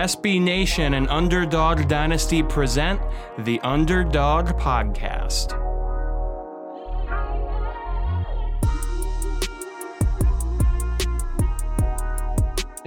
[0.00, 2.98] SB Nation and Underdog Dynasty present
[3.40, 5.52] the Underdog Podcast.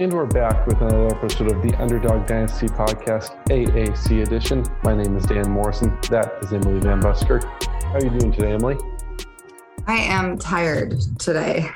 [0.00, 4.64] And we're back with another episode of the Underdog Dynasty Podcast, AAC edition.
[4.82, 5.96] My name is Dan Morrison.
[6.10, 7.44] That is Emily Van Busker.
[7.84, 8.76] How are you doing today, Emily?
[9.86, 11.70] I am tired today.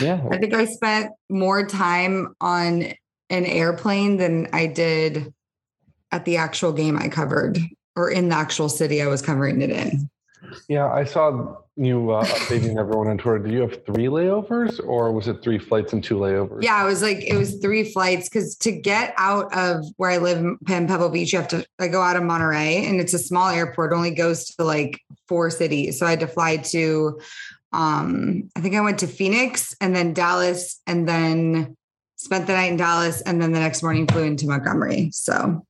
[0.00, 0.20] Yeah.
[0.32, 2.94] I think I spent more time on
[3.30, 5.32] an airplane than I did
[6.12, 7.58] at the actual game I covered
[7.96, 10.10] or in the actual city I was covering it in.
[10.68, 13.38] Yeah, I saw you uh, updating everyone on Twitter.
[13.38, 16.62] Do you have three layovers or was it three flights and two layovers?
[16.62, 20.18] Yeah, it was like it was three flights because to get out of where I
[20.18, 23.18] live in Pebble Beach, you have to I go out of Monterey and it's a
[23.18, 25.98] small airport, only goes to like four cities.
[25.98, 27.20] So I had to fly to
[27.72, 31.76] um I think I went to Phoenix and then Dallas and then
[32.20, 35.10] spent the night in Dallas and then the next morning flew into Montgomery.
[35.12, 35.64] So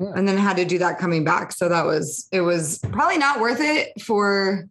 [0.00, 0.12] Yeah.
[0.16, 1.52] and then had to do that coming back.
[1.52, 4.66] So that was it was probably not worth it for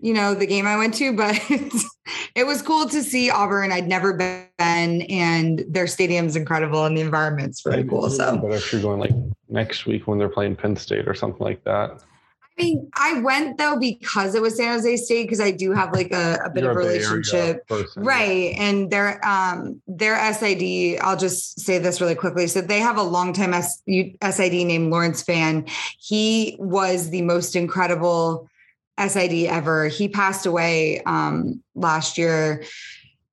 [0.00, 1.34] you know the game I went to, but
[2.34, 3.70] it was cool to see Auburn.
[3.72, 8.10] I'd never been and their stadium's incredible and the environment's really cool.
[8.10, 9.14] So But if you're going like
[9.48, 12.02] next week when they're playing Penn State or something like that.
[12.58, 15.92] I mean, I went though because it was San Jose State because I do have
[15.92, 17.66] like a, a bit you're of a relationship.
[17.68, 18.02] person.
[18.02, 18.54] Right.
[18.58, 22.48] And their um their SID, I'll just say this really quickly.
[22.48, 25.66] So they have a longtime S- SID named Lawrence Fan.
[26.00, 28.48] He was the most incredible
[28.98, 29.86] SID ever.
[29.86, 32.64] He passed away um last year.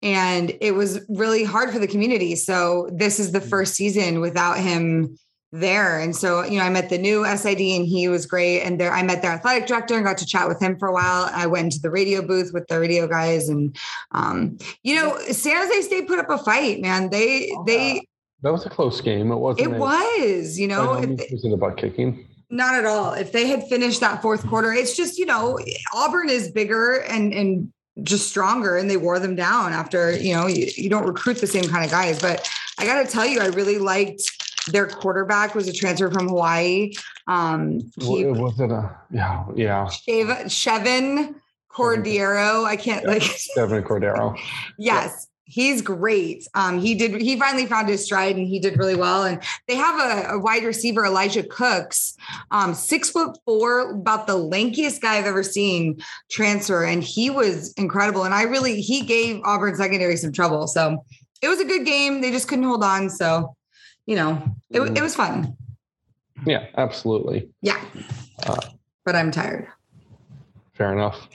[0.04, 2.36] And it was really hard for the community.
[2.36, 5.18] So this is the first season without him
[5.60, 6.00] there.
[6.00, 8.62] And so, you know, I met the new SID and he was great.
[8.62, 10.94] And there I met their athletic director and got to chat with him for a
[10.94, 11.30] while.
[11.34, 13.76] I went into the radio booth with the radio guys and
[14.12, 17.10] um, you know, San Jose State put up a fight, man.
[17.10, 18.06] They they
[18.44, 19.32] That was a close game.
[19.32, 19.72] It wasn't.
[19.74, 22.28] it a- was, you know, no if means they- was it about kicking?
[22.52, 23.14] not at all.
[23.14, 25.58] If they had finished that fourth quarter, it's just, you know,
[25.94, 27.72] Auburn is bigger and and
[28.04, 31.48] just stronger and they wore them down after, you know, you, you don't recruit the
[31.48, 32.20] same kind of guys.
[32.22, 34.22] But I gotta tell you, I really liked
[34.72, 36.94] their quarterback was a transfer from Hawaii.
[37.28, 39.86] Um he it wasn't a yeah yeah.
[39.86, 41.36] Chevan
[41.76, 42.64] Cordeiro.
[42.64, 43.24] I can't like
[43.56, 44.38] Devin Cordero.
[44.78, 46.48] Yes, he's great.
[46.54, 47.22] Um, he did.
[47.22, 49.24] He finally found his stride, and he did really well.
[49.24, 52.16] And they have a, a wide receiver, Elijah Cooks,
[52.52, 57.74] um, six foot four, about the lankiest guy I've ever seen transfer, and he was
[57.74, 58.24] incredible.
[58.24, 60.68] And I really, he gave Auburn secondary some trouble.
[60.68, 61.04] So
[61.42, 62.22] it was a good game.
[62.22, 63.10] They just couldn't hold on.
[63.10, 63.56] So,
[64.06, 65.56] you know, it, it was fun.
[66.46, 67.50] Yeah, absolutely.
[67.62, 67.82] Yeah,
[68.46, 68.58] Uh,
[69.06, 69.68] but I'm tired.
[70.74, 71.28] Fair enough.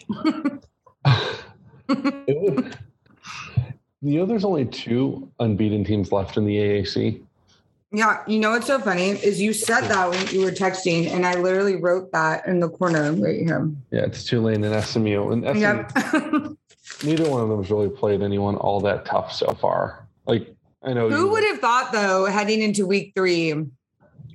[4.03, 7.21] You know, there's only two unbeaten teams left in the AAC.
[7.93, 11.27] Yeah, you know what's so funny is you said that when you were texting, and
[11.27, 13.69] I literally wrote that in the corner right here.
[13.91, 15.93] Yeah, it's Tulane and SMU, and SMU, Yep.
[17.05, 20.07] neither one of them has really played anyone all that tough so far.
[20.27, 23.55] Like I know Who would have thought, though, heading into week three,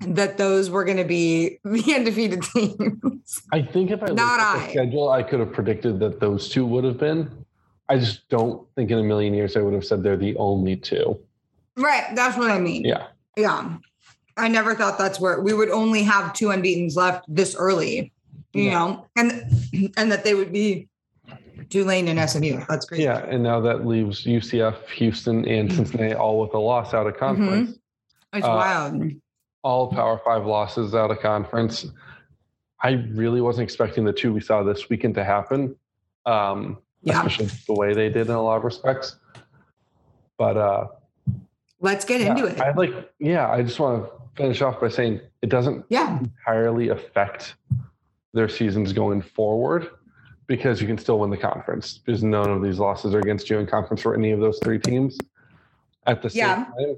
[0.02, 3.42] that those were going to be the undefeated teams?
[3.52, 4.72] I think if I looked Not at the I.
[4.72, 7.32] schedule, I could have predicted that those two would have been.
[7.90, 10.76] I just don't think in a million years I would have said they're the only
[10.76, 11.20] two.
[11.78, 12.06] right.
[12.16, 12.84] That's what I mean.
[12.86, 13.08] Yeah.
[13.38, 13.78] Yeah.
[14.38, 18.12] I never thought that's where we would only have two unbeatens left this early,
[18.54, 18.72] you Yeah.
[18.72, 19.44] know, and
[19.98, 20.88] and that they would be
[21.70, 22.64] Tulane and SMU.
[22.70, 23.02] That's great.
[23.02, 27.18] Yeah, and now that leaves UCF, Houston, and Cincinnati all with a loss out of
[27.18, 27.78] conference.
[28.34, 29.12] It's Uh, wild.
[29.64, 31.86] all Power Five losses out of conference.
[32.82, 35.76] I really wasn't expecting the two we saw this weekend to happen,
[36.26, 37.18] um, Yeah.
[37.26, 39.16] especially the way they did in a lot of respects.
[40.38, 40.88] But uh,
[41.80, 42.60] Let's get yeah, into it.
[42.60, 46.20] I like, yeah, I just want to finish off by saying it doesn't yeah.
[46.20, 47.56] entirely affect
[48.34, 49.90] their seasons going forward
[50.48, 53.58] because you can still win the conference because none of these losses are against you
[53.60, 55.18] in conference for any of those three teams.
[56.06, 56.56] At the same Yeah.
[56.66, 56.96] time,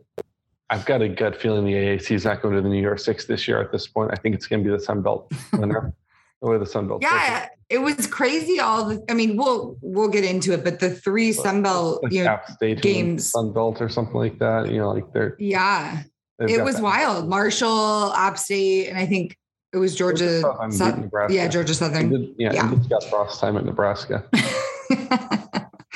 [0.69, 3.25] I've got a gut feeling the AAC is not going to the New Year Six
[3.25, 3.61] this year.
[3.61, 5.93] At this point, I think it's going to be the Sun Belt winner.
[6.41, 7.01] the way the Sun Belt.
[7.01, 8.59] Yeah, it was crazy.
[8.59, 12.25] All the, I mean, we'll we'll get into it, but the three Sunbelt, like you
[12.25, 12.39] know,
[12.81, 13.31] games.
[13.31, 14.69] Sun Belt or something like that.
[14.69, 16.03] You know, like they're yeah,
[16.39, 16.83] It was that.
[16.83, 17.29] wild.
[17.29, 19.37] Marshall, App State, and I think
[19.73, 20.41] it was Georgia.
[20.41, 22.09] Southern beat South- yeah, Georgia Southern.
[22.09, 22.69] did- yeah, Yeah.
[22.69, 24.25] he did Scott Frost time at Nebraska.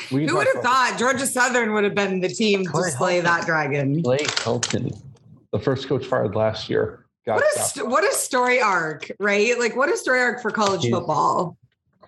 [0.09, 3.23] Who would have thought Georgia Southern would have been the team to Clay slay Helton.
[3.23, 4.01] that dragon?
[4.01, 4.99] Blake Helton,
[5.53, 7.05] the first coach fired last year.
[7.25, 9.57] got What a st- what a story arc, right?
[9.57, 11.57] Like what a story arc for college He's- football.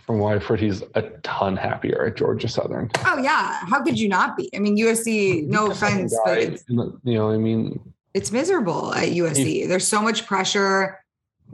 [0.06, 2.92] from what I've heard, he's a ton happier at Georgia Southern.
[3.06, 4.50] Oh yeah, how could you not be?
[4.54, 5.48] I mean, USC.
[5.48, 7.80] No offense, but it's You know, I mean,
[8.13, 9.65] it's miserable at USC.
[9.68, 11.00] There's so much pressure,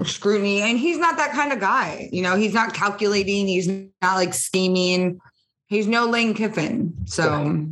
[0.05, 2.09] scrutiny, and he's not that kind of guy.
[2.11, 3.47] You know, he's not calculating.
[3.47, 5.19] He's not like scheming.
[5.67, 6.93] He's no Lane Kiffin.
[7.05, 7.67] So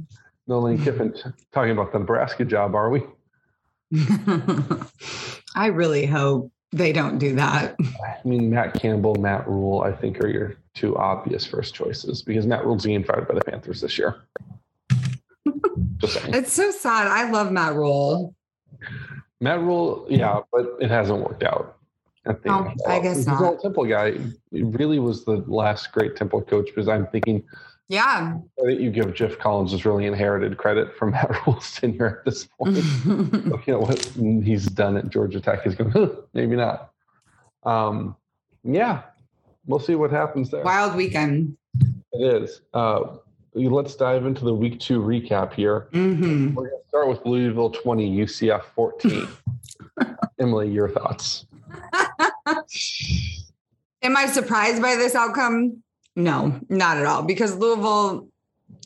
[0.47, 1.13] no Lane Kiffin
[1.51, 3.03] talking about the Nebraska job, are we?
[5.56, 7.75] I really hope they don't do that.
[7.79, 12.45] I mean, Matt Campbell, Matt Rhule, I think are your two obvious first choices because
[12.45, 14.15] Matt Rhule's getting fired by the Panthers this year.
[15.97, 16.18] Just.
[16.27, 17.07] It's so sad.
[17.07, 18.35] I love Matt Rhule.
[19.39, 21.76] Matt Rhule, yeah, but it hasn't worked out.
[22.27, 22.81] End.
[22.88, 23.41] I guess He's not.
[23.41, 24.18] old Temple guy.
[24.51, 27.44] Really was the last great Temple coach because I'm thinking
[27.89, 28.38] Yeah.
[28.59, 32.45] credit you give Geoff Collins is really inherited credit from Matt Rhule's tenure at this
[32.45, 32.75] point.
[33.06, 34.03] you know what
[34.44, 36.91] he's done at Georgia Tech is going huh, maybe not.
[37.63, 38.15] Um,
[38.63, 39.03] yeah,
[39.65, 40.63] we'll see what happens there.
[40.63, 41.56] Wild weekend.
[42.13, 42.62] It is.
[42.74, 43.18] Uh,
[43.53, 45.88] let's dive into the week two recap here.
[45.91, 49.27] hmm We're going to start with Louisville 20, UCF 14.
[50.39, 51.45] Emily, your thoughts?
[54.01, 55.83] Am I surprised by this outcome?
[56.15, 57.23] No, not at all.
[57.23, 58.27] Because Louisville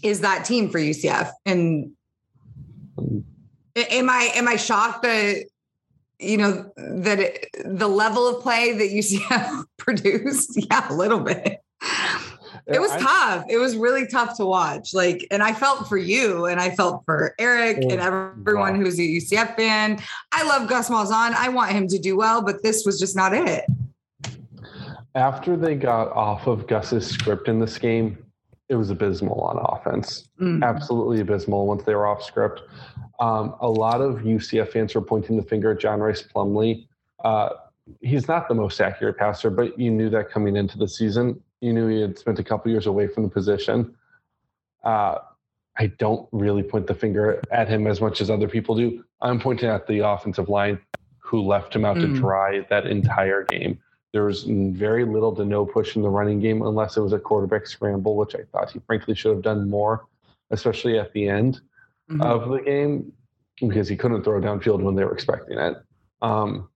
[0.04, 1.32] is that team for UCF.
[1.46, 1.92] And
[3.76, 5.46] am I am I shocked that
[6.20, 10.52] you know that it, the level of play that UCF produced?
[10.56, 11.62] Yeah, a little bit.
[12.74, 13.46] It was I- tough.
[13.50, 14.94] It was really tough to watch.
[14.94, 18.84] Like, and I felt for you, and I felt for Eric Oh, and everyone wow.
[18.84, 20.00] who's a UCF fan.
[20.32, 21.34] I love Gus Malzahn.
[21.34, 23.66] I want him to do well, but this was just not it.
[25.16, 28.18] After they got off of Gus's script in this game,
[28.70, 30.30] it was abysmal on offense.
[30.40, 30.64] Mm.
[30.64, 32.62] Absolutely abysmal once they were off script.
[33.20, 36.88] Um, a lot of UCF fans were pointing the finger at John Rhys Plumlee.
[37.26, 37.50] Uh,
[38.00, 41.42] he's not the most accurate passer, but you knew that coming into the season.
[41.62, 43.96] You knew he had spent a couple years away from the position.
[44.84, 45.20] Uh,
[45.78, 49.04] I don't really point the finger at him as much as other people do.
[49.22, 50.80] I'm pointing at the offensive line
[51.20, 52.02] who left him out Mm.
[52.02, 53.80] to dry that entire game.
[54.12, 57.20] There was very little to no push in the running game unless it was a
[57.20, 60.06] quarterback scramble, which I thought he frankly should have done more,
[60.50, 61.62] especially at the end
[62.10, 62.22] Mhm.
[62.26, 63.14] of the game
[63.62, 65.78] because he couldn't throw downfield when they were expecting it.
[66.22, 66.68] Um,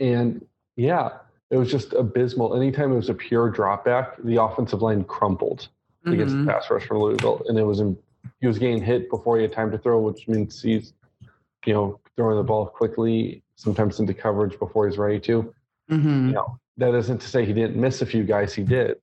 [0.00, 1.18] and yeah,
[1.50, 2.54] it was just abysmal.
[2.56, 5.68] Anytime it was a pure drop back, the offensive line crumpled
[6.06, 6.44] against Mhm.
[6.46, 7.96] the pass rush from Louisville, and it was in,
[8.40, 10.92] he was getting hit before he had time to throw, which means he's
[11.64, 15.52] you know throwing the ball quickly, sometimes into coverage before he's ready to.
[15.90, 16.28] Mhm.
[16.28, 18.54] You know that isn't to say he didn't miss a few guys.
[18.54, 18.98] He did.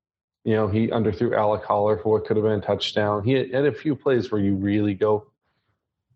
[0.46, 3.24] You know he underthrew Alec Holler for what could have been a touchdown.
[3.24, 5.26] He had, had a few plays where you really go,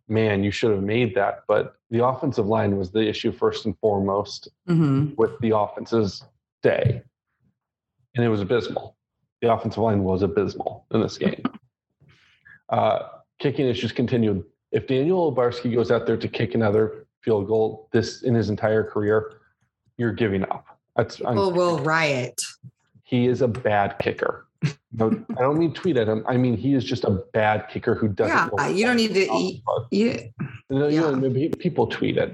[0.08, 1.44] man, you should have made that.
[1.48, 5.16] But the offensive line was the issue first and foremost Mhm.
[5.18, 6.24] with the offense's
[6.64, 7.02] day.
[8.16, 8.96] And it was abysmal.
[9.42, 11.44] The offensive line was abysmal in this game.
[12.70, 13.08] Uh,
[13.40, 14.44] kicking issues continued.
[14.74, 18.84] If Daniel Obarski goes out there to kick another field goal this in his entire
[18.84, 19.40] career,
[19.98, 20.66] you're giving up.
[20.98, 22.42] That's I'm, will riot.
[23.04, 24.47] he is a bad kicker.
[24.94, 26.24] No, I don't mean tweet at him.
[26.28, 28.52] I mean he is just a bad kicker who doesn't.
[28.58, 29.64] Yeah, you don't need to eat-.
[29.92, 30.22] Yeah,
[30.70, 32.32] You know, you know, maybe people tweet at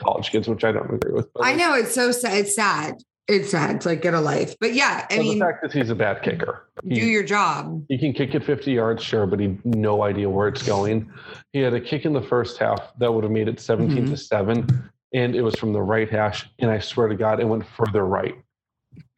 [0.00, 1.32] college kids, which I don't agree with.
[1.32, 2.38] but I know it's so sad.
[2.38, 2.96] It's sad.
[3.28, 4.56] It's sad to like get a life.
[4.60, 6.68] But yeah, I well, mean, the fact that he's a bad kicker.
[6.86, 7.84] do your job.
[7.88, 11.10] He can kick it 50 yards, sure, but he no idea where it's going.
[11.52, 14.02] He had a kick in the first half that would have made it 17 to
[14.02, 14.14] mm-hmm.
[14.14, 16.48] 7, and it was from the right hash.
[16.58, 18.34] And I swear to God, it went further right.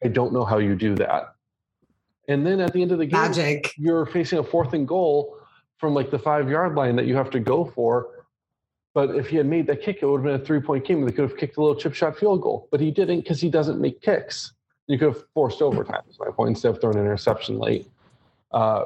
[0.03, 1.34] I don't know how you do that.
[2.27, 3.73] And then at the end of the game, Magic.
[3.77, 5.37] you're facing a fourth and goal
[5.77, 8.25] from like the five yard line that you have to go for.
[8.93, 11.05] But if he had made that kick, it would have been a three point game.
[11.05, 13.49] They could have kicked a little chip shot field goal, but he didn't because he
[13.49, 14.53] doesn't make kicks.
[14.87, 17.87] You could have forced overtime, is my point, instead of throwing an interception late.
[18.51, 18.85] Uh,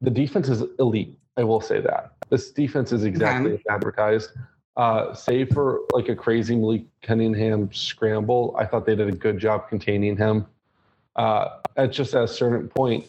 [0.00, 1.16] the defense is elite.
[1.36, 2.12] I will say that.
[2.30, 4.30] This defense is exactly as advertised.
[4.76, 9.38] Uh, save for like a crazy Malik Cunningham scramble, I thought they did a good
[9.38, 10.46] job containing him.
[11.16, 13.06] Uh, at just at a certain point,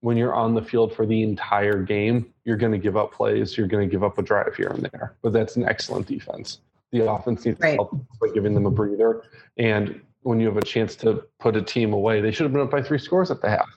[0.00, 3.56] when you're on the field for the entire game, you're going to give up plays.
[3.56, 5.14] You're going to give up a drive here and there.
[5.22, 6.60] But that's an excellent defense.
[6.92, 7.74] The offense needs Right.
[7.74, 9.24] help by giving them a breather.
[9.56, 12.62] And when you have a chance to put a team away, they should have been
[12.62, 13.68] up by three scores at the half.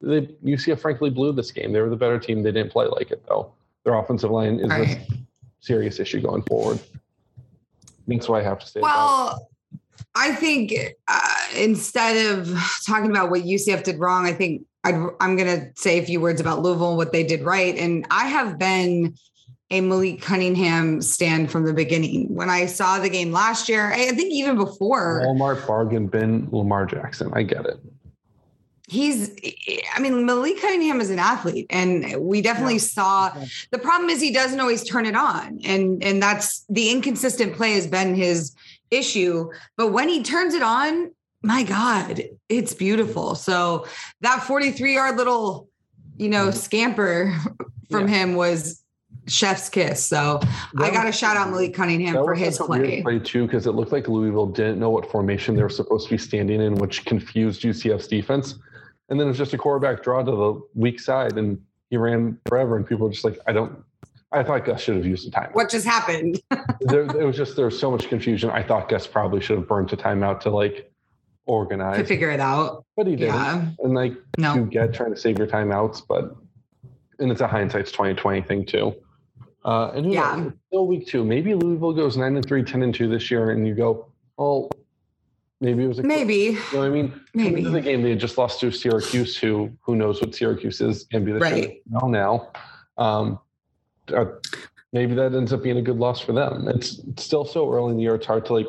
[0.00, 1.72] They, UCF frankly blew this game.
[1.72, 2.42] They were the better team.
[2.42, 3.52] They didn't play like it though.
[3.84, 4.98] Their offensive line is Right.
[5.10, 5.14] a
[5.60, 6.78] serious issue going forward.
[8.06, 8.80] That's why I have to say.
[8.80, 9.48] Well,
[10.14, 10.72] I think
[11.08, 12.48] uh, instead of
[12.86, 16.20] talking about what UCF did wrong, I think i am going to say a few
[16.20, 17.74] words about Louisville and what they did right.
[17.76, 19.14] And I have been
[19.70, 22.32] a Malik Cunningham stand from the beginning.
[22.34, 26.86] When I saw the game last year, I think even before Walmart bargain bin Lamar
[26.86, 27.32] Jackson.
[27.34, 27.80] I get it.
[28.86, 29.34] He's,
[29.94, 32.80] I mean, Malik Cunningham is an athlete, and we definitely yeah.
[32.80, 33.32] saw.
[33.70, 37.72] The problem is he doesn't always turn it on, and and that's the inconsistent play
[37.72, 38.54] has been his
[38.90, 39.50] issue.
[39.78, 41.10] But when he turns it on,
[41.44, 43.34] my God, it's beautiful.
[43.34, 43.86] So
[44.22, 45.68] that 43 yard little,
[46.16, 46.56] you know, mm-hmm.
[46.56, 47.36] scamper
[47.90, 48.14] from yeah.
[48.14, 48.82] him was
[49.28, 50.04] chef's kiss.
[50.04, 50.40] So
[50.74, 53.02] that I got to shout out Malik Cunningham for his play.
[53.02, 56.14] play too, because it looked like Louisville didn't know what formation they were supposed to
[56.14, 58.56] be standing in, which confused UCF's defense.
[59.10, 61.60] And then it was just a quarterback draw to the weak side, and
[61.90, 62.76] he ran forever.
[62.76, 63.84] And people were just like, I don't.
[64.32, 65.54] I thought Gus should have used the timeout.
[65.54, 66.40] What just happened?
[66.80, 68.50] there, it was just there was so much confusion.
[68.50, 70.90] I thought Gus probably should have burned a timeout to like
[71.46, 72.84] organize to figure it out.
[72.96, 73.34] But he didn't.
[73.34, 73.68] Yeah.
[73.80, 74.54] And like no.
[74.54, 76.36] you get trying to save your timeouts, but
[77.18, 78.94] and it's a hindsight's 2020 thing too.
[79.64, 81.24] Uh, and yeah, knows, still week two.
[81.24, 84.68] Maybe Louisville goes nine and three, 10 and two this year, and you go, oh,
[85.60, 86.34] maybe it was a maybe.
[86.34, 87.20] You know what I mean?
[87.32, 91.06] Maybe the game they had just lost to Syracuse, who who knows what Syracuse is
[91.12, 92.06] and be the right now.
[92.06, 92.48] Now,
[92.98, 93.38] um,
[94.14, 94.26] uh,
[94.92, 96.68] maybe that ends up being a good loss for them.
[96.68, 98.68] It's, it's still so early in the year; it's hard to like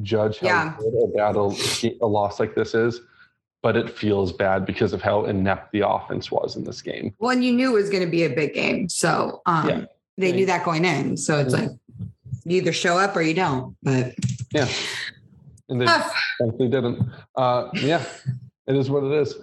[0.00, 0.76] judge how yeah.
[0.78, 3.00] good or bad a, a loss like this is
[3.62, 7.14] but it feels bad because of how inept the offense was in this game.
[7.18, 8.88] Well, and you knew it was going to be a big game.
[8.88, 9.84] So um, yeah.
[10.18, 10.34] they yeah.
[10.34, 11.16] knew that going in.
[11.16, 11.70] So it's like
[12.44, 13.76] you either show up or you don't.
[13.82, 14.14] But
[14.52, 14.68] yeah.
[15.68, 15.86] And they
[16.38, 17.08] frankly didn't.
[17.36, 18.04] Uh, yeah,
[18.66, 19.36] it is what it is.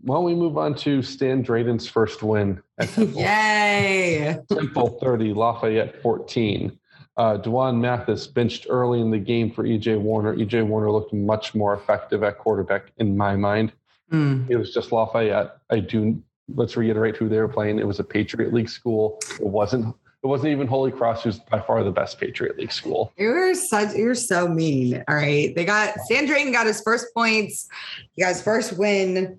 [0.00, 3.20] Why don't we move on to Stan Drayton's first win at Temple?
[3.22, 4.38] Yay!
[4.52, 6.76] Temple 30, Lafayette 14.
[7.22, 10.34] Uh, D'Wan Mathis benched early in the game for EJ Warner.
[10.34, 13.70] EJ Warner looked much more effective at quarterback in my mind.
[14.10, 14.50] Mm.
[14.50, 15.58] It was just Lafayette.
[15.70, 16.20] I do.
[16.52, 17.78] Let's reiterate who they were playing.
[17.78, 19.20] It was a Patriot League school.
[19.38, 19.94] It wasn't.
[20.24, 23.12] It wasn't even Holy Cross, who's by far the best Patriot League school.
[23.16, 23.94] You're such.
[23.94, 25.04] You're so mean.
[25.06, 27.68] All right, they got Stan got his first points.
[28.14, 29.38] He got his first win.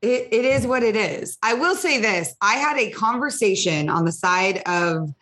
[0.00, 1.38] It, it is what it is.
[1.42, 2.36] I will say this.
[2.40, 5.12] I had a conversation on the side of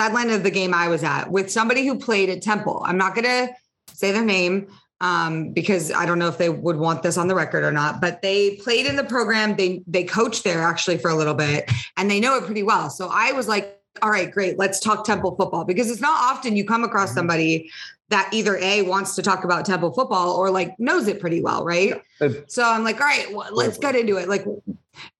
[0.00, 2.82] sideline of the game I was at with somebody who played at Temple.
[2.86, 3.54] I'm not going to
[3.92, 4.68] say their name
[5.02, 8.00] um, because I don't know if they would want this on the record or not,
[8.00, 9.56] but they played in the program.
[9.56, 12.88] They they coached there actually for a little bit and they know it pretty well.
[12.88, 14.58] So I was like, all right, great.
[14.58, 17.18] Let's talk Temple football because it's not often you come across mm-hmm.
[17.18, 17.70] somebody
[18.08, 21.64] that either A wants to talk about Temple football or like knows it pretty well,
[21.64, 22.02] right?
[22.46, 24.28] So I'm like, all right, well, let's get into it.
[24.28, 24.44] Like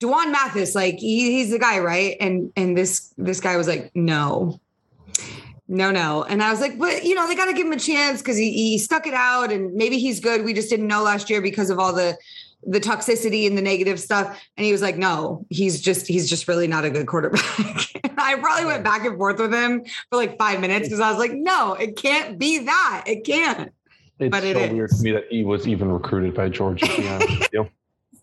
[0.01, 2.17] D'Wan Mathis, like he, he's the guy, right?
[2.19, 4.61] And and this this guy was like, no,
[5.71, 6.25] no, no.
[6.25, 8.37] And I was like, but you know, they got to give him a chance because
[8.37, 10.45] he, he stuck it out, and maybe he's good.
[10.45, 12.19] We just didn't know last year because of all the
[12.65, 14.39] the toxicity and the negative stuff.
[14.57, 17.45] And he was like, no, he's just he's just really not a good quarterback.
[18.19, 21.21] I probably went back and forth with him for like five minutes because I was
[21.21, 23.05] like, no, it can't be that.
[23.07, 23.73] It can't.
[24.19, 26.85] It's but so it weird to me that he was even recruited by Georgia.
[26.87, 27.71] To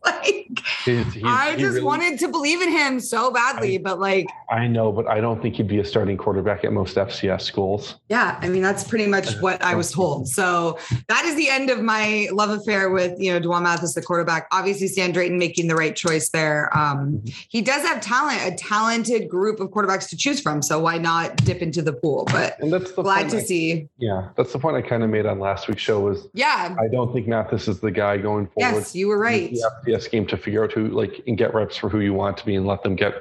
[0.08, 4.68] like I just really, wanted to believe in him so badly, I, but like I
[4.68, 7.96] know, but I don't think he'd be a starting quarterback at most FCS schools.
[8.10, 10.28] Yeah, I mean that's pretty much what I was told.
[10.28, 14.02] So that is the end of my love affair with you know D'Wan Mathis, the
[14.02, 14.48] quarterback.
[14.52, 16.76] Obviously, Stan Drayton making the right choice there.
[16.78, 17.30] Um, mm-hmm.
[17.50, 20.62] he does have talent, a talented group of quarterbacks to choose from.
[20.62, 22.26] So why not dip into the pool?
[22.32, 23.90] But and that's the glad to I, see.
[23.98, 26.00] Yeah, that's the point I kind of made on last week's show.
[26.00, 28.78] Was yeah, I don't think Mathis is the guy going forward.
[28.78, 29.52] Yes, you were right.
[29.98, 32.46] FCS game to figure out who like and get reps for who you want to
[32.46, 33.14] be and let them get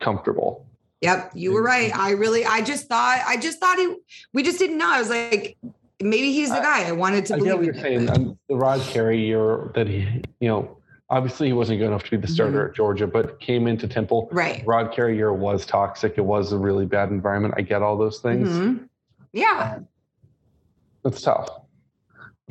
[0.00, 0.66] comfortable.
[1.00, 1.94] Yep, you were right.
[1.96, 3.96] I really, I just thought, I just thought he,
[4.32, 4.88] we just didn't know.
[4.88, 5.56] I was like,
[6.00, 6.86] maybe he's the guy.
[6.86, 7.34] I wanted to.
[7.34, 8.08] I get what you're saying.
[8.08, 10.78] Um, the Rod Carey year that he, you know,
[11.10, 12.70] obviously he wasn't good enough to be the starter mm-hmm.
[12.70, 14.28] at Georgia, but came into Temple.
[14.30, 14.62] Right.
[14.64, 16.14] Rod Carey year was toxic.
[16.16, 17.54] It was a really bad environment.
[17.56, 18.48] I get all those things.
[18.48, 18.84] Mm-hmm.
[19.32, 19.80] Yeah.
[21.04, 21.48] It's tough,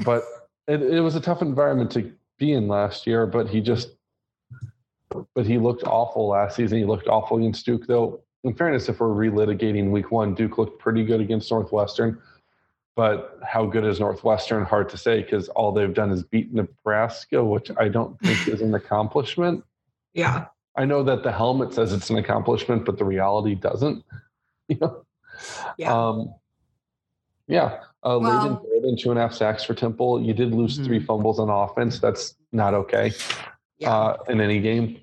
[0.03, 0.23] but
[0.67, 2.11] it, it was a tough environment to
[2.41, 3.25] be in last year.
[3.25, 3.95] But he just
[5.33, 6.79] but he looked awful last season.
[6.79, 8.21] He looked awful against Duke, though.
[8.43, 12.19] In fairness, if we're relitigating week one, Duke looked pretty good against Northwestern.
[12.95, 14.65] But how good is Northwestern?
[14.65, 18.61] Hard to say because all they've done is beat Nebraska, which I don't think is
[18.61, 19.63] an accomplishment.
[20.13, 20.47] Yeah.
[20.75, 24.03] I know that the helmet says it's an accomplishment, but the reality doesn't.
[24.67, 25.05] You know?
[25.77, 25.93] Yeah.
[25.93, 26.33] Um,
[27.47, 27.79] yeah.
[28.03, 30.21] Uh, well, Layden two and a half sacks for Temple.
[30.21, 30.85] You did lose mm-hmm.
[30.85, 31.99] three fumbles on offense.
[31.99, 33.13] That's not okay
[33.77, 33.95] yeah.
[33.95, 34.99] uh, in any game.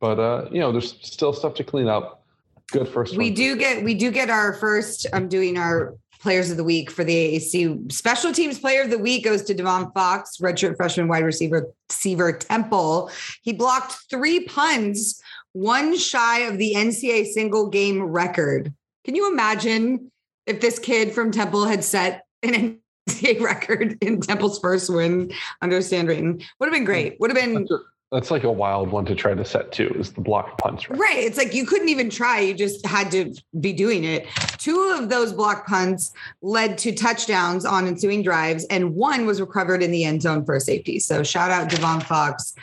[0.00, 2.22] But uh, you know, there's still stuff to clean up.
[2.70, 3.16] Good first.
[3.16, 5.06] We do get we do get our first.
[5.12, 7.92] I'm doing our players of the week for the AAC.
[7.92, 12.32] Special teams player of the week goes to Devon Fox, redshirt freshman wide receiver, receiver
[12.32, 13.10] Temple.
[13.42, 15.20] He blocked three punts,
[15.52, 18.72] one shy of the NCAA single game record.
[19.04, 20.10] Can you imagine
[20.46, 25.32] if this kid from Temple had set an NCAA record in Temple's first win
[25.62, 26.42] under Stan Drayton?
[26.58, 27.18] Would have been great.
[27.20, 27.66] Would have been
[28.12, 30.88] That's like a wild one to try to set too, is the block punch.
[30.88, 30.98] Right?
[30.98, 31.18] Right.
[31.18, 32.40] It's like you couldn't even try.
[32.40, 34.26] You just had to be doing it.
[34.58, 39.82] Two of those block punts led to touchdowns on ensuing drives, and one was recovered
[39.82, 40.98] in the end zone for a safety.
[40.98, 42.54] So shout out Devon Fox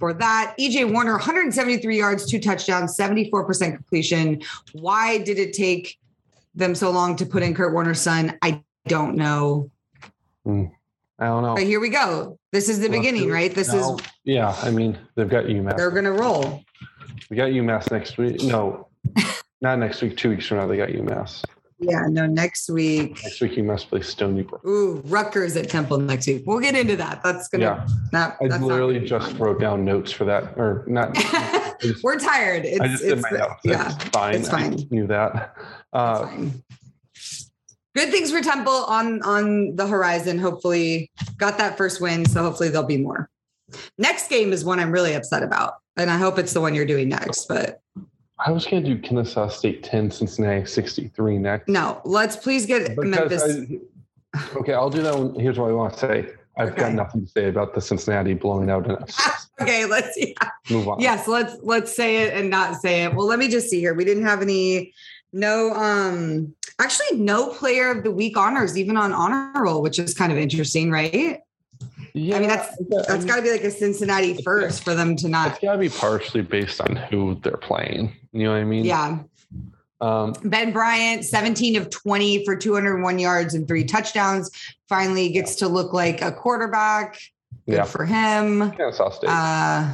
[0.00, 0.54] for that.
[0.58, 4.42] EJ Warner, 173 yards, two touchdowns, 74% completion.
[4.72, 5.99] Why did it take
[6.54, 8.36] them so long to put in Kurt Warner's son?
[8.42, 9.70] I don't know.
[10.44, 10.64] Hmm.
[11.18, 11.54] I don't know.
[11.54, 12.38] But here we go.
[12.52, 13.54] This is the Well, beginning, right?
[13.54, 13.96] This No.
[13.96, 14.56] is yeah.
[14.62, 15.76] I mean, they've got UMass.
[15.76, 16.62] they're gonna roll.
[17.28, 18.42] We got UMass next week.
[18.42, 18.88] No,
[19.60, 20.16] not next week.
[20.16, 21.44] Two weeks from now, they got UMass.
[21.80, 23.22] Yeah, no, next week.
[23.22, 24.64] Next week, UMass plays Stony Brook.
[24.66, 26.42] Ooh, Rutgers at Temple next week.
[26.46, 27.22] We'll get into that.
[27.22, 31.14] That's gonna Yeah, not I literally just wrote down notes for that, or not.
[31.80, 32.66] Just, We're tired.
[32.66, 33.60] It's, I just did it's my notes.
[33.64, 34.34] yeah, it's fine.
[34.34, 34.74] it's fine.
[34.74, 35.56] I knew that.
[35.92, 36.62] Uh, fine.
[37.96, 40.38] Good things for Temple on on the horizon.
[40.38, 43.30] Hopefully, got that first win, so hopefully there'll be more.
[43.96, 46.84] Next game is one I'm really upset about, and I hope it's the one you're
[46.84, 47.48] doing next.
[47.48, 47.80] But
[48.44, 51.68] I was going to do Kennesaw State 10, Cincinnati 63 next.
[51.68, 53.42] no, let's please get Because Memphis.
[54.34, 55.34] I- okay, I'll do that one.
[55.38, 56.28] Here's what I want to say.
[56.58, 56.80] I've Okay.
[56.82, 59.46] got nothing to say about the Cincinnati blowing out FCS.
[59.62, 60.32] okay, let's yeah.
[60.70, 61.00] Move on.
[61.00, 63.94] yes let's let's say it and not say it well let me just see here
[63.94, 64.92] we didn't have any
[65.32, 70.12] no um actually no player of the week honors even on honor roll which is
[70.14, 71.40] kind of interesting right
[72.14, 72.76] Yeah, i mean that's
[73.06, 75.52] that's got to be like a cincinnati first for them to not.
[75.52, 78.14] It's got to be partially based on who they're playing.
[78.32, 78.84] You know what I mean?
[78.84, 79.18] yeah
[80.00, 84.50] Um, ben bryant 17 of 20 for 201 yards and three touchdowns
[84.88, 87.18] finally gets to look like a quarterback
[87.66, 87.84] good yeah.
[87.84, 89.30] for him Kennesaw State.
[89.30, 89.92] Uh,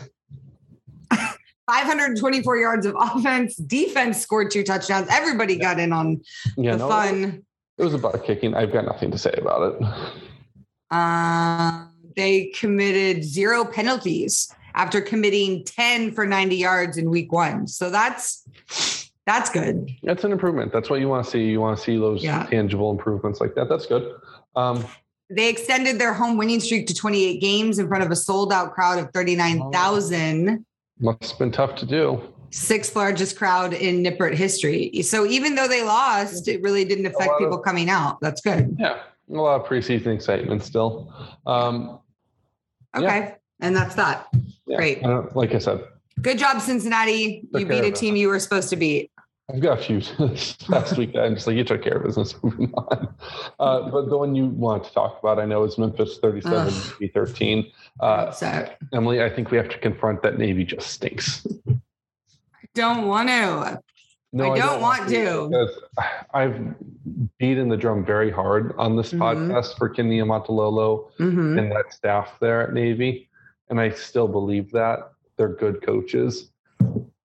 [1.66, 3.56] 524 yards of offense.
[3.56, 5.08] Defense scored two touchdowns.
[5.10, 6.22] Everybody got in on
[6.56, 7.42] yeah, the no, fun.
[7.78, 8.54] It was about kicking.
[8.54, 9.88] I've got nothing to say about it.
[10.90, 17.66] Uh, they committed zero penalties after committing 10 for 90 yards in week one.
[17.68, 18.44] So that's
[19.26, 19.90] that's good.
[20.04, 20.72] That's an improvement.
[20.72, 21.44] That's what you want to see.
[21.44, 22.46] You want to see those Yeah.
[22.46, 23.68] tangible improvements like that.
[23.68, 24.12] That's good.
[24.54, 24.84] Um,
[25.28, 28.72] They extended their home winning streak to 28 games in front of a sold out
[28.72, 30.64] crowd of 39,000.
[31.00, 32.22] must have been tough to do.
[32.50, 35.02] Sixth largest crowd in Nippert history.
[35.02, 38.18] So even though they lost, it really didn't affect lot of- people coming out.
[38.22, 38.76] That's good.
[38.78, 38.98] Yeah,
[39.30, 41.12] a lot of preseason excitement still.
[41.46, 41.98] Um,
[42.96, 43.04] Okay.
[43.04, 43.34] Yeah.
[43.60, 44.28] And that's that.
[44.66, 45.04] yeah, Great.
[45.04, 45.82] I like I said,
[46.20, 47.42] Good job, Cincinnati.
[47.52, 49.10] Took You beat a of team you were supposed to beat.
[49.48, 50.00] I've got a few
[50.68, 52.34] last week that I'm just like, you took care of business.
[52.42, 53.14] Moving on.
[53.60, 57.10] Uh, but the one you want to talk about, I know, is Memphis 37 Ugh.
[57.14, 57.70] 13.
[58.00, 61.46] Uh, so Emily, I think we have to confront that Navy just stinks.
[61.68, 61.74] I
[62.74, 63.80] don't want to.
[64.32, 65.68] No, I don't want to.
[66.34, 66.74] I've
[67.38, 69.18] beaten the drum very hard on this Mhm.
[69.18, 71.58] podcast for Ken Niumatalolo Mhm.
[71.58, 73.28] and that staff there at Navy.
[73.70, 76.50] And I still believe that they're good coaches.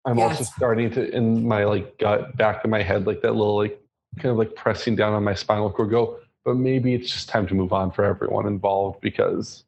[0.05, 3.57] I'm also starting to, in my like gut, back of my head, like that little,
[3.57, 3.81] like
[4.17, 7.47] kind of like pressing down on my spinal cord, go, but maybe it's just time
[7.47, 9.65] to move on for everyone involved because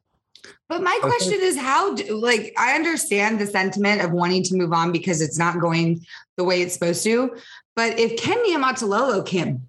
[0.69, 4.73] But my question is how do, like I understand the sentiment of wanting to move
[4.73, 6.05] on because it's not going
[6.37, 7.35] the way it's supposed to.
[7.75, 9.59] But if Ken Niumatalolo can't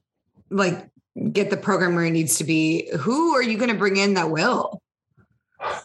[0.51, 0.89] like
[1.33, 4.15] get the program where it needs to be, who are you going to bring in
[4.15, 4.81] that will?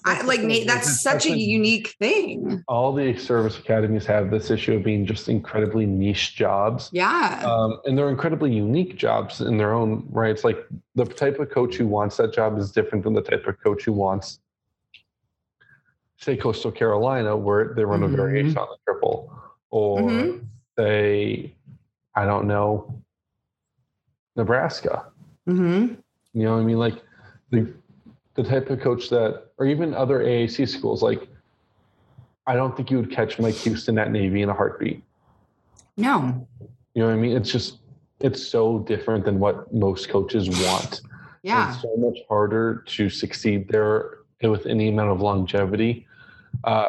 [0.06, 2.64] I, like Nate, that's such a unique thing.
[2.68, 6.90] all the service academies have this issue of being just incredibly niche jobs.
[6.92, 7.44] Yeah.
[7.46, 10.32] Um, and they're incredibly unique jobs in their own right.
[10.32, 13.46] It's like the type of coach who wants that job is different than the type
[13.46, 14.40] of coach who wants,
[16.18, 18.14] say, Coastal Carolina, where they run Mhm.
[18.14, 19.32] a variation on the triple,
[19.70, 20.46] or Mhm.
[20.78, 21.54] say,
[22.16, 23.02] I don't know,
[24.36, 25.06] Nebraska.
[25.46, 25.86] hmm
[26.34, 26.78] You know what I mean?
[26.80, 27.02] Like
[27.52, 27.74] the
[28.36, 31.28] the type of coach that, or even other AAC schools, like
[32.46, 35.04] I don't think you would catch Mike Houston at Navy in a heartbeat.
[35.98, 36.48] No.
[36.94, 37.36] You know what I mean?
[37.36, 37.80] It's just
[38.20, 41.02] it's so different than what most coaches want.
[41.44, 41.70] Yeah.
[41.70, 46.07] It's so much harder to succeed there with any amount of longevity.
[46.64, 46.88] Uh,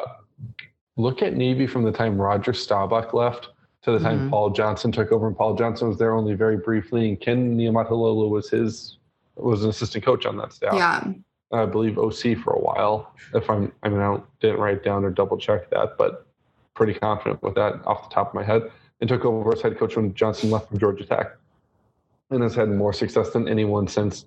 [0.97, 3.49] look at Navy from the time Roger Staubach left
[3.83, 4.31] to the time Mhm.
[4.31, 8.29] Paul Johnson took over, and Paul Johnson was there only very briefly, and Ken Niumatalolo
[8.29, 8.97] was his
[9.37, 10.75] was an assistant coach on that staff.
[10.75, 11.13] Yeah.
[11.53, 13.13] I believe OC for a while.
[13.35, 16.27] If I'm, I mean, I don't, didn't write down or double check that, but
[16.75, 18.69] pretty confident with that off the top of my head.
[19.01, 21.37] And took over as head coach when Johnson left from Georgia Tech.
[22.31, 24.27] and has had more success than anyone since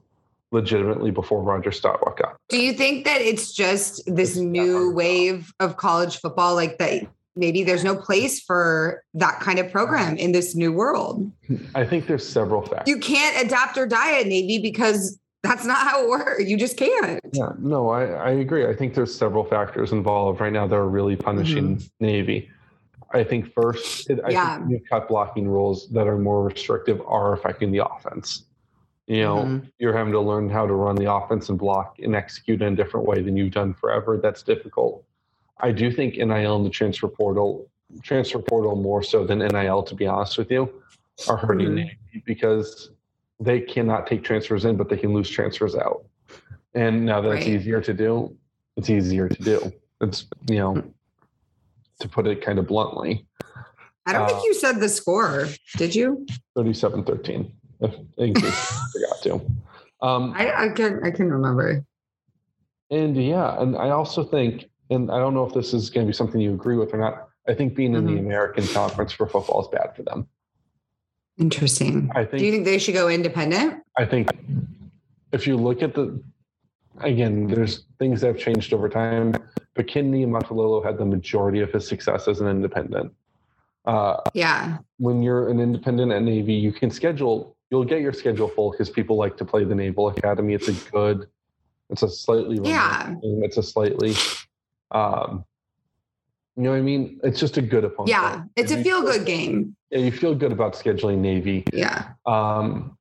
[0.52, 2.36] legitimately before Roger Staubach got.
[2.50, 7.08] Do you think that it's just this new wave of college football, like that?
[7.36, 11.32] Maybe there's no place for that kind of program in this new world.
[11.76, 12.88] I think there's several factors.
[12.88, 16.44] You can't adapt or die at Navy because that's not how it works.
[16.44, 17.22] You just can't.
[17.32, 18.68] Yeah, no, I, I agree.
[18.68, 22.06] I think there's several factors involved right now that are really punishing mm-hmm.
[22.06, 22.50] Navy.
[23.14, 24.58] I think first, it, I yeah.
[24.58, 28.44] think new cut blocking rules that are more restrictive are affecting the offense.
[29.08, 29.66] You know, mm-hmm.
[29.80, 32.76] you're having to learn how to run the offense and block and execute in a
[32.76, 34.18] different way than you've done forever.
[34.18, 35.04] That's difficult.
[35.60, 37.70] I do think NIL and the transfer portal,
[38.04, 40.72] transfer portal more so than NIL, to be honest with you,
[41.28, 42.20] are hurting mm-hmm.
[42.26, 42.92] Because
[43.40, 46.06] they cannot take transfers in, but they can lose transfers out.
[46.74, 47.38] And now that right.
[47.40, 48.36] it's easier to do,
[48.78, 49.74] it's easier to do.
[50.00, 50.84] It's, you know,
[52.00, 53.26] to put it kind of bluntly.
[54.06, 56.26] I don't uh, think you said the score, did you?
[56.56, 57.54] 37 13,
[58.17, 59.34] in case I forgot to.
[60.02, 61.86] Um, I, I, can I can remember.
[62.89, 66.10] And yeah, and I also think, and I don't know if this is going to
[66.10, 67.30] be something you agree with or not.
[67.48, 68.00] I think being mm-hmm.
[68.00, 68.28] in the mm-hmm.
[68.28, 70.28] American Conference for football is bad for them.
[71.38, 72.12] Interesting.
[72.13, 73.82] I think, Do you think they should go independent?
[73.98, 74.30] I think
[75.32, 76.22] if you look at the,
[77.00, 79.36] again, there's things that have changed over time,
[79.74, 83.13] but Ken Niumatalolo had the majority of his success as an independent.
[83.86, 84.78] Uh, yeah.
[84.98, 88.90] When you're an independent at Navy, you can schedule, you'll get your schedule full because
[88.90, 90.54] people like to play the Naval Academy.
[90.54, 91.28] It's a good,
[91.90, 93.16] it's a slightly, yeah.
[93.24, 94.14] It's a slightly,
[94.92, 95.46] um,
[96.58, 97.20] you know what I mean?
[97.24, 98.10] It's just a good opponent.
[98.10, 99.76] Yeah, it's a feel good game.
[99.90, 101.64] Yeah, you feel good about scheduling Navy.
[101.72, 102.10] Yeah.
[102.26, 102.98] Um,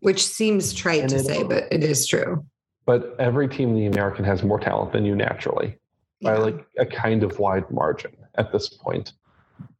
[0.00, 2.44] Which seems trite to say, but it is true.
[2.86, 5.76] But every team in the American has more talent than you naturally
[6.20, 6.32] yeah.
[6.32, 9.12] by like a kind of wide margin at this point.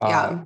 [0.01, 0.21] Yeah.
[0.21, 0.39] Uh,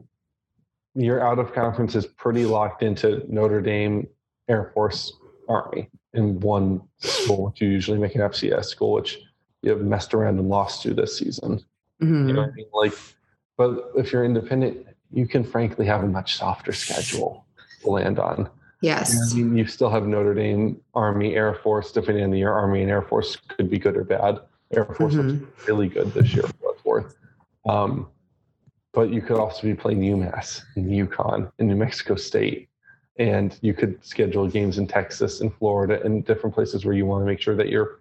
[0.94, 4.06] your out of conference is pretty locked into Notre Dame,
[4.48, 5.12] Air Force,
[5.48, 9.20] Army in one school, which you usually make an FCS school, which
[9.62, 11.64] you have messed around and lost to this season.
[12.02, 12.28] Mm-hmm.
[12.28, 12.66] You know what I mean?
[12.72, 12.92] Like,
[13.56, 17.46] but if you're independent, you can frankly have a much softer schedule
[17.82, 18.48] to land on.
[18.82, 19.32] Yes.
[19.32, 22.52] I mean, you still have Notre Dame, Army, Air Force, depending on the year.
[22.52, 24.40] Army and Air Force could be good or bad.
[24.74, 25.44] Air Force mm-hmm.
[25.44, 27.14] was really good this year for worth.
[27.66, 28.08] Um,
[28.92, 32.68] but you could also be playing UMass and UConn and New Mexico State.
[33.18, 37.22] And you could schedule games in Texas and Florida and different places where you want
[37.22, 37.98] to make sure that you're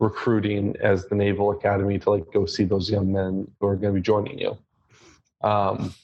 [0.00, 3.94] recruiting as the Naval Academy to like go see those young men who are going
[3.94, 4.56] to be joining you.
[5.42, 5.94] Um,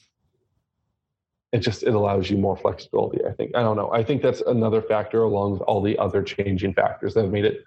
[1.51, 3.23] it just it allows you more flexibility.
[3.25, 3.91] I think I don't know.
[3.91, 7.45] I think that's another factor along with all the other changing factors that have made
[7.45, 7.63] it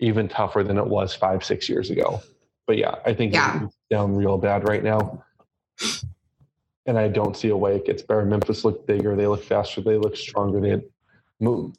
[0.00, 2.20] even tougher than it was five six years ago.
[2.66, 3.64] But yeah, I think yeah.
[3.64, 5.24] it's down real bad right now.
[6.86, 8.24] And I don't see a way it gets better.
[8.24, 9.14] Memphis looked bigger.
[9.14, 9.80] They look faster.
[9.80, 10.60] They look stronger.
[10.60, 10.82] They had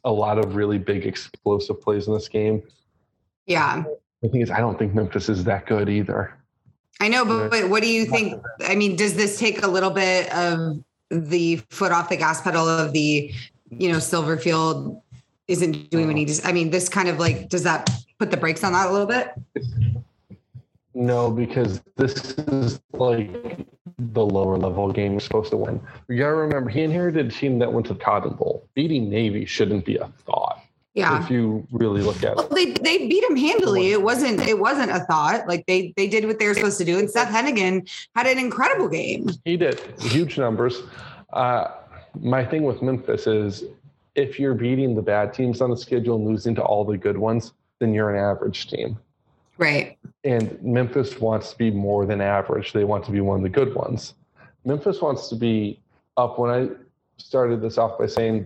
[0.03, 2.63] a lot of really big explosive plays in this game.
[3.45, 3.83] Yeah.
[4.21, 6.37] The thing is, I don't think Memphis is that good either.
[7.01, 8.41] I know, but, but what do you think?
[8.61, 12.67] I mean, does this take a little bit of the foot off the gas pedal
[12.67, 13.33] of the,
[13.69, 15.01] you know, Silverfield
[15.47, 16.45] isn't doing what he does?
[16.45, 17.89] I mean, this kind of like, does that
[18.19, 19.31] put the brakes on that a little bit?
[20.93, 23.65] No, because this is like
[23.97, 25.81] the lower level game you're supposed to win.
[26.07, 28.67] You gotta remember, he inherited a team that went to the Cotton Bowl.
[28.75, 30.63] Beating Navy shouldn't be a thought.
[30.93, 31.23] Yeah.
[31.23, 32.53] If you really look at well, it.
[32.53, 33.91] They they beat him handily.
[33.91, 35.47] It wasn't it wasn't a thought.
[35.47, 36.99] Like they they did what they were supposed to do.
[36.99, 39.29] And Seth Henigan had an incredible game.
[39.43, 39.79] He did.
[39.99, 40.83] Huge numbers.
[41.31, 41.71] Uh,
[42.19, 43.63] my thing with Memphis is
[44.13, 47.17] if you're beating the bad teams on the schedule and losing to all the good
[47.17, 48.99] ones, then you're an average team.
[49.57, 49.97] Right.
[50.23, 52.73] And Memphis wants to be more than average.
[52.73, 54.13] They want to be one of the good ones.
[54.65, 55.81] Memphis wants to be
[56.17, 56.39] up.
[56.39, 56.69] When I
[57.17, 58.45] started this off by saying,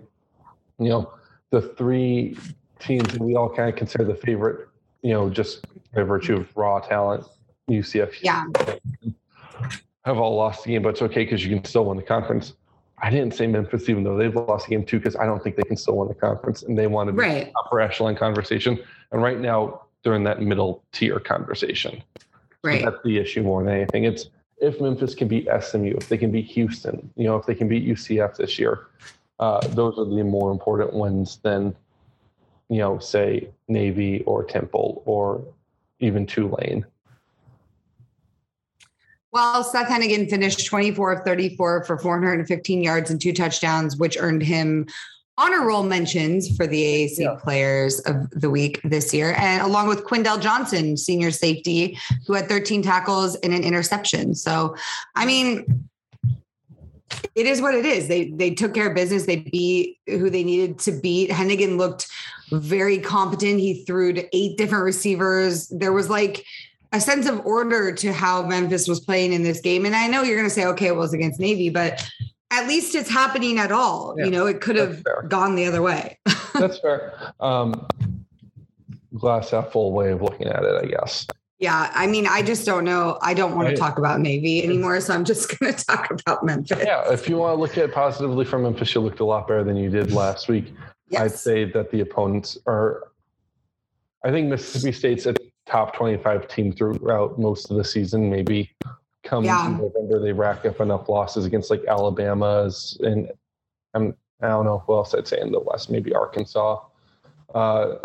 [0.79, 1.13] you know,
[1.51, 2.37] the three
[2.79, 4.67] teams that we all kind of consider the favorite,
[5.01, 7.23] you know, just by virtue of raw talent,
[7.69, 8.45] UCF, yeah,
[10.05, 12.53] have all lost the game, but it's okay because you can still win the conference.
[12.99, 15.55] I didn't say Memphis, even though they've lost the game too, because I don't think
[15.55, 17.51] they can still win the conference, and they want to be right.
[17.63, 18.79] upper echelon conversation.
[19.11, 22.03] And right now, they're that middle tier conversation.
[22.63, 22.81] Right.
[22.81, 24.03] So that's the issue more than anything.
[24.05, 24.29] It's
[24.59, 27.67] if Memphis can beat SMU, if they can beat Houston, you know, if they can
[27.67, 28.87] beat UCF this year,
[29.39, 31.75] uh, those are the more important ones than,
[32.69, 35.43] you know, say Navy or Temple or
[35.99, 36.85] even Tulane.
[39.31, 44.41] Well, Seth Henigan finished 24 of 34 for 415 yards and two touchdowns, which earned
[44.41, 44.87] him
[45.37, 47.35] honor roll mentions for the AAC yeah.
[47.35, 52.47] players of the week this year, and along with Quindell Johnson, senior safety, who had
[52.47, 54.33] 13 tackles and an interception.
[54.33, 54.75] So,
[55.15, 55.87] I mean,
[57.35, 58.07] it is what it is.
[58.07, 59.25] They they took care of business.
[59.25, 61.29] They beat who they needed to beat.
[61.29, 62.07] Henigan looked
[62.51, 63.59] very competent.
[63.59, 65.67] He threw to eight different receivers.
[65.67, 66.43] There was like
[66.91, 69.85] a sense of order to how Memphis was playing in this game.
[69.85, 72.09] And I know you're going to say, okay, it was against Navy, but
[72.51, 74.15] at least it's happening at all.
[74.17, 76.17] Yeah, you know, it could have gone the other way.
[76.53, 77.33] that's fair.
[77.39, 77.87] Um,
[79.15, 81.27] glass half full way of looking at it, I guess.
[81.59, 83.17] Yeah, I mean, I just don't know.
[83.21, 86.45] I don't want to talk about Navy anymore, so I'm just going to talk about
[86.45, 86.83] Memphis.
[86.85, 89.47] Yeah, if you want to look at it positively from Memphis, you looked a lot
[89.47, 90.71] better than you did last week.
[91.09, 91.21] Yes.
[91.21, 93.11] I'd say that the opponents are.
[94.23, 98.29] I think Mississippi State's a top 25 team throughout most of the season.
[98.29, 98.71] Maybe
[99.27, 99.77] come Yeah.
[99.79, 103.31] November, they rack up enough losses against like Alabama's and
[103.93, 106.79] I'm, I don't know who else I'd say in the West, maybe Arkansas.
[107.53, 107.95] Uh,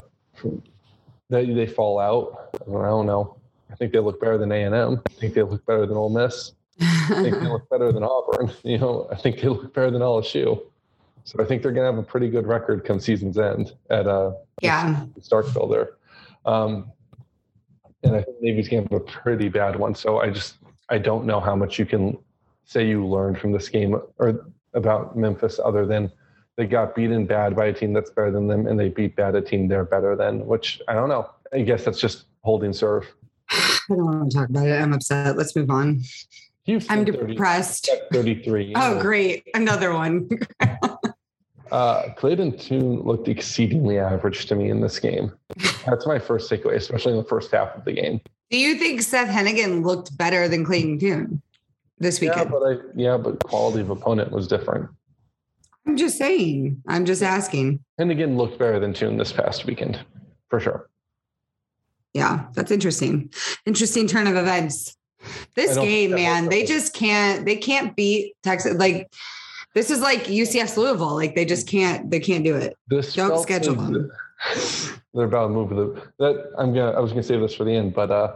[1.31, 2.57] they, they fall out.
[2.67, 3.37] I don't know.
[3.71, 5.03] I think they look better than A&M.
[5.09, 6.53] I think they look better than Ole Miss.
[6.81, 8.51] I think they look better than Auburn.
[8.65, 10.63] You know, I think they look better than LSU.
[11.25, 14.07] So I think they're going to have a pretty good record come season's end at
[14.07, 15.05] uh, yeah.
[15.21, 15.91] Starkville there.
[16.45, 16.91] Um,
[18.03, 19.95] and I think Navy's going to have a pretty bad one.
[19.95, 20.57] So I just
[20.93, 22.19] I don't know how much you can
[22.67, 26.13] say you learned from this game or about Memphis other than
[26.57, 29.35] they got beaten bad by a team that's better than them and they beat bad
[29.35, 31.31] a team they're better than, which I don't know.
[31.51, 33.07] I guess that's just holding serve.
[33.51, 34.83] I don't want to talk about it.
[34.83, 35.39] I'm upset.
[35.39, 36.03] Let's move on.
[36.65, 37.91] Houston I'm 30 depressed.
[38.13, 38.75] 33.
[38.77, 39.01] Oh, know.
[39.01, 39.49] great.
[39.55, 40.29] Another one.
[41.73, 45.33] Uh, Clayton Tune looked exceedingly average to me in this game.
[45.87, 48.21] That's my first takeaway, especially in the first half of the game.
[48.53, 51.41] Do you think Seth Henigan looked better than Clayton Tune
[51.99, 52.51] this Yeah, weekend?
[52.51, 54.91] but I yeah, but quality of opponent was different.
[55.87, 56.83] I'm just saying.
[56.87, 57.83] I'm just asking.
[57.99, 59.99] Again, looked better than Tune this past weekend,
[60.51, 60.91] for sure.
[62.13, 63.33] Yeah, that's interesting.
[63.65, 64.99] Interesting turn of events.
[65.55, 67.47] This game, man, they just can't.
[67.47, 68.75] They can't beat Texas.
[68.77, 69.11] Like
[69.75, 71.15] this is like UCF Louisville.
[71.15, 72.11] Like they just can't.
[72.11, 72.77] They can't do it.
[72.89, 74.13] This Don't schedule them.
[75.15, 77.75] They're about to move the that I'm gonna I was gonna save this for the
[77.75, 78.35] end, but uh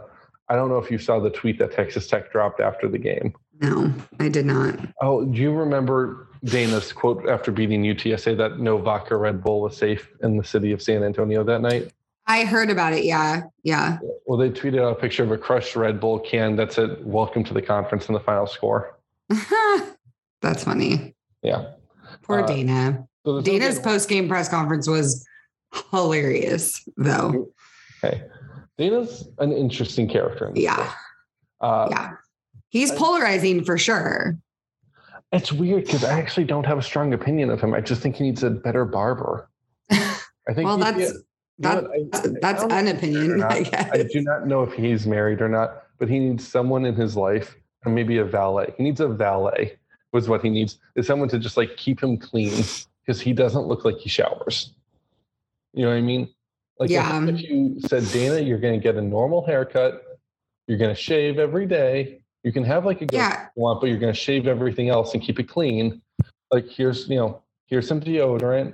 [0.49, 3.33] I don't know if you saw the tweet that Texas Tech dropped after the game.
[3.59, 4.79] No, I did not.
[5.01, 9.75] Oh, do you remember Dana's quote after beating UTSA that no vodka Red Bull was
[9.75, 11.91] safe in the city of San Antonio that night?
[12.27, 13.03] I heard about it.
[13.03, 13.97] Yeah, yeah.
[14.25, 17.43] Well, they tweeted out a picture of a crushed Red Bull can that said "Welcome
[17.45, 18.97] to the conference" in the final score.
[20.41, 21.15] that's funny.
[21.41, 21.71] Yeah.
[22.23, 23.07] Poor Uh, Dana.
[23.25, 25.25] So Dana's post game press conference was
[25.91, 27.49] hilarious, though.
[28.01, 28.23] Hey,
[28.77, 30.47] Dana's an interesting character.
[30.49, 30.91] In Yeah.
[31.61, 32.11] Uh, Yeah,
[32.69, 34.37] he's I- polarizing for sure.
[35.33, 37.73] It's weird because I actually don't have a strong opinion of him.
[37.73, 39.49] I just think he needs a better barber.
[39.91, 40.59] I think.
[40.65, 41.13] Well, that's be you
[41.59, 43.51] know that, I- that's, I an opinion, not.
[43.51, 43.89] I guess.
[43.91, 47.17] I do not know if he's married or not, but he needs someone in his
[47.17, 48.73] life, or maybe a valet.
[48.77, 49.77] He needs a valet.
[50.13, 52.53] Was what he needs is someone to just like keep him clean
[53.05, 54.73] because he doesn't look like he showers.
[55.77, 56.27] You know what I mean?
[56.79, 57.27] Like if- Yeah.
[57.27, 60.03] if, you said Dana, you're going to get a normal haircut,
[60.67, 62.21] you're going to shave every day.
[62.43, 63.47] You can have like a good Yeah.
[63.55, 66.01] want, but you're going to shave everything else and keep it clean.
[66.51, 68.73] Like here's you know here's some deodorant,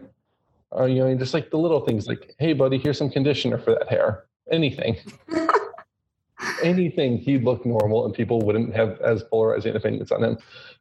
[0.77, 3.57] uh, you know, and just like the little things like hey buddy, here's some conditioner
[3.57, 4.23] for that hair.
[4.51, 4.95] Anything,
[6.61, 10.37] anything, he'd look normal and people wouldn't have as polarizing opinions on him.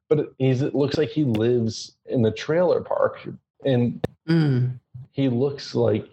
[0.08, 3.26] But he's, it looks like he lives in the trailer park
[3.64, 4.78] and Mm.
[5.12, 6.08] He looks like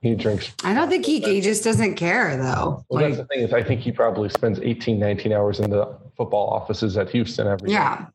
[0.00, 0.52] he drinks.
[0.64, 2.84] I don't think he, he just doesn't care though.
[2.88, 5.96] Well, that's the thing is, I think he probably spends 18, 19 hours in the
[6.16, 7.74] football offices at Houston every day.
[7.74, 8.06] yeah,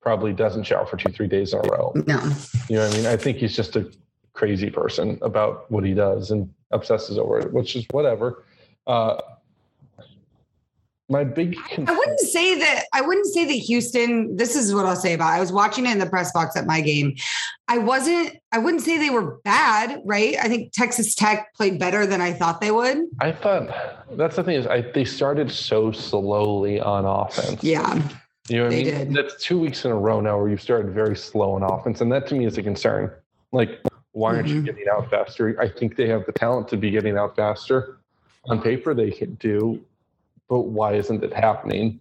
[0.00, 1.92] Probably doesn't shower for two, three days in a row.
[2.06, 2.20] no.
[2.68, 3.06] You know what I mean?
[3.06, 3.90] I think he's just a
[4.32, 8.44] crazy person about what he does and obsesses over it, which is whatever.
[8.86, 9.20] Uh,
[11.10, 12.84] my big I wouldn't say that.
[12.94, 14.36] I wouldn't say that Houston.
[14.36, 15.32] This is what I'll say about.
[15.32, 15.36] It.
[15.36, 17.16] I was watching it in the press box at my game.
[17.66, 18.36] I wasn't.
[18.52, 20.00] I wouldn't say they were bad.
[20.04, 20.36] Right.
[20.40, 23.06] I think Texas Tech played better than I thought they would.
[23.20, 23.68] I thought
[24.16, 27.62] that's the thing is, I they started so slowly on offense.
[27.62, 28.00] Yeah.
[28.48, 28.84] You know what I mean?
[28.84, 29.12] did.
[29.14, 32.00] That's two weeks in a row now where you've started very slow on offense.
[32.00, 33.10] And that to me is a concern.
[33.52, 33.80] Like,
[34.12, 34.66] why aren't you Mhm.
[34.66, 35.56] getting out faster?
[35.60, 37.98] I think they have the talent to be getting out faster.
[38.48, 39.80] On paper, they can do,
[40.50, 42.00] but why isn't it happening?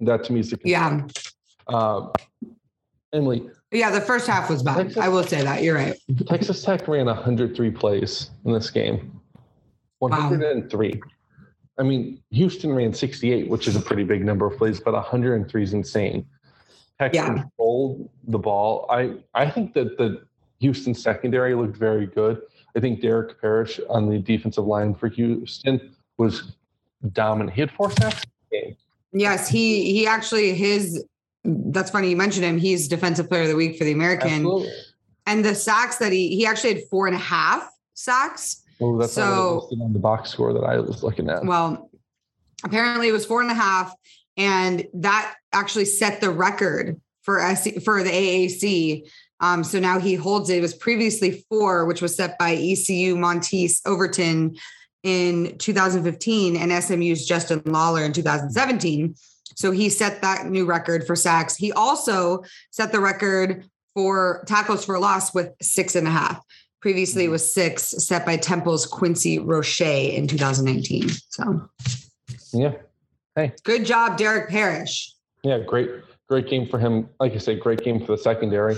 [0.00, 1.08] That to me is a concern.
[1.68, 1.74] Yeah.
[1.74, 2.12] Um,
[3.12, 3.90] Emily, Yeah.
[3.90, 4.76] The first half was bad.
[4.76, 5.62] Texas- I will say that.
[5.64, 5.96] You're right.
[6.28, 9.18] Texas Tech ran 103 plays in this game.
[9.98, 11.00] 103.
[11.78, 15.62] I mean, Houston ran 68, which is a pretty big number of plays, but 103
[15.62, 16.26] is insane.
[16.98, 17.26] Tech Yeah.
[17.26, 18.86] controlled the ball.
[18.90, 20.22] I, I think that the
[20.60, 22.42] Houston secondary looked very good.
[22.76, 26.52] I think Derek Parish on the defensive line for Houston was
[27.12, 27.54] dominant.
[27.54, 28.76] He had four sacks in the game.
[29.12, 29.48] Yes.
[29.48, 31.04] He he actually his
[31.44, 32.58] that's funny you mentioned him.
[32.58, 34.28] He's defensive player of the week for the American.
[34.30, 34.72] Absolutely.
[35.26, 38.62] And the sacks that he he actually had four and a half sacks.
[38.80, 41.44] Oh, that's So- on the box score that I was looking at.
[41.44, 41.90] Well,
[42.64, 43.94] apparently it was four and a half,
[44.36, 49.04] and that actually set the record for SC, for the AAC.
[49.40, 50.58] Um, so now he holds it.
[50.58, 54.56] It was previously four, which was set by ECU Monteith Overton
[55.02, 59.14] in 2015 and SMU's Justin Lawler in 2017.
[59.56, 61.56] So he set that new record for sacks.
[61.56, 66.42] He also set the record for tackles for loss with six and a half.
[66.80, 71.08] Previously, it was six, set by Temple's Quincy Roche in 2019.
[71.28, 71.68] So
[72.52, 72.72] yeah.
[73.36, 73.52] Hey.
[73.64, 75.12] Good job, Derek Parish.
[75.42, 75.90] Yeah, great,
[76.28, 77.08] great game for him.
[77.18, 78.76] Like I said, great game for the secondary.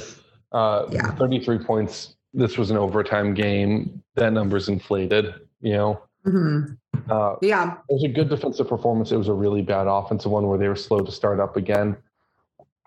[0.53, 1.13] Uh, Yeah.
[1.13, 2.17] 33 points.
[2.35, 4.03] This was an overtime game.
[4.17, 6.03] That number's inflated, you know.
[6.27, 6.77] Mhm.
[7.11, 7.75] Uh, Yeah.
[7.89, 9.11] it was a good defensive performance.
[9.13, 11.97] It was a really bad offensive one where they were slow to start up again.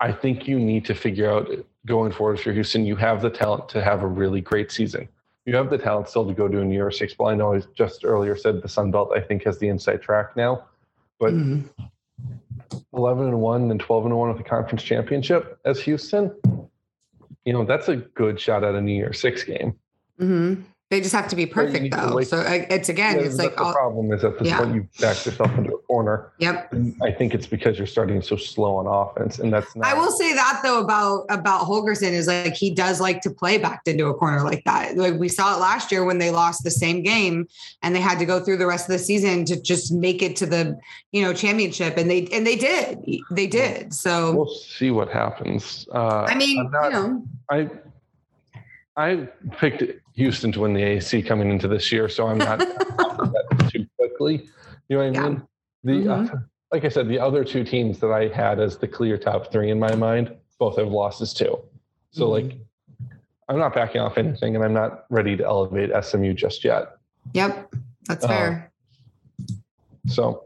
[0.00, 1.50] I think you need to figure out
[1.86, 5.08] going forward for Houston, you have the talent to have a really great season.
[5.44, 7.28] You have the talent still to go to a New Year's Six Bowl.
[7.28, 10.36] I know I just earlier said the Sun Belt, I think, has the inside track
[10.36, 10.64] now,
[11.20, 11.64] but Mhm.
[12.92, 16.34] 11 and 1 and 12 and 1 with the conference championship as Houston,
[17.44, 19.74] you know, that's a good shot at a New Year Six game.
[20.20, 20.64] Mhm.
[20.88, 22.14] They just have to be perfect, to though.
[22.14, 24.58] wait- So it's again, Yeah, it's like, the all, problem is at this Yeah.
[24.58, 26.30] point you backed yourself into a corner.
[26.38, 26.72] yep.
[26.72, 29.84] And I think it's because you're starting so slow on offense, and that's not.
[29.84, 33.58] I will say that though about about Holgorsen is like he does like to play
[33.58, 34.96] backed into a corner like that.
[34.96, 37.48] Like we saw it last year when they lost the same game
[37.82, 40.36] and they had to go through the rest of the season to just make it
[40.36, 40.78] to the
[41.10, 43.00] you know championship and they and they did
[43.32, 43.92] they did.
[43.92, 45.88] So We'll see what happens.
[45.92, 47.70] Uh, I mean not- you know I
[48.96, 49.82] I picked
[50.16, 52.58] Houston to win the AC coming into this year, so I'm not
[53.70, 54.48] too quickly.
[54.88, 55.28] You know what I Yeah.
[55.28, 55.42] mean?
[55.84, 56.34] The Mhm.
[56.34, 56.36] uh,
[56.72, 59.70] like I said, the other two teams that I had as the clear top three
[59.70, 61.58] in my mind, both have losses too.
[62.10, 62.30] So Mhm.
[62.32, 62.58] like,
[63.48, 66.88] I'm not backing off anything, and I'm not ready to elevate SMU just yet.
[67.34, 67.72] yep
[68.08, 68.72] that's Uh, fair.
[70.06, 70.44] So,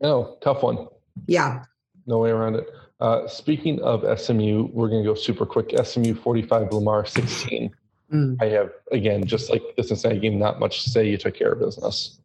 [0.00, 0.86] no, tough one.
[1.26, 1.64] Yeah.
[2.06, 2.68] No way around it.
[3.00, 5.72] Uh, speaking of SMU, we're going to go super quick.
[5.82, 7.74] SMU 45, Lamar 16.
[8.14, 8.40] Mm.
[8.40, 11.08] I have, again, just like the Cincinnati game, not much to say.
[11.08, 12.20] You took care of business.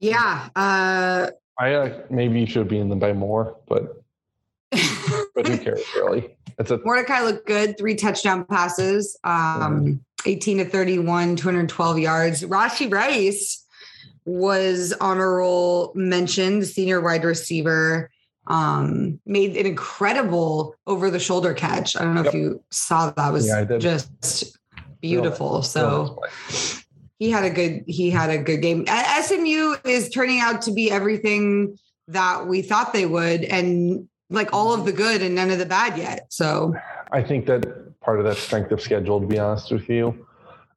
[0.00, 0.48] Yeah.
[0.54, 4.02] Uh I uh, maybe you should be in them by more, but
[4.70, 6.36] but who cares really?
[6.58, 12.42] It's a Mordecai looked good, three touchdown passes, um, 18 to 31, 212 yards.
[12.42, 13.64] Rashee Rice
[14.24, 18.10] was on a roll mentioned, senior wide receiver,
[18.46, 21.96] um, made an incredible over the shoulder catch.
[21.96, 24.58] I don't know if you saw that, It was Yeah, just
[25.00, 25.62] beautiful.
[25.62, 26.18] So
[26.50, 26.82] so
[27.18, 28.86] he had a good he had a good game.
[28.86, 31.78] SMU is turning out to be everything
[32.08, 35.66] that we thought they would and like all of the good and none of the
[35.66, 36.26] bad yet.
[36.30, 36.74] So
[37.12, 40.26] I think that part of that strength of schedule, to be honest with you.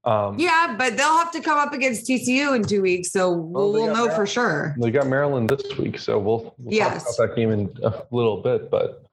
[0.07, 3.73] Um, Yeah, but they'll have to come up against TCU in two weeks, so we'll,
[3.73, 4.73] we'll got know for sure.
[4.79, 7.03] They got Maryland this week, so we'll, we'll Yes.
[7.03, 9.03] talk about that game in a little bit, but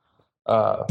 [0.46, 0.84] uh,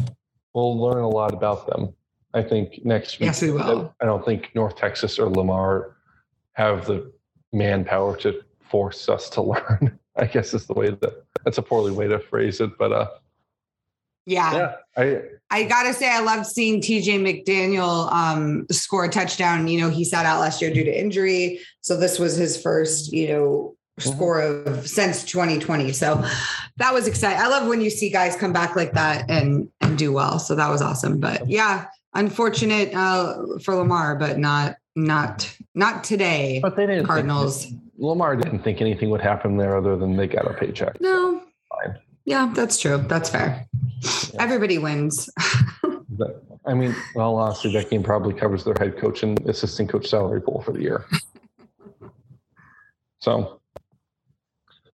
[0.54, 1.94] we'll learn a lot about them.
[2.34, 3.28] I think next week.
[3.28, 3.94] Yes, we will.
[4.02, 5.96] I don't think North Texas or Lamar
[6.54, 7.12] have the
[7.54, 9.98] manpower to force us to learn.
[10.18, 13.08] I guess is the way that that's a poorly way to phrase it, but uh,
[14.26, 14.54] Yeah.
[14.54, 15.22] yeah, I
[15.54, 19.68] I gotta say, I loved seeing TJ McDaniel um, score a touchdown.
[19.68, 23.14] You know, he sat out last year due to injury, so this was his first,
[23.14, 24.16] you know, Mhm.
[24.16, 25.94] score of since 2020.
[25.94, 26.26] So
[26.78, 27.40] that was exciting.
[27.40, 30.40] I love when you see guys come back like that and and do well.
[30.40, 31.20] So that was awesome.
[31.20, 31.86] But yeah,
[32.16, 36.60] unfortunate uh, for Lamar, but not not not today.
[36.64, 37.06] but they didn't.
[37.06, 37.66] Cardinals.
[37.66, 41.00] Think, Lamar didn't think anything would happen there other than they got a paycheck.
[41.00, 41.42] No.
[41.70, 42.00] Fine.
[42.26, 42.98] Yeah, that's true.
[43.08, 43.68] That's fair.
[44.40, 45.30] Everybody wins.
[46.16, 50.06] But, I mean, well, honestly, that game probably covers their head coach and assistant coach
[50.08, 51.06] salary pool for the year.
[53.20, 53.60] so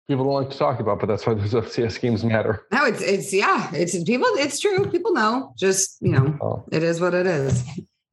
[0.07, 2.65] people don't like to talk about, but that's why those FCS games matter.
[2.71, 4.27] No, it's it's yeah, it's people.
[4.35, 4.89] It's true.
[4.89, 5.53] People know.
[5.57, 7.63] Just you know, Oh, it is what it is.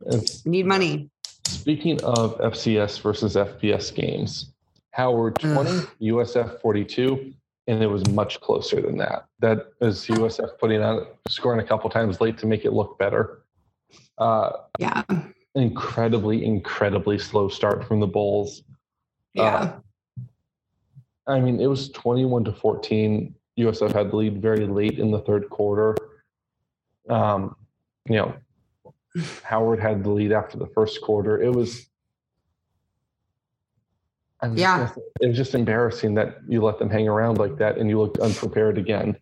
[0.07, 1.09] it's, need money.
[1.47, 4.53] speaking of FCS versus FBS games,
[4.91, 5.71] Howard 20,
[6.03, 7.33] USF 42,
[7.67, 9.27] and it was much closer than that.
[9.41, 13.43] That is USF putting on scoring a couple times late to make it look better.
[14.19, 15.03] Uh, Yeah,
[15.55, 18.63] incredibly, incredibly slow start from the Bulls.
[19.35, 19.79] yeah,
[21.27, 23.35] I mean, it was 21 to 14.
[23.59, 25.97] USF had the lead very late in the third quarter.
[27.09, 27.57] Um,
[28.09, 28.35] you know,
[29.43, 31.41] Howard had the lead after the first quarter.
[31.43, 31.89] It was,
[34.43, 34.79] I was Yeah.
[34.79, 37.99] gonna it was just embarrassing that you let them hang around like that and you
[37.99, 39.17] looked unprepared again.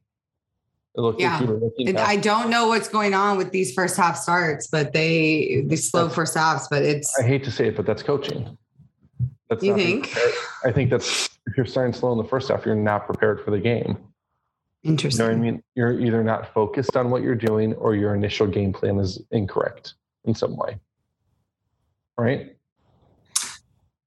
[0.97, 1.33] It looked Yeah.
[1.39, 3.97] like you were looking And at- I don't know what's going on with these first
[3.97, 6.67] half starts, but they they slow That's- first halves.
[6.69, 8.57] But it's I hate to say it, but that's coaching.
[9.51, 10.17] That's You think?
[10.65, 13.51] I think that's if you're starting slow in the first half, you're not prepared for
[13.51, 13.99] the game.
[14.83, 15.25] Interesting.
[15.25, 15.63] You know what I mean?
[15.75, 19.95] You're either not focused on what you're doing or your initial game plan is incorrect
[20.25, 20.79] in some way.
[22.19, 22.57] Right?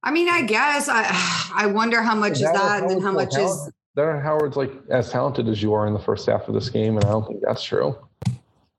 [0.04, 1.06] I mean, I guess I
[1.56, 3.72] I wonder how much is That and then how much is.
[3.98, 6.98] Darren Howard's like as talented as you are in the first half of this game,
[6.98, 7.98] and I don't think that's true.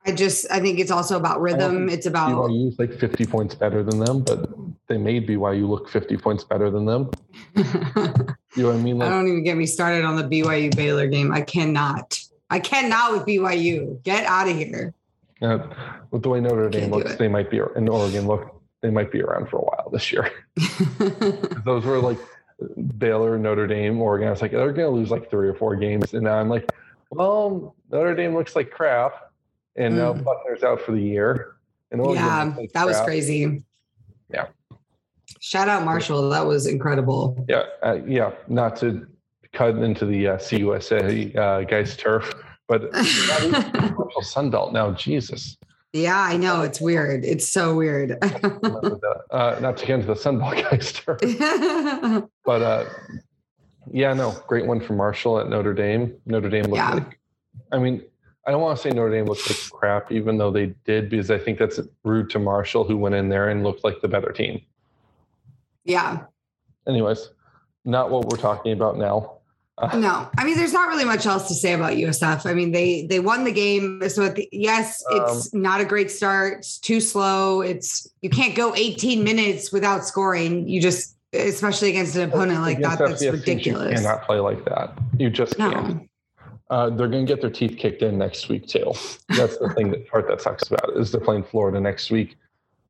[0.07, 1.89] I just I think it's also about rhythm.
[1.89, 4.49] It's about BYU is like 50 points better than them, but
[4.87, 7.11] they made BYU look 50 points better than them.
[8.57, 9.01] You know what I mean?
[9.03, 11.33] I don't even get me started on the BYU Baylor game.
[11.33, 12.19] I cannot.
[12.51, 14.03] I cannot with BYU.
[14.03, 14.95] Get out of here.
[15.43, 15.59] uh,
[16.11, 18.27] with the way Notre Dame looks, they might be in Oregon.
[18.27, 20.31] Look, they might be around for a while this year.
[21.65, 22.19] Those were like
[22.99, 24.29] Baylor, Notre Dame, Oregon.
[24.29, 26.49] I was like, they're going to lose like three or four games, and now I'm
[26.49, 26.71] like,
[27.11, 29.33] well, Notre Dame looks like crap,
[29.77, 30.25] and now Mm.
[30.25, 31.57] Buchner's out for the year.
[31.91, 33.65] And Oregon yeah, like that was crazy.
[34.31, 34.47] Yeah.
[35.41, 36.29] Shout out Marshall.
[36.31, 37.45] That was incredible.
[37.49, 38.33] Yeah, uh, yeah.
[38.49, 39.07] Not to
[39.53, 42.31] cut into the uh, CUSA uh, guys turf,
[42.67, 44.91] but Marshall Sunbelt now.
[44.93, 45.57] Jesus.
[45.93, 46.63] Yeah, I know.
[46.63, 47.25] It's weird.
[47.25, 48.13] It's so weird.
[48.23, 50.93] uh, not to get into the Sunbelt guys
[52.21, 52.85] turf, but uh,
[53.91, 56.15] yeah, no, great one for Marshall at Notre Dame.
[56.27, 56.95] Notre Dame looked Yeah.
[56.95, 57.19] like,
[57.73, 58.03] I mean,
[58.47, 61.31] I don't want to say Notre Dame looked like crap, even though they did, because
[61.31, 64.33] I think that's rude to Marshall, who went in there and looked like the better
[64.33, 64.61] team.
[65.85, 66.25] yeah.
[66.87, 67.29] Anyways,
[67.85, 69.38] not what we're talking about now.
[69.95, 72.47] No, I mean, there's not really much else to say about USF.
[72.47, 74.03] I mean, they they won the game.
[74.09, 76.59] So at the, yes, it's Um, not a great start.
[76.59, 77.61] It's too slow.
[77.61, 80.69] It's you can't go 18 minutes without scoring.
[80.69, 83.91] You just, especially against an opponent like that, Against that's FCS ridiculous.
[83.91, 84.99] You cannot play like that.
[85.19, 85.87] You just can't.
[85.89, 86.01] No,
[86.71, 88.93] Uh, they're going to get their teeth kicked in next week too.
[89.37, 92.37] That's the thing that part that sucks about it is they're playing Florida next week,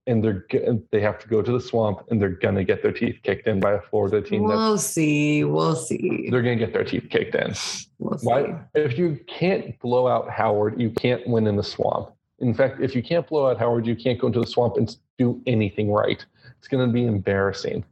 [0.09, 0.47] and they're
[0.91, 3.47] they have to go to the swamp, and they're going to get their teeth kicked
[3.47, 4.45] in by a Florida team.
[4.45, 5.45] We'll see.
[5.45, 6.29] We'll see.
[6.31, 7.55] they're going to get their teeth kicked in.
[7.99, 8.27] We'll see.
[8.27, 8.61] Why?
[8.75, 12.11] If you can't blow out Howard, you can't win in the swamp.
[12.41, 14.97] In fact, if you can't blow out Howard, you can't go into the swamp and
[15.19, 16.25] do anything right.
[16.59, 17.85] It's going to be embarrassing.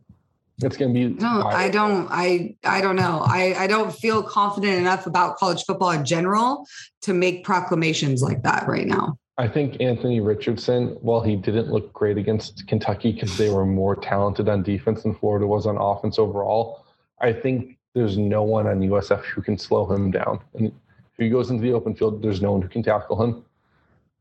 [0.62, 1.14] It's going to be.
[1.20, 2.08] No, I don't.
[2.10, 3.22] I I don't know.
[3.26, 6.66] I I don't feel confident enough about college football in general
[7.02, 9.18] to make proclamations like that right now.
[9.38, 13.94] I think Anthony Richardson, while he didn't look great against Kentucky because they were more
[13.94, 16.84] talented on defense than Florida was on offense overall,
[17.20, 20.40] I think there's no one on USF who can slow him down.
[20.54, 20.72] And if
[21.18, 23.44] he goes into the open field, there's no one who can tackle him.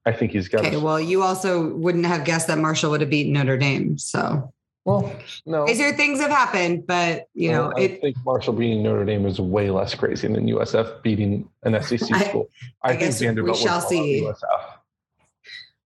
[0.05, 0.65] I think he's got.
[0.65, 3.97] Okay, well, you also wouldn't have guessed that Marshall would have beaten Notre Dame.
[3.97, 4.53] So
[4.83, 5.11] well,
[5.47, 5.65] no.
[5.65, 9.39] crazier things have happened, but you know, I it think Marshall beating Notre Dame is
[9.39, 12.49] way less crazy than USF beating an SEC I- school.
[12.83, 14.21] I I, think guess we Vanderbilt shall see.
[14.21, 14.75] USF.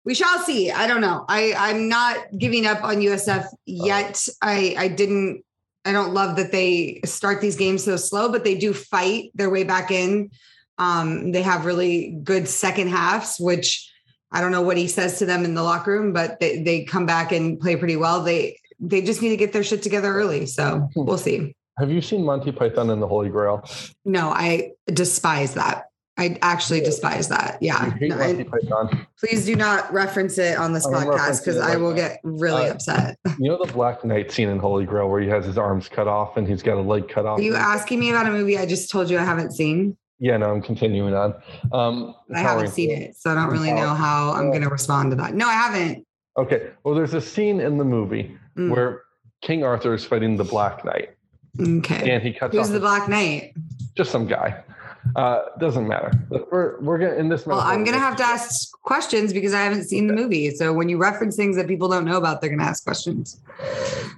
[0.05, 0.71] We shall see.
[0.71, 1.25] I don't know.
[1.29, 4.27] I I'm not giving up on USF yet.
[4.43, 5.45] I I didn't.
[5.85, 9.49] I don't love that they start these games so slow, but they do fight their
[9.49, 10.31] way back in.
[10.77, 13.91] Um, they have really good second halves, which
[14.31, 16.85] I don't know what he says to them in the locker room, but they, they
[16.85, 18.23] come back and play pretty well.
[18.23, 20.47] They they just need to get their shit together early.
[20.47, 21.55] So we'll see.
[21.79, 23.69] Have you seen Monty Python and the Holy Grail?
[24.05, 25.88] No, I despise that.
[26.19, 27.59] I actually despise that.
[27.63, 27.95] Yeah.
[28.01, 29.07] No, Python.
[29.19, 32.73] please do not reference it on this I podcast because I will get really Uh,
[32.73, 33.19] upset.
[33.39, 36.09] You know the Black Knight scene in Holy Grail where he has his arms cut
[36.09, 37.39] off and he's got a leg cut off?
[37.39, 39.97] Are you asking me about a movie I just told you I haven't seen?
[40.21, 41.33] yeah, no, I'm continuing on.
[41.71, 45.13] Um, I haven't seen it, so I don't really know how I'm going to respond
[45.13, 45.35] to that.
[45.35, 46.05] No, I haven't.
[46.37, 48.71] Okay, well, there's a scene in the movie Mm.
[48.75, 49.03] where
[49.41, 51.11] King Arthur is fighting the Black Knight
[51.61, 52.11] Okay.
[52.11, 53.55] and he cuts Who's off the Black Knight?
[53.97, 54.65] just some guy.
[55.17, 56.11] Uh, doesn't matter.
[56.51, 57.47] We're we're gonna in this.
[57.47, 60.51] Well, I'm to have to ask questions because I haven't seen the movie.
[60.51, 63.41] So when you reference things that people don't know about, they're to ask questions.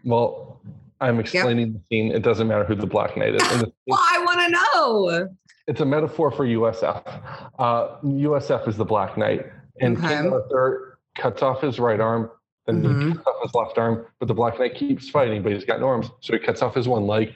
[0.04, 0.60] Well,
[1.00, 2.12] I'm explaining the scene.
[2.12, 3.42] It doesn't matter who the Black Knight is.
[3.86, 5.28] Well, I want to know.
[5.66, 7.02] it's a metaphor for USF.
[7.58, 9.46] Uh, USF is the Black Knight,
[9.80, 10.08] and Okay.
[10.22, 12.30] King Arthur cuts off his right arm,
[12.66, 13.08] then Mhm.
[13.08, 14.04] he cuts off his left arm.
[14.20, 16.74] But the Black Knight keeps fighting, but he's got no arms, so he cuts off
[16.74, 17.34] his one leg,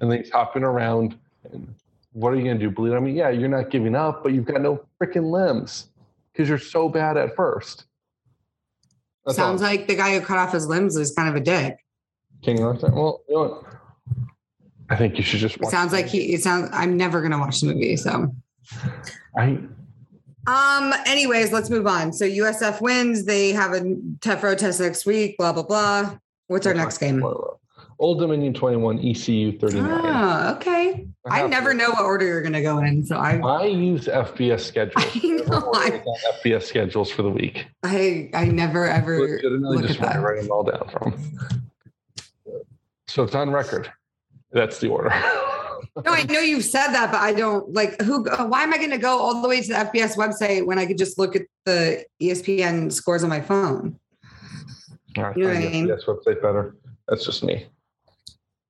[0.00, 1.16] and then he's hopping around.
[1.50, 1.74] And
[2.14, 2.70] what are you going to do?
[2.70, 3.12] Bleed on me?
[3.12, 5.88] Yeah, you're not giving up, but you've got no freaking limbs
[6.32, 7.84] because you're so bad at first.
[9.26, 9.46] That's all.
[9.46, 11.76] Sounds like the guy who cut off his limbs is kind of a dick.
[12.42, 12.90] King Arthur.
[12.92, 13.64] Well, you know what?
[14.90, 15.56] I think you should just.
[15.56, 16.34] It Watch sounds like he.
[16.34, 16.70] It sounds.
[16.72, 17.96] I'm never going to watch the movie.
[17.96, 18.32] So.
[19.36, 19.58] I
[20.46, 20.94] Um.
[21.06, 22.12] Anyways, let's move on.
[22.12, 23.24] So USF wins.
[23.24, 25.36] They have a tough road test next week.
[25.36, 26.18] Blah blah blah.
[26.46, 27.24] What's our next game?
[27.98, 29.90] Old Dominion 21, ECU 39.
[29.90, 31.06] Oh, okay.
[31.30, 31.76] I have never to.
[31.78, 33.04] know what order you're going to go in.
[33.06, 35.04] So I, I use FBS schedules.
[35.14, 36.02] I know, I-
[36.42, 37.66] FBS schedules for the week.
[37.82, 41.38] I, I never ever Legitimately look just at want to write them all down from.
[43.06, 43.92] So it's on record.
[44.52, 45.10] That's the order.
[45.10, 48.28] No, I know you've said that, but I don't like who.
[48.28, 50.78] Uh, why am I going to go all the way to the FBS website when
[50.78, 53.98] I could just look at the ESPN scores on my phone?
[55.16, 55.86] I You know what I mean?
[55.86, 56.76] FBS website better.
[57.08, 57.66] That's just me.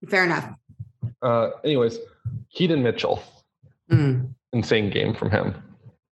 [0.09, 0.49] Fair enough.
[1.23, 1.99] Uh, anyways,
[2.51, 3.23] Keaton Mitchell,
[3.91, 4.35] Mm.
[4.53, 5.55] insane game from him.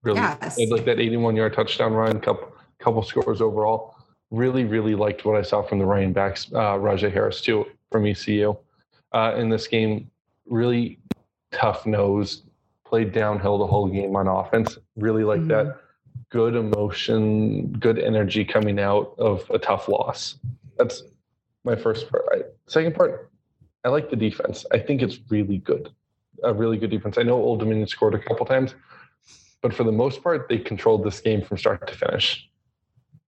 [0.02, 0.58] Really, Yes.
[0.70, 3.94] Like that 81 yard touchdown run, couple couple scores overall.
[4.30, 8.06] Really, really liked what I saw from the running backs, uh, Rahjai Harris too from
[8.06, 8.56] ECU
[9.12, 10.10] uh, in this game.
[10.46, 10.98] Really
[11.52, 12.42] tough nose,
[12.84, 14.78] played downhill the whole game on offense.
[14.96, 15.48] Really like Mhm.
[15.48, 15.76] that.
[16.30, 20.38] Good emotion, good energy coming out of a tough loss.
[20.78, 21.04] That's
[21.64, 22.54] my first part.
[22.66, 23.30] Second part,
[23.84, 24.64] I like the defense.
[24.72, 25.90] I think it's really good.
[26.44, 27.18] A really good defense.
[27.18, 28.74] I know Old Dominion scored a couple times,
[29.60, 32.48] but for the most part, they controlled this game from start to finish.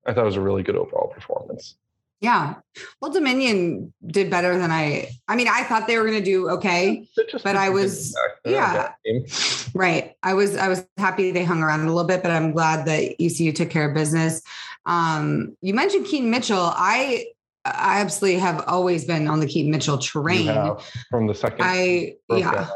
[0.06, 1.76] I thought it was a really good overall performance.
[2.20, 2.54] Yeah.
[3.00, 5.10] Well, Dominion did better than I.
[5.28, 7.06] I mean, I thought they were going to do okay.
[7.42, 8.22] But I was- back.
[8.44, 9.20] They're not a yeah.
[9.74, 10.14] Right.
[10.22, 13.14] I was I was happy they hung around a little bit, but I'm glad that
[13.20, 14.42] ECU took care of business.
[14.86, 16.72] Um, you mentioned Keaton Mitchell.
[16.74, 17.26] I
[17.66, 20.46] I absolutely have always been on the Keaton Mitchell train.
[20.46, 22.68] have from the second I yeah.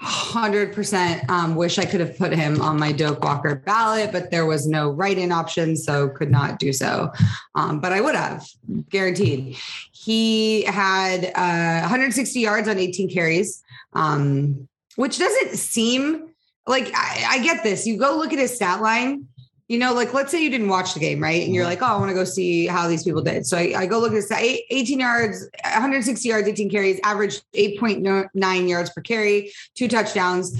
[0.00, 1.28] Hundred percent.
[1.30, 4.66] Um, wish I could have put him on my Doak Walker ballot, but there was
[4.66, 7.12] no write-in option, so could not do so.
[7.54, 8.44] Um, but I would have,
[8.90, 9.56] guaranteed.
[9.92, 13.62] He had uh, 160 yards on 18 carries,
[13.92, 16.28] um, which doesn't seem
[16.66, 17.86] like I, I get this.
[17.86, 19.26] You go look at his stat line.
[19.68, 21.44] You know, like let's say you didn't watch the game, right?
[21.44, 21.68] And you're Mhm.
[21.68, 23.46] like, oh, I want to go see how these people did.
[23.46, 28.68] So I, I go look at this 18 yards, 160 yards, 18 carries, average 8.9
[28.68, 30.58] yards per carry, two touchdowns.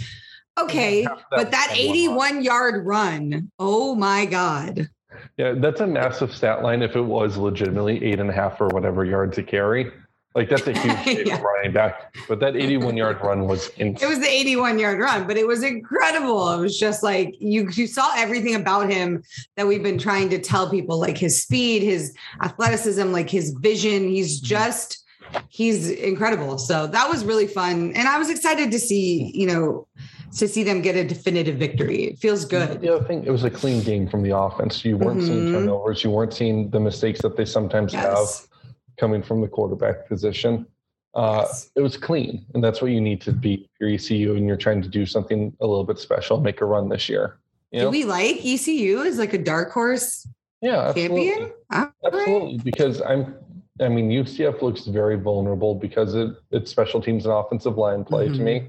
[0.61, 2.37] Okay, but that was one run.
[2.37, 4.91] 81 yard run, oh my God.
[5.39, 8.67] Yeah, that's a massive stat line if it was legitimately eight and a half or
[8.69, 9.91] whatever yards a carry.
[10.39, 11.41] Like that's a huge Yeah.
[11.43, 12.15] running back.
[12.29, 13.97] But that 81 yard run was insane.
[14.01, 16.53] It was the 81 yard run, but it was incredible.
[16.53, 19.25] It was just like you, you saw everything about him
[19.57, 24.07] that we've been trying to tell people like his speed, his athleticism, like his vision.
[24.09, 25.05] He's just,
[25.49, 26.57] he's incredible.
[26.57, 27.93] So that was really fun.
[27.97, 29.89] And I was excited to see, you know,
[30.37, 32.05] to see them get a definitive victory.
[32.05, 32.81] It feels good.
[32.81, 34.85] The other thing, it was a clean game from the offense.
[34.85, 35.53] You weren't seeing Mhm.
[35.53, 36.05] turnovers.
[36.05, 38.45] You weren't seeing the mistakes that they sometimes have Yes.
[38.99, 40.67] Coming from the quarterback position.
[41.15, 41.71] Uh, Yes.
[41.75, 44.83] It was clean, and that's what you need to be your ECU, and you're trying
[44.83, 47.39] to do something a little bit special, make a run this year.
[47.73, 50.27] You Do we like ECU as like a dark horse
[50.61, 51.27] yeah, absolutely.
[51.29, 51.53] champion?
[51.73, 51.93] All right.
[52.05, 53.35] Absolutely, because I'm.
[53.81, 58.27] I mean, UCF looks very vulnerable because it, it's special teams and offensive line play
[58.27, 58.41] to Mhm.
[58.41, 58.69] me.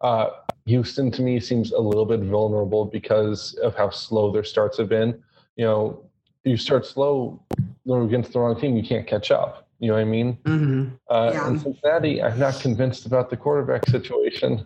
[0.00, 0.30] Uh,
[0.66, 4.88] Houston to me seems a little bit vulnerable because of how slow their starts have
[4.88, 5.20] been.
[5.56, 6.04] You know,
[6.44, 7.42] you start slow
[7.88, 9.63] against the wrong team, you can't catch up.
[9.84, 10.38] You know what I mean?
[10.44, 10.98] Mhm.
[11.10, 11.46] Uh, Yeah.
[11.46, 14.64] And Cincinnati, I'm not convinced about the quarterback situation.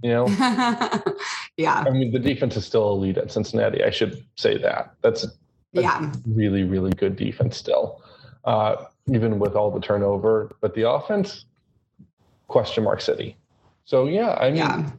[0.00, 0.26] You know,
[1.56, 1.82] yeah.
[1.84, 3.82] I mean, the defense is still elite at Cincinnati.
[3.82, 4.94] I should say that.
[5.02, 5.26] That's
[5.72, 6.12] Yeah.
[6.24, 8.00] really, really good defense still,
[8.44, 8.76] uh,
[9.12, 10.54] even with all the turnover.
[10.60, 11.46] But the offense,
[12.46, 13.36] question mark city.
[13.86, 14.90] So yeah, I mean, Yeah.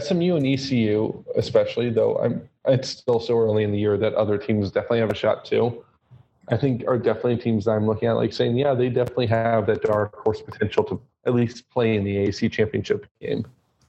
[0.00, 4.36] SMU and ECU, especially though, I'm it's still so early in the year that other
[4.36, 5.84] teams definitely have a shot too.
[6.48, 9.66] I think are definitely teams that I'm looking at, like saying, yeah, they definitely have
[9.66, 13.44] that dark horse potential to at least play in the AC championship game,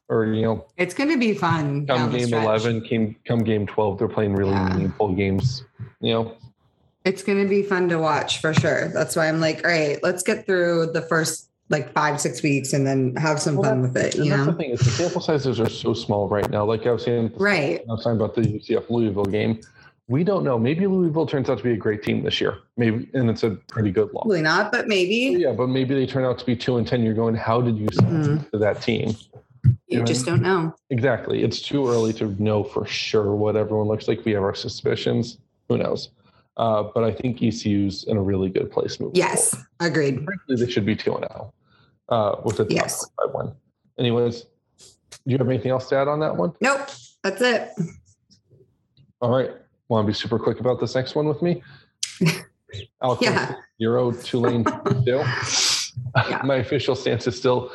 [0.09, 1.85] or you know, It's going to be fun.
[1.85, 4.73] come game eleven, came come game twelve, they're playing really Yeah.
[4.73, 5.65] meaningful games.
[6.01, 6.37] You know,
[7.05, 8.87] It's going to be fun to watch for sure.
[8.89, 12.71] That's why I'm like, all right, let's get through the first like five, six weeks
[12.73, 15.19] and then have some Well, fun with it, you that's the thing is the sample
[15.21, 16.63] sizes are so small right now.
[16.65, 17.81] Like I was saying, Right.
[17.81, 19.59] I was talking about the UCF Louisville game.
[20.09, 20.57] We don't know.
[20.57, 22.59] Maybe Louisville turns out to be a great team this year.
[22.77, 24.23] Maybe, and it's a pretty good loss.
[24.23, 27.03] Probably not, but maybe Yeah, but maybe they turn out to be two and ten.
[27.03, 28.49] You're going, how did you Mhm.
[28.51, 29.15] to that team?
[29.89, 30.73] you know, just don't know.
[30.91, 31.43] Exactly.
[31.43, 34.23] It's too early to know for sure what everyone looks like.
[34.23, 35.39] We have our suspicions.
[35.67, 36.09] Who knows?
[36.55, 39.15] Uh, but I think ECU's in a really good place moving.
[39.15, 39.55] Yes.
[39.81, 40.15] Agreed.
[40.19, 40.25] forward.
[40.47, 41.53] Frankly, they should be two and zero
[42.09, 43.09] uh, with a top Yes.
[43.21, 43.51] five win.
[43.99, 44.85] Anyways, do
[45.25, 46.53] you have anything else to add on that one?
[46.61, 46.87] Nope.
[47.23, 47.69] That's it.
[49.21, 49.51] All right.
[49.89, 51.63] Want to be super quick about this next one with me?
[53.01, 53.55] Alcorn Yeah.
[53.79, 55.03] zero, Tulane two.
[55.05, 56.41] Yeah.
[56.43, 57.71] My official stance is still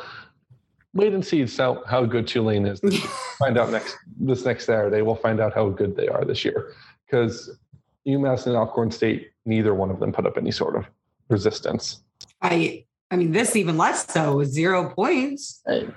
[0.93, 2.79] wait and see how, how good Tulane is.
[3.39, 5.01] find out next this next Saturday.
[5.01, 6.73] We'll find out how good they are this year
[7.05, 7.57] because
[8.07, 10.85] UMass and Alcorn State, neither one of them put up any sort of
[11.29, 12.03] resistance.
[12.41, 15.61] I I mean, this even less so, zero points.
[15.67, 15.87] Hey,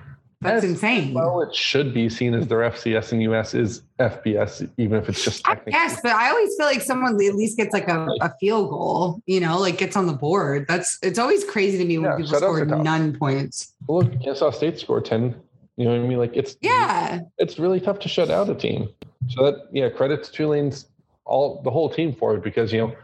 [0.43, 1.14] That's insane.
[1.14, 5.24] Well, it should be seen as their FCS and US is FBS, even if it's
[5.24, 5.72] just technically.
[5.72, 9.22] guess, but I always feel like someone at least gets like a, a field goal,
[9.26, 10.66] you know, like gets on the board.
[10.68, 13.74] That's it's always crazy to me when Yeah, people score none points.
[13.89, 15.34] Well, Look, Kansas State scored 10.
[15.78, 16.18] You know what I mean?
[16.18, 17.20] Like it's Yeah.
[17.39, 18.89] it's really tough to shut out a team.
[19.28, 20.89] So that yeah, credits to Tulane's
[21.24, 22.95] all the whole team for it because you know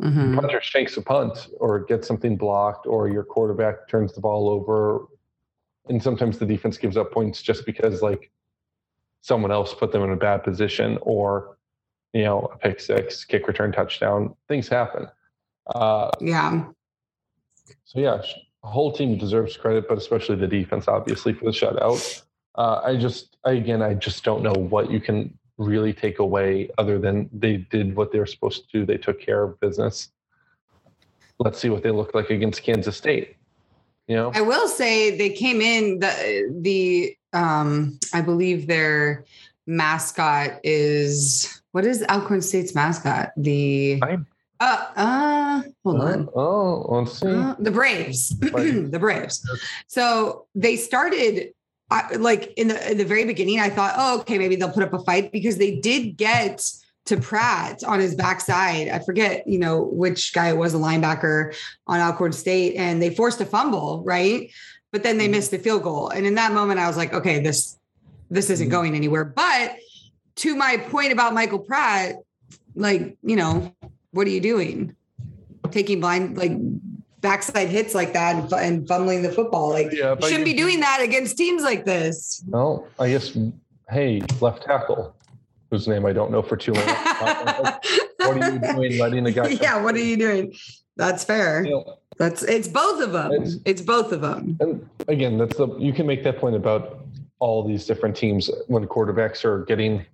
[0.00, 0.34] Mhm.
[0.38, 5.06] punter shanks a punt or gets something blocked or your quarterback turns the ball over
[5.88, 8.30] and sometimes the defense gives up points just because like
[9.20, 11.58] someone else put them in a bad position or
[12.12, 15.08] you know a pick six kick return touchdown things happen.
[15.74, 16.66] Uh, Yeah.
[17.84, 18.22] so yeah
[18.62, 22.22] the whole team deserves credit but especially the defense obviously for the shutout.
[22.54, 26.70] Uh, i just I, again i just don't know what you can really take away
[26.78, 28.84] other than they did what they were supposed to do.
[28.84, 30.10] They took care of business.
[31.38, 33.36] Let's see what they look like against kansas state
[34.08, 39.24] you know I will say they came in the the um I believe their
[39.66, 43.30] mascot is what is Alcorn State's mascot?
[43.36, 44.18] The I-
[44.58, 46.28] uh uh hold on.
[46.34, 48.90] oh let's see Uh, the Braves, Braves.
[48.90, 49.46] the Braves.
[49.86, 51.52] So they started
[51.90, 53.60] I, like in the in the very beginning.
[53.60, 56.64] I thought, oh, okay, maybe they'll put up a fight because they did get
[57.06, 58.88] to Pratt on his backside.
[58.88, 63.14] I forget, you know, which guy it was a linebacker on Alcorn State, and they
[63.14, 64.50] forced a fumble, right?
[64.92, 65.32] But then they Mhm.
[65.32, 67.76] missed the field goal, and in that moment, I was like, okay, this
[68.28, 68.72] this isn't Mhm.
[68.72, 69.24] going anywhere.
[69.24, 69.76] But
[70.36, 72.16] to my point about Michael Pratt,
[72.74, 73.72] like, you know,
[74.10, 74.96] what are you doing?
[75.70, 76.52] Taking blind like
[77.20, 79.70] backside hits like that and, and fumbling the football.
[79.70, 82.42] Like Yeah, you shouldn't you- be doing that against teams like this.
[82.48, 83.36] well i guess
[83.90, 85.14] hey left tackle
[85.70, 89.48] whose name i don't know for too long what are you doing letting the guy
[89.48, 90.52] yeah, what are you doing?
[90.96, 91.64] That's fair.
[91.64, 93.30] You know, That's it's both of them.
[93.32, 94.56] It's- It's, both of them.
[94.60, 97.00] And again, that's the you can make that point about
[97.38, 100.04] all these different teams when quarterbacks are getting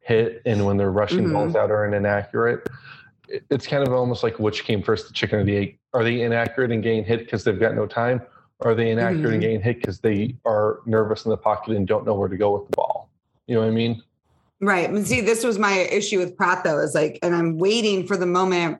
[0.00, 1.32] hit and when they're rushing Mhm.
[1.32, 2.68] balls out are inaccurate.
[3.28, 5.78] It's kind of almost like which came first, the chicken or the egg.
[5.94, 8.20] Are they inaccurate and getting hit because they've got no time?
[8.62, 9.40] Are they inaccurate and Mhm.
[9.40, 12.58] getting hit because they are nervous in the pocket and don't know where to go
[12.58, 13.08] with the ball?
[13.46, 14.02] You know what I mean?
[14.64, 14.88] Right.
[14.88, 18.16] And see, this was my issue with Pratt though, is like, and I'm waiting for
[18.16, 18.78] the moment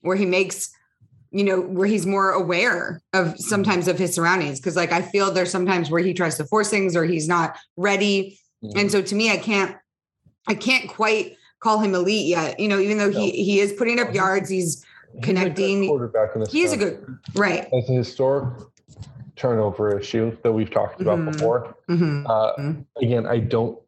[0.00, 0.70] where he makes,
[1.30, 4.58] you know, where he's more aware of sometimes of his surroundings.
[4.60, 7.56] Cause like I feel there's sometimes where he tries to force things or he's not
[7.76, 8.38] ready.
[8.76, 9.76] And so to me, I can't,
[10.48, 12.58] I can't quite call him elite yet.
[12.58, 16.30] You know, even though he he is putting up yards, he's He's a connecting- quarterback
[16.34, 16.50] in this.
[16.52, 17.68] he's a good right.
[17.72, 18.54] As a historic
[19.36, 21.32] turnover issue that we've talked about Mhm.
[21.32, 21.74] before.
[21.88, 22.24] Mhm.
[22.28, 22.84] Uh, Mhm.
[23.00, 23.78] again, I don't.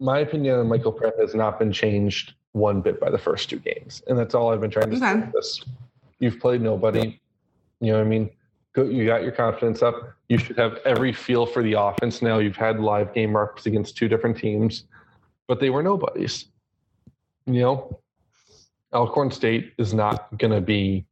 [0.00, 3.58] My opinion on Michael Pratt has not been changed one bit by the first two
[3.58, 5.10] games, and that's all I've been trying to say.
[5.10, 5.20] Okay.
[5.20, 5.64] with This,
[6.20, 7.20] you've played nobody.
[7.80, 8.30] You know what I mean?
[8.74, 10.14] Go, you got your confidence up.
[10.28, 12.38] You should have every feel for the offense now.
[12.38, 14.84] You've had live game marks against two different teams,
[15.46, 16.46] but they were nobodies.
[17.46, 18.00] You know,
[18.92, 21.04] Alcorn State is not going to be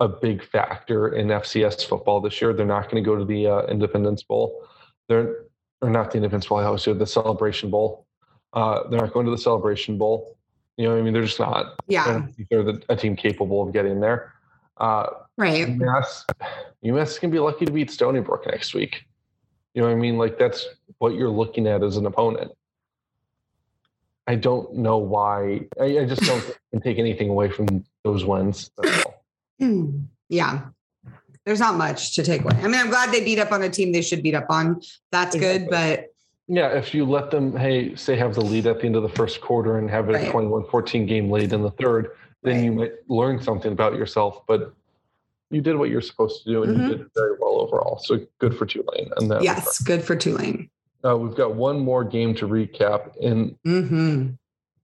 [0.00, 2.52] a big factor in FCS football this year.
[2.52, 4.64] They're not going to go to the uh, Independence Bowl.
[5.08, 5.44] They're
[5.80, 8.06] or not the Independence always do the Celebration Bowl.
[8.52, 10.36] Uh, they're not going to the Celebration Bowl.
[10.76, 11.12] You know what I mean?
[11.12, 11.74] They're just not.
[11.86, 12.26] Yeah.
[12.50, 14.32] they're the, a team capable of getting there.
[14.76, 15.06] Uh,
[15.38, 15.68] Right.
[15.68, 16.24] UMass,
[16.84, 19.04] UMass can be lucky to beat Stony Brook next week.
[19.72, 20.18] You know what I mean?
[20.18, 20.66] Like that's
[20.98, 22.50] what you're looking at as an opponent.
[24.26, 25.68] I don't know why.
[25.80, 28.72] I, I just don't take anything away from those wins.
[29.60, 30.00] Hmm.
[30.28, 30.66] Yeah.
[31.48, 32.52] There's not much to take away.
[32.58, 34.82] I mean, I'm glad they beat up on a team they should beat up on.
[35.10, 36.12] That's good, but
[36.46, 39.08] Yeah, if you let them, hey, say have the lead at the end of the
[39.08, 42.10] first quarter and have it a 21-14 game lead in the third,
[42.42, 44.46] then you might learn something about yourself.
[44.46, 44.74] But
[45.50, 46.82] you did what you're supposed to do, and Mhm.
[46.90, 47.98] you did very well overall.
[48.04, 49.10] So good for Tulane.
[49.16, 50.68] And that yes, good for Tulane.
[51.02, 54.32] uh, we've got one more game to recap, and hmm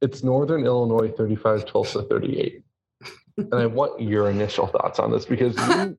[0.01, 2.63] it's Northern Illinois 35, Tulsa 38.
[3.37, 5.99] and I want your initial thoughts on this because you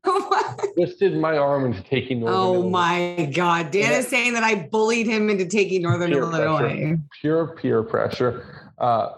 [0.76, 2.50] twisted my arm into taking Northern Illinois.
[2.50, 2.70] oh Illinois.
[2.70, 3.72] my God.
[3.72, 3.98] Dan Yeah.
[4.00, 6.98] is saying that I bullied him into taking Northern Peer Illinois.
[7.22, 8.72] pure peer pressure.
[8.78, 9.10] Uh,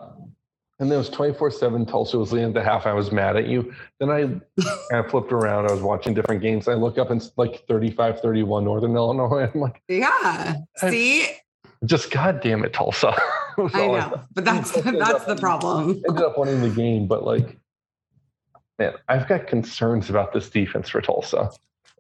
[0.80, 1.86] and then it was 24 7.
[1.88, 2.86] Tulsa was leading the half.
[2.86, 3.73] I was mad at you.
[3.99, 4.39] Then I
[4.97, 5.67] of flipped around.
[5.67, 6.67] I was watching different games.
[6.67, 9.49] I look up and it's like 35 31 Northern Illinois.
[9.53, 10.57] I'm like, Yeah.
[10.78, 11.25] See,
[11.86, 13.13] just God damn it, Tulsa.
[13.73, 15.99] I know, but that's that's the problem.
[16.07, 17.57] Ended up winning the game, but like,
[18.80, 21.51] man, I've got concerns about this defense for Tulsa.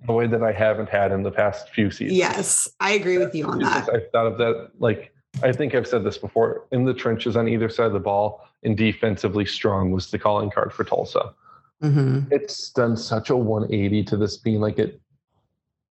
[0.05, 2.17] The way that I haven't had in the past few seasons.
[2.17, 3.89] Yes, I agree with you on that.
[3.89, 4.69] I thought of that.
[4.77, 5.11] Like,
[5.41, 6.67] I think I've said this before.
[6.71, 10.51] In the trenches on either side of the ball and defensively strong was the calling
[10.51, 11.33] card for Tulsa.
[11.81, 15.01] hmm it's done such a 180 to this being like it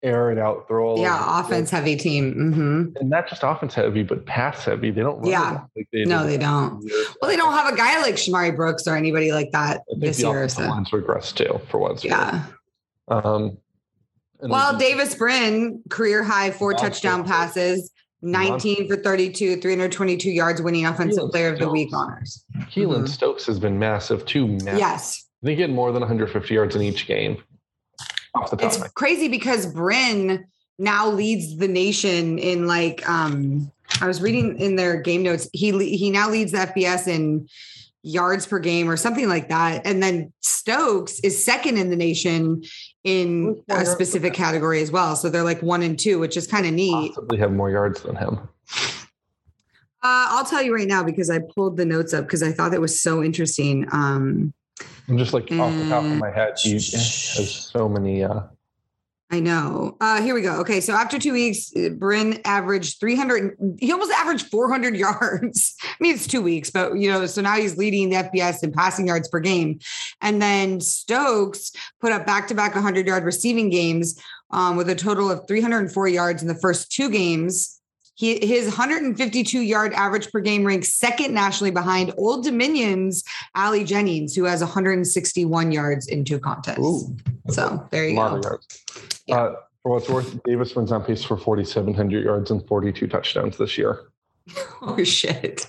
[0.05, 1.83] air it out, throw all Yeah, offense field.
[1.83, 2.33] heavy team.
[2.33, 4.91] hmm and not just offense heavy, but pass heavy.
[4.91, 5.61] They don't Yeah.
[5.75, 6.83] like they No, they don't.
[7.21, 10.47] Well, they don't have a guy like Shamari Brooks or anybody like that this year.
[10.47, 10.61] So.
[10.63, 12.03] lines regressed too for once.
[12.05, 12.43] Yeah.
[13.07, 13.57] Um,
[14.41, 17.89] Well, Davis Brin, career high, four touchdown passes,
[18.21, 22.43] 19 for 32, 322 yards, winning offensive Keylon player of the week honors.
[22.71, 23.09] Keylon Mhm.
[23.09, 24.47] Stokes has been massive too.
[24.47, 24.77] Massive.
[24.77, 25.25] Yes.
[25.41, 27.37] They get more than 150 yards in each game.
[28.35, 30.45] Off the top It's crazy because Brin
[30.77, 33.71] now leads the nation in like um
[34.01, 35.49] I was reading in their game notes.
[35.53, 37.47] He he now leads the FBS in
[38.05, 39.85] yards per game or something like that.
[39.85, 42.63] And then Stokes is second in the nation
[43.03, 45.15] in a specific category as well.
[45.15, 47.13] So they're like one and two, which is kind of neat.
[47.13, 48.47] possibly have more yards than him.
[50.03, 52.75] Uh, I'll tell you right now because I pulled the notes up because I thought
[52.75, 53.87] it was so interesting.
[53.91, 54.53] Um,
[55.07, 56.19] I'm just like off the top of Mm.
[56.19, 58.23] my head, he has so many.
[58.23, 58.41] Uh,
[59.31, 59.97] I know.
[59.99, 60.59] Uh, here we go.
[60.61, 63.57] Okay, so after two weeks, uh, Brin averaged 300.
[63.79, 65.75] He almost averaged 400 yards.
[65.83, 68.71] I mean, it's two weeks, but you know, so now he's leading the FBS in
[68.71, 69.79] passing yards per game.
[70.21, 74.19] And then Stokes put up back-to-back 100 yard receiving games
[74.51, 77.74] um, with a total of 304 yards in the first two games.
[78.15, 83.23] He, his 152 yard average per game ranks second nationally behind Old Dominion's
[83.55, 86.79] Ali Jennings, who has 161 yards in two contests.
[86.79, 87.15] Ooh.
[87.49, 88.41] So there you go.
[89.27, 89.35] Yeah.
[89.35, 93.77] Uh, for what's worth, Davis Brin's on pace for 4,700 yards and 42 touchdowns this
[93.77, 94.01] year.
[94.81, 95.65] Oh shit.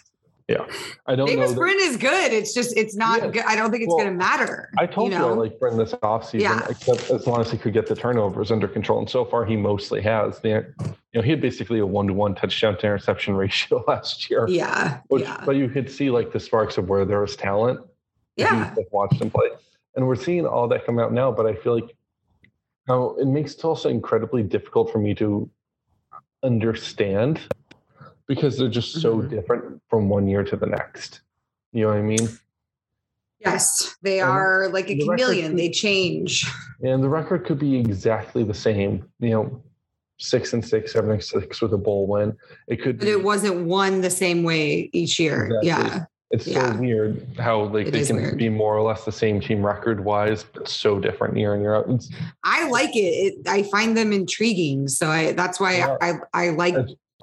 [0.49, 1.47] I don't Davis know.
[1.49, 2.33] that- Brin is good.
[2.33, 3.29] It's just it's not Yeah.
[3.31, 3.43] good.
[3.47, 4.71] I don't think it's Well, gonna matter.
[4.79, 5.31] I told you, know?
[5.31, 6.67] I like Brin this offseason, Yeah.
[6.69, 9.01] except as long as he could get the turnovers under control.
[9.01, 10.39] And so far, he mostly has.
[10.41, 14.31] The, you know, he had basically a one to one touchdown to interception ratio last
[14.31, 14.47] year.
[14.49, 14.99] yeah.
[15.09, 15.43] Which, yeah.
[15.45, 17.81] But you could see like the sparks of where there was talent.
[18.37, 18.73] Yeah.
[18.77, 19.49] just watched him play.
[19.97, 21.97] And we're seeing all that come out now, but I feel like
[22.87, 25.51] now it makes Tulsa incredibly difficult for me to
[26.45, 27.41] understand
[28.27, 29.31] because they're just so Mhm.
[29.31, 31.21] different from one year to the next.
[31.73, 32.29] You know what I mean?
[33.41, 33.97] Yes.
[34.03, 35.53] They And are like a the chameleon.
[35.53, 36.47] could- They change.
[36.83, 39.05] And the record could be exactly the same.
[39.19, 39.63] You know,
[40.19, 42.37] six and six, seven and six with a bowl win.
[42.69, 43.11] It could But be.
[43.13, 45.47] it wasn't one the same way each year.
[45.47, 45.69] Exactly.
[45.69, 46.05] Yeah.
[46.33, 46.73] It's yeah.
[46.75, 48.37] so weird how like It they can weird.
[48.37, 51.75] be more or less the same team record wise, but so different year in year
[51.77, 51.89] out.
[51.89, 52.11] It's,
[52.45, 53.01] I like it.
[53.01, 53.49] it.
[53.49, 54.89] I find them intriguing.
[54.89, 55.97] So I that's why Yeah.
[56.03, 56.75] I, I like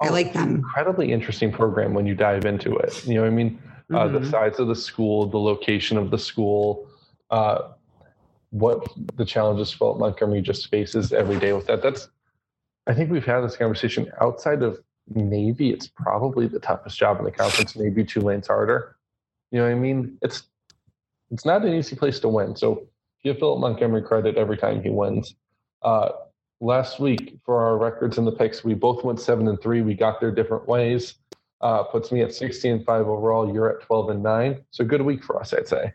[0.04, 0.56] It's- I like it's them.
[0.56, 3.06] Incredibly interesting program when you dive into it.
[3.06, 3.58] You know what I mean?
[3.92, 4.30] Uh, the Mhm.
[4.30, 6.86] size of the school, the location of the school,
[7.30, 7.70] uh,
[8.50, 8.86] what
[9.16, 11.82] the challenges Philip Montgomery just faces every day with that.
[11.82, 12.08] That's,
[12.86, 14.80] I think we've had this conversation outside of
[15.14, 15.70] Navy.
[15.70, 17.76] It's probably the toughest job in the conference.
[17.76, 18.96] Maybe Tulane's harder.
[19.50, 20.18] You know what I mean?
[20.22, 20.44] It's
[21.30, 22.54] it's not an easy place to win.
[22.54, 22.86] So
[23.22, 25.34] give Philip Montgomery credit every time he wins.
[25.82, 26.10] Uh,
[26.60, 29.82] last week for our records and the picks, we both went seven and three.
[29.82, 31.14] We got there different ways.
[31.60, 33.52] Uh, puts me at 16 and five overall.
[33.52, 34.62] You're at 12 and nine.
[34.70, 35.92] So good week for us, I'd say.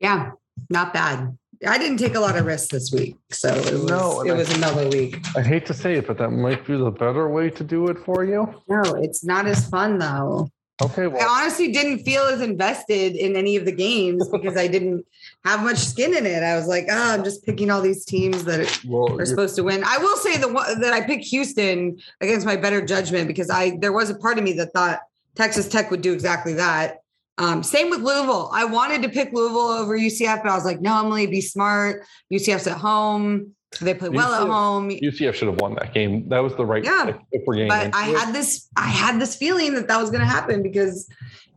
[0.00, 0.32] Yeah,
[0.68, 1.36] not bad.
[1.66, 3.16] I didn't take a lot of risks this week.
[3.30, 5.24] So it was No, it I- was another week.
[5.36, 7.98] I hate to say it, but that might be the better way to do it
[8.04, 8.52] for you.
[8.68, 10.48] No, it's not as fun though.
[10.84, 15.04] Okay, I honestly didn't feel as invested in any of the games because I didn't
[15.44, 16.42] have much skin in it.
[16.42, 19.62] I was like, oh, I'm just picking all these teams that well, are supposed to
[19.62, 19.84] win.
[19.84, 23.76] I will say the one that I picked Houston against my better judgment because I
[23.80, 25.00] there was a part of me that thought
[25.34, 26.98] Texas Tech would do exactly that.
[27.38, 28.50] Um, same with Louisville.
[28.52, 31.30] I wanted to pick Louisville over UCF, but I was like, no, I'm going to
[31.30, 32.04] be smart.
[32.32, 33.54] UCF's at home.
[33.80, 34.90] They play well at home.
[34.90, 36.28] UCF should have won that game.
[36.28, 39.88] That was the right Yeah, but into I had this I had this feeling that
[39.88, 41.08] that was going to happen because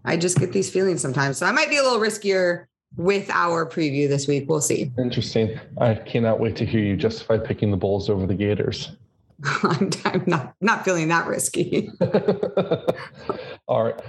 [0.05, 1.37] I just get these feelings sometimes.
[1.37, 2.65] So I might be a little riskier
[2.97, 4.47] with our preview this week.
[4.47, 4.91] We'll see.
[4.97, 5.59] Interesting.
[5.79, 8.91] I cannot wait to hear you justify picking the Bulls over the Gators.
[9.63, 11.89] I'm, I'm not not feeling that risky.
[13.67, 13.99] All right.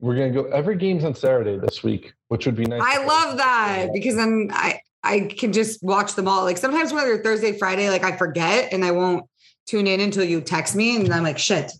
[0.00, 2.82] We're gonna go every game's on Saturday this week, which would be nice.
[2.84, 6.44] I love that because then I I can just watch them all.
[6.44, 9.24] Like sometimes when they're Thursday, Friday, like I forget and I won't
[9.66, 11.72] tune in until you text me, and I'm like, shit.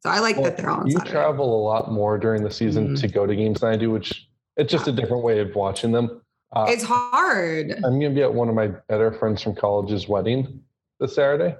[0.00, 1.10] So I like Well, that they're on you Saturday.
[1.10, 3.00] travel a lot more during the season Mhm.
[3.00, 5.90] to go to games than I do, which it's just a different way of watching
[5.90, 6.20] them.
[6.52, 7.72] Uh, It's hard.
[7.84, 10.60] I'm gonna be at one of my better friends from college's wedding
[11.00, 11.56] this Saturday.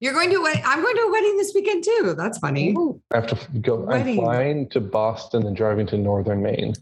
[0.00, 2.14] You're going to a wed- I'm going to a wedding this weekend too.
[2.16, 2.74] That's funny.
[3.12, 3.76] I have to go.
[3.76, 4.18] Wedding.
[4.18, 6.74] I'm flying to Boston and driving to Northern Maine.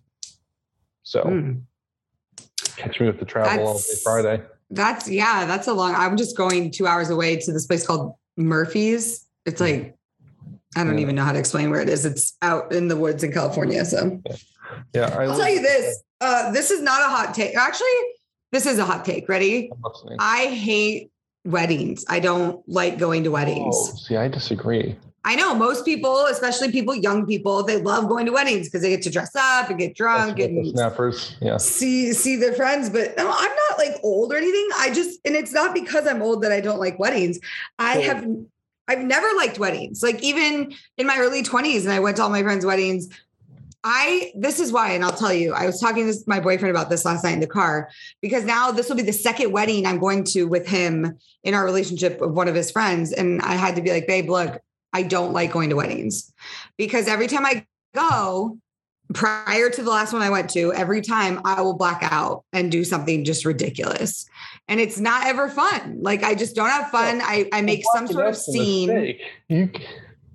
[1.02, 1.52] So Hmm.
[2.76, 4.42] Catch me with the travel all day Friday.
[4.70, 5.94] That's yeah, that's a long.
[5.94, 9.26] I'm just going two hours away to this place called Murphy's.
[9.46, 9.96] It's like
[10.76, 11.02] I don't Yeah.
[11.02, 12.04] even know how to explain where it is.
[12.04, 13.84] It's out in the woods in California.
[13.84, 14.20] So
[14.94, 16.02] Yeah, I I'll tell you this.
[16.20, 17.56] Uh, this is not a hot take.
[17.56, 17.86] Actually,
[18.50, 19.28] this is a hot take.
[19.28, 19.70] Ready?
[20.18, 21.10] I hate
[21.44, 22.04] weddings.
[22.08, 23.76] I don't like going to weddings.
[23.76, 24.96] Oh, see, I disagree.
[25.26, 28.90] I know most people, especially people, young people, they love going to weddings because they
[28.90, 31.36] get to dress up and get drunk That's and snappers.
[31.40, 31.56] Yeah.
[31.56, 32.90] see see their friends.
[32.90, 34.68] But no, I'm not like old or anything.
[34.76, 37.40] I just and it's not because I'm old that I don't like weddings.
[37.78, 38.02] I Cool.
[38.02, 38.26] have
[38.86, 40.02] I've never liked weddings.
[40.02, 43.08] Like even in my early 20s, and I went to all my friends' weddings.
[43.86, 46.88] I this is why, and I'll tell you, I was talking to my boyfriend about
[46.88, 47.90] this last night in the car
[48.22, 51.64] because now this will be the second wedding I'm going to with him in our
[51.64, 53.12] relationship of one of his friends.
[53.12, 54.58] And I had to be like, babe, look,
[54.94, 56.32] I don't like going to weddings
[56.78, 58.58] because every time I go,
[59.12, 62.72] prior to the last one I went to, every time I will black out and
[62.72, 64.26] do something just ridiculous.
[64.68, 65.98] And it's not ever fun.
[66.00, 67.20] Like I just don't have fun.
[67.22, 69.18] I, I make some sort of scene.
[69.48, 69.70] You,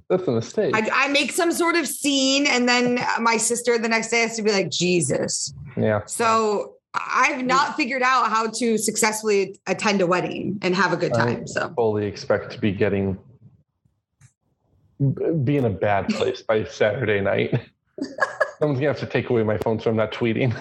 [0.10, 0.76] that's a mistake.
[0.76, 4.36] I, I make some sort of scene, and then my sister the next day has
[4.38, 5.54] to be like, Jesus.
[5.78, 6.04] yeah.
[6.06, 11.14] So I've not figured out how to successfully attend a wedding and have a good
[11.14, 11.46] time.
[11.46, 13.20] So fully expect to be getting
[15.44, 17.52] be in a bad place by Saturday night.
[18.60, 20.54] Someone's gonna have to take away my phone so I'm not tweeting.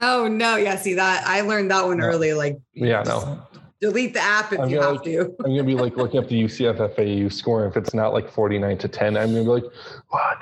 [0.00, 2.06] oh no, yeah, see that I learned that one No.
[2.06, 2.32] early.
[2.32, 3.42] Like Yeah, no.
[3.80, 5.20] delete the app if I'm you have like- to.
[5.44, 7.66] I'm gonna be like looking up the UCF FAU score.
[7.66, 9.64] If it's not like 49 to 10, I'm gonna be like,
[10.08, 10.38] what?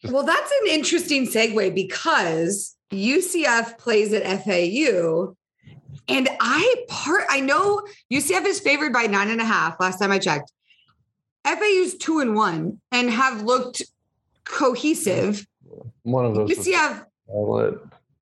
[0.00, 5.34] Just- Well, that's an interesting segue because UCF plays at FAU.
[6.08, 7.82] And I part I know
[8.12, 10.52] UCF is favored by nine and a half last time I checked.
[11.44, 13.82] FAU's two and one and have looked
[14.44, 15.46] cohesive.
[16.02, 16.50] One of those.
[16.50, 17.04] UCF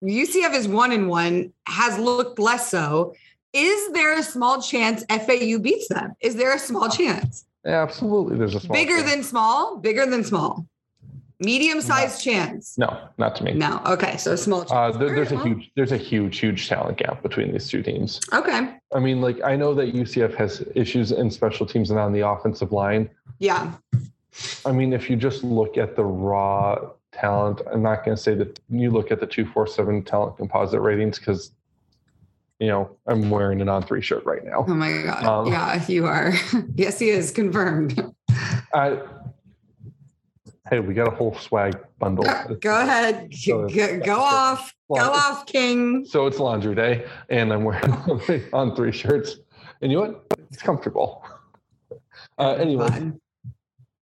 [0.02, 3.14] UCF is one and one, has looked less so.
[3.52, 6.12] Is there a small chance FAU beats them?
[6.20, 7.46] Is there a small uh, chance?
[7.64, 8.38] Yeah, absolutely.
[8.38, 9.10] There's a small Bigger chance.
[9.10, 9.78] than small?
[9.78, 10.66] Bigger than small?
[11.40, 12.76] Medium sized chance?
[12.78, 13.52] no, not to me.
[13.52, 13.80] No.
[13.86, 14.16] Okay.
[14.16, 14.96] So small chance.
[14.96, 18.20] Uh, there, there's a huge, there's a huge, huge talent gap between these two teams.
[18.32, 18.74] Okay.
[18.92, 22.26] I mean, like I know that UCF has issues in special teams and on the
[22.26, 23.08] offensive line.
[23.38, 23.72] Yeah.
[24.64, 28.34] I mean, if you just look at the raw talent, I'm not going to say
[28.34, 31.52] that you look at the 247 talent composite ratings because,
[32.58, 34.64] you know, I'm wearing an on three shirt right now.
[34.66, 35.24] Oh my God.
[35.24, 36.32] Um, yeah, you are.
[36.74, 38.02] yes, he is confirmed.
[38.74, 39.00] I,
[40.70, 42.24] hey, we got a whole swag bundle.
[42.60, 43.34] Go ahead.
[43.34, 44.74] So- Go, go off.
[44.90, 46.06] Go off, King.
[46.06, 47.92] So it's laundry day, and I'm wearing
[48.54, 49.36] on three shirts.
[49.82, 50.24] And you know what?
[50.50, 51.22] It's comfortable.
[52.38, 53.20] Uh, anyway, Fun.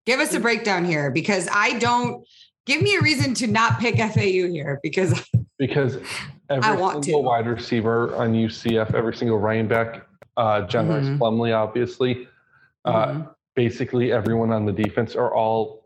[0.06, 2.24] Give us a breakdown here because I don't
[2.68, 5.98] give me a reason to not pick FAU here because because
[6.52, 7.28] every want single to.
[7.28, 10.06] wide receiver on UCF, every single running back,
[10.38, 11.18] uh, John Rhys Mhm.
[11.18, 12.28] Plumlee, obviously,
[12.86, 13.36] uh, Mhm.
[13.56, 15.85] basically everyone on the defense are all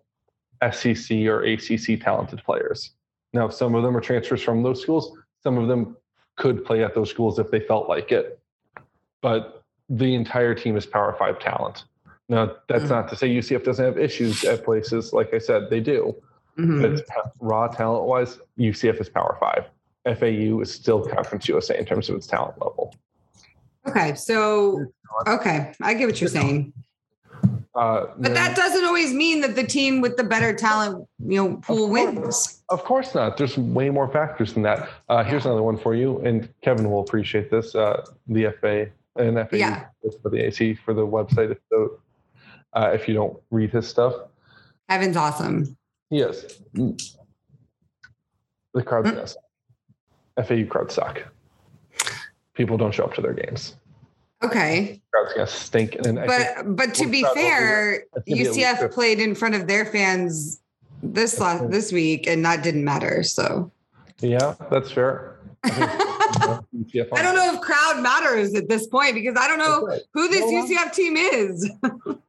[0.71, 2.91] SEC or ACC talented players.
[3.33, 5.15] Now, some of them are transfers from those schools.
[5.41, 5.95] Some of them
[6.37, 8.39] could play at those schools if they felt like it.
[9.21, 11.85] But the entire team is Power Five talent.
[12.27, 12.89] Now, that's Mhm.
[12.89, 15.13] not to say UCF doesn't have issues at places.
[15.13, 16.15] Like I said, they do.
[16.57, 16.81] Mhm.
[16.81, 19.65] But it's raw talent wise, UCF is Power Five.
[20.05, 22.93] FAU is still Conference USA in terms of its talent level.
[23.87, 24.85] okay, so
[25.27, 26.73] okay, I get what you're saying,
[27.79, 31.55] Uh, but that doesn't always mean that the team with the better talent, you know,
[31.57, 32.13] pool Of course.
[32.21, 32.63] wins.
[32.67, 33.37] Of course not.
[33.37, 34.89] There's way more factors than that.
[35.07, 37.73] Uh, here's another one for you, and Kevin will appreciate this.
[37.75, 39.85] Uh, the FA and FA Yeah.
[40.21, 41.51] for the AC for the website.
[41.51, 41.97] If, the,
[42.73, 44.13] uh, if you don't read his stuff,
[44.89, 45.77] Evan's awesome.
[46.09, 46.59] yes,
[48.73, 49.13] the crowd's Mm.
[49.15, 49.43] gonna suck.
[50.45, 51.23] FAU crowds suck.
[52.55, 53.77] People don't show up to their games.
[54.41, 55.95] Okay, Crowd's gonna stink.
[55.95, 60.61] And think but but to be fair, UCF played in front of their fans
[61.03, 63.23] this last this week, and that didn't matter.
[63.23, 63.71] So
[64.19, 65.39] yeah, that's fair.
[65.63, 65.69] I
[67.13, 70.43] I don't know if crowd matters at this point because I don't know who this?
[70.43, 71.69] UCF uh, team is.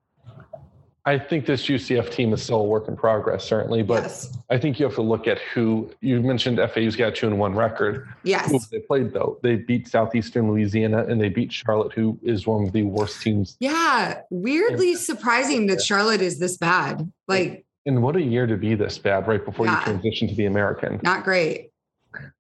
[1.11, 4.59] I think this UCF team is still a work in progress, certainly, but yes, I
[4.59, 6.59] think you have to look at who you mentioned.
[6.73, 8.07] FAU's got two and one record.
[8.23, 9.39] Who yes, they played though?
[9.43, 13.57] They beat Southeastern Louisiana and they beat Charlotte, who is one of the worst teams.
[13.59, 14.21] yeah.
[14.31, 17.11] Weirdly surprising that Charlotte is this bad.
[17.27, 19.79] Like, And what a year to be this bad right before Yeah.
[19.81, 21.01] you transition to the American.
[21.03, 21.71] not great.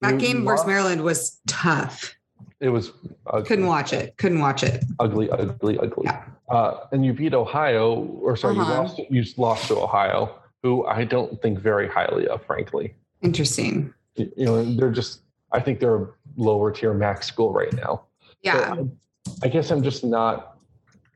[0.00, 2.14] That You game versus Maryland was tough.
[2.60, 2.92] It was
[3.26, 4.16] ugly, Couldn't watch it.
[4.18, 4.84] Couldn't watch it.
[4.98, 6.04] Ugly, ugly, ugly.
[6.04, 6.22] Yeah.
[6.50, 8.72] Uh, and you beat Ohio, or sorry, Uh-huh.
[8.72, 8.98] you lost.
[9.10, 12.94] You lost to Ohio, who I don't think very highly of, frankly.
[13.22, 13.94] Interesting.
[14.16, 15.22] You know, they're just.
[15.52, 18.02] I think they're a lower tier max school right now.
[18.22, 18.74] So Yeah.
[18.74, 20.58] I, I guess I'm just not.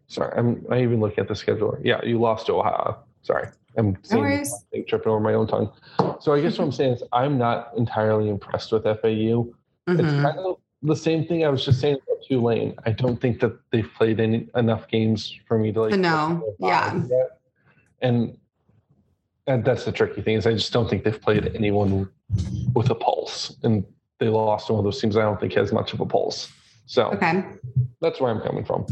[0.06, 0.64] Sorry, I'm.
[0.70, 1.76] I even look at the schedule.
[1.82, 2.98] Yeah, you lost to Ohio.
[3.22, 3.48] Sorry.
[3.76, 5.72] I'm saying think tripping over my own tongue.
[6.20, 9.48] So I guess what I'm saying is I'm not entirely impressed with FAU.
[9.88, 10.22] It's Mhm.
[10.22, 12.74] kind of the same thing I was just saying about Tulane.
[12.84, 16.94] I don't think that they've played any, enough games for me to like know, yeah.
[17.08, 17.38] yet.
[18.02, 18.36] And
[19.46, 22.08] and that's the tricky thing is I just don't think they've played anyone
[22.74, 23.84] with a pulse, and
[24.18, 25.16] they lost one of those teams.
[25.16, 26.50] I don't think has much of a pulse.
[26.86, 27.42] So Okay.
[28.02, 28.86] that's where I'm coming from.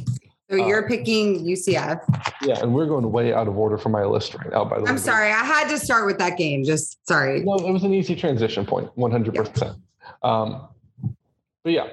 [0.51, 2.01] So Uh, you're picking UCF.
[2.43, 4.65] Yeah, and we're going way out of order for my list right now.
[4.65, 5.31] By the way, I'm sorry.
[5.31, 6.65] I had to start with that game.
[6.65, 7.43] Just sorry.
[7.43, 8.87] No, it was an easy transition point.
[8.87, 9.35] point, 100.
[9.35, 9.77] percent
[10.23, 10.69] Um,
[11.65, 11.89] but yeah,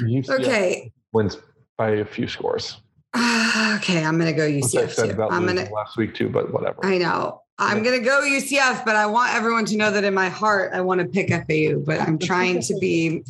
[0.00, 0.92] UCF Okay.
[1.12, 1.36] wins
[1.76, 2.80] by a few scores.
[3.14, 4.04] Ah, okay.
[4.04, 6.84] I'm going to go UCF I'm going to, last week too, but whatever.
[6.84, 7.42] I know.
[7.60, 10.72] I'm going to go UCF, but I want everyone to know that in my heart,
[10.74, 13.24] I want to pick FAU, but I'm trying to be,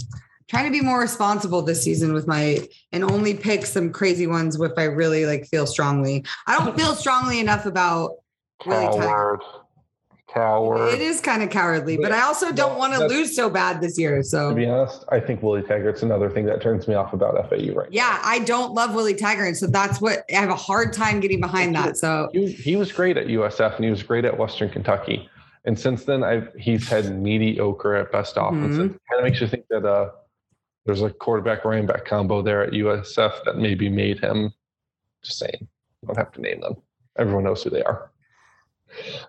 [0.49, 2.59] trying to be more responsible this season with my,
[2.93, 6.27] and only pick some crazy ones if I really like feel strongly.
[6.47, 8.17] I don't feel strongly enough about
[8.67, 9.43] Willie Taggart.
[10.33, 10.93] Coward.
[10.95, 13.49] It is kind of cowardly, but But- I also don't no, want to lose so
[13.49, 14.23] bad this year.
[14.23, 17.35] So to be honest, I think Willie Taggart's another thing that turns me off about
[17.49, 19.57] FAU right yeah, I don't love Willie Taggart.
[19.57, 21.97] So that's what I have a hard time getting behind that.
[21.97, 25.29] So He, he was great at USF and he was great at Western Kentucky.
[25.65, 28.79] And since then, I've he's had mediocre at best offenses.
[28.79, 28.99] Mhm.
[29.11, 30.11] Kind of makes you think that uh,
[30.87, 34.53] there's a quarterback running back combo there at USF that maybe made him.
[35.23, 36.77] Just saying, you don't have to name them.
[37.19, 38.11] Everyone knows who they are.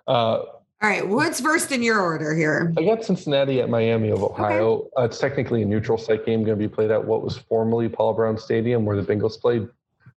[0.08, 0.44] Uh,
[0.82, 2.74] all right, what's first in your order here?
[2.78, 4.90] I got Cincinnati at Miami of Ohio.
[4.98, 7.90] Uh, it's technically a neutral site game going to be played at what was formerly
[7.90, 9.68] Paul Brown Stadium, where the Bengals played.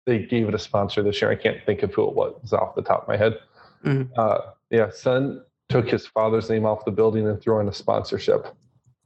[0.05, 1.31] They gave it a sponsor this year.
[1.31, 3.39] I can't think of who it was off the top of my head.
[3.85, 4.09] Mhm.
[4.17, 4.39] Uh,
[4.71, 8.47] yeah, son took his father's name off the building and threw in a sponsorship.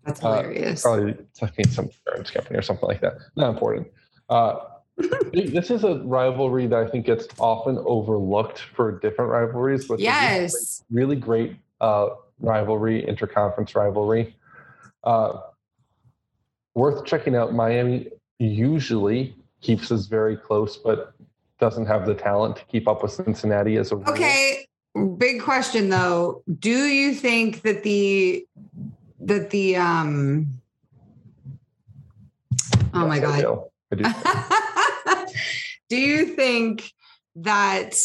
[0.05, 0.83] That's Uh, hilarious.
[0.83, 3.15] Probably I some insurance company or something like that.
[3.35, 3.89] Not important.
[4.29, 4.59] Uh,
[5.33, 9.97] this is a rivalry that I think gets often overlooked for different rivalries, but a
[9.99, 10.85] really great- yes.
[10.91, 12.09] really great uh,
[12.41, 14.35] rivalry, interconference rivalry.
[15.05, 15.41] Uh,
[16.75, 17.55] worth checking out.
[17.55, 21.13] Miami usually keeps us very close, but
[21.59, 24.11] doesn't have the talent to keep up with Cincinnati as a rule.
[24.11, 24.67] Okay.
[25.19, 26.43] Big question though.
[26.59, 28.47] Do you think that the
[29.21, 30.47] that the um
[32.95, 33.71] oh my Yes, I god.
[33.91, 34.05] do.
[34.05, 34.63] I do.
[35.89, 36.91] do you think
[37.37, 37.97] that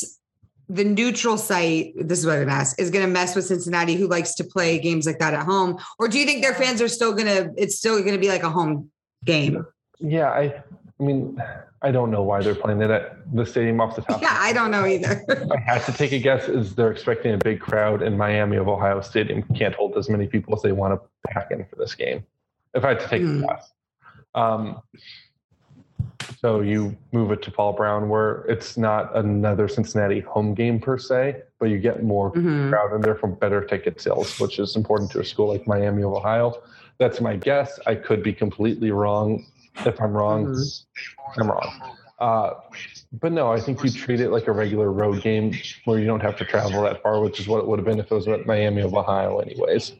[0.69, 4.35] the neutral site, this is what I'm gonna is gonna mess with Cincinnati who likes
[4.35, 5.77] to play games like that at home?
[5.99, 8.49] Or do you think their fans are still gonna it's still gonna be like a
[8.49, 8.89] home
[9.25, 9.65] game?
[9.99, 10.63] yeah, I,
[10.99, 11.41] I mean,
[11.83, 14.21] I don't know why they're playing it at the stadium off the top.
[14.27, 15.23] Yeah, I don't know either.
[15.51, 16.47] I have to take a guess.
[16.47, 20.27] Is they're expecting a big crowd, in Miami of Ohio Stadium can't hold as many
[20.27, 22.23] people as they want to pack in for this game.
[22.73, 23.43] If I had to take Hmm.
[23.43, 23.71] a guess,
[24.35, 24.81] um,
[26.39, 30.97] so you move it to Paul Brown, where it's not another Cincinnati home game per
[30.97, 32.69] se, but you get more Mhm.
[32.71, 36.13] crowd there therefore better ticket sales, which is important to a school like Miami of
[36.13, 36.55] Ohio.
[36.97, 37.79] That's my guess.
[37.87, 39.45] I could be completely wrong.
[39.85, 41.41] If I'm wrong, Mm-hmm.
[41.41, 41.73] I'm wrong.
[42.19, 42.53] Uh,
[43.13, 45.53] but no, I think you treat it like a regular road game
[45.85, 47.99] where you don't have to travel that far, which is what it would have been
[47.99, 49.93] if it was at Miami of Ohio, anyways.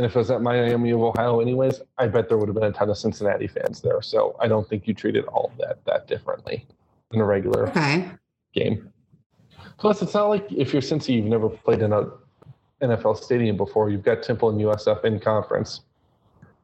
[0.00, 2.64] And if it was at Miami of Ohio, anyways, I bet there would have been
[2.64, 4.00] a ton of Cincinnati fans there.
[4.00, 6.66] So I don't think you treated all of that that differently
[7.10, 8.08] than a regular Okay.
[8.54, 8.90] game.
[9.76, 12.06] Plus, it's not like if you're Cincy, you've never played in a
[12.80, 13.90] NFL stadium before.
[13.90, 15.82] You've got Temple and USF in conference,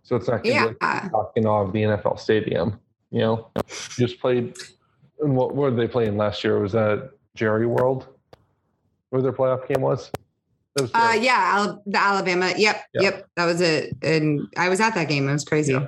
[0.03, 0.69] so it's not going to Yeah.
[0.69, 2.81] be like talking off the NFL stadium.
[3.11, 4.57] You know, you just played.
[5.21, 6.59] And what were they playing last year?
[6.59, 8.07] Was that Jerry World?
[9.11, 10.11] Where their playoff game was?
[10.77, 12.53] Uh, yeah, the Alabama.
[12.57, 13.01] Yep, Yeah.
[13.03, 13.97] yep, that was it.
[14.03, 15.29] And I was at that game.
[15.29, 15.73] It was crazy.
[15.73, 15.87] Yeah.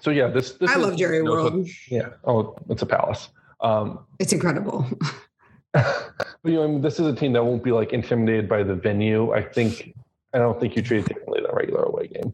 [0.00, 0.52] So yeah, this.
[0.52, 1.66] this I is- love Jerry you know, World.
[1.88, 2.10] Yeah.
[2.24, 3.28] Oh, it's a palace.
[3.60, 4.86] Um, It's incredible.
[5.72, 6.12] but
[6.44, 8.74] you know, I mean, this is a team that won't be like intimidated by the
[8.74, 9.32] venue.
[9.32, 9.94] I think
[10.34, 12.32] I don't think you treat it differently than a regular away game.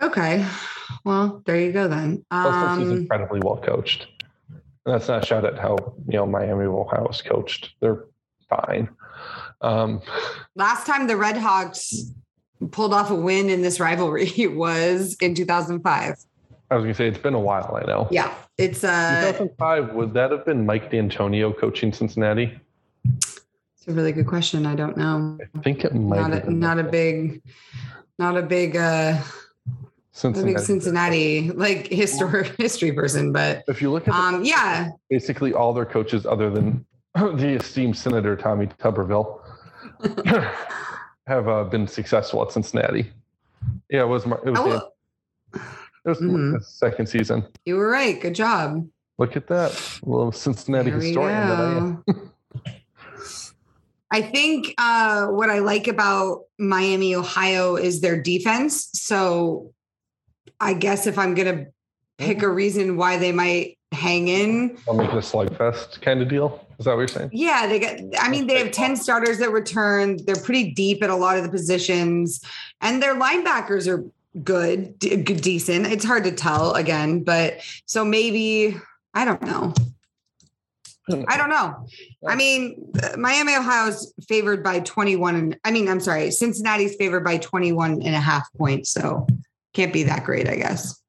[0.00, 0.44] Okay,
[1.04, 2.24] well, there you go then.
[2.30, 4.08] Plus, this is Um, incredibly well coached.
[4.84, 5.76] And that's not a shot at how
[6.08, 7.74] you know Miami Ohio is coached.
[7.80, 8.04] They're
[8.48, 8.88] fine.
[9.62, 10.02] Um,
[10.54, 12.12] last time the Red Hawks
[12.70, 16.16] pulled off a win in this rivalry was in 2005.
[16.70, 17.78] I was gonna say it's been a while.
[17.82, 18.08] I know.
[18.10, 22.58] Yeah, it's uh, 2005 would that have been Mike Dantonio coaching Cincinnati?
[23.04, 24.64] it's a really good question.
[24.64, 25.38] I don't know.
[25.54, 26.16] I think it might.
[26.16, 27.42] Not have a, been not a big,
[28.18, 30.64] not a big, uh, not a big Cincinnati.
[30.64, 35.74] Cincinnati like history history person, but If you look at the um, yeah, basically all
[35.74, 39.41] their coaches other than the esteemed Senator Tommy Tuberville
[41.26, 43.10] have uh, been successful at Cincinnati.
[43.90, 44.92] Yeah, it was it was, will-
[45.54, 45.60] it
[46.08, 46.58] was Mhm.
[46.58, 47.46] the second season.
[47.64, 48.20] you were right.
[48.20, 48.88] Good job.
[49.18, 49.72] Look at that,
[50.02, 52.12] a little Cincinnati There historian I.
[54.10, 58.90] I think uh, what I like about Miami, Ohio is their defense.
[58.92, 59.72] So
[60.60, 61.66] I guess if I'm going to
[62.18, 66.28] pick a reason why they might hang in, I'll make it a slugfest kind of
[66.28, 66.66] deal.
[66.82, 67.30] Is that what you're saying?
[67.32, 70.18] yeah, they got, I mean, they have 10 starters that return.
[70.24, 72.44] They're pretty deep at a lot of the positions,
[72.80, 74.04] and their linebackers are
[74.42, 75.86] good, d- decent.
[75.86, 78.76] It's hard to tell again, but so maybe,
[79.14, 79.72] I don't know.
[81.28, 81.86] I don't know.
[82.26, 85.36] I mean, Miami, Ohio's favored by 21.
[85.36, 88.90] And I mean, I'm sorry, Cincinnati's favored by 21 and a half points.
[88.90, 89.28] So
[89.72, 91.00] can't be that great, I guess.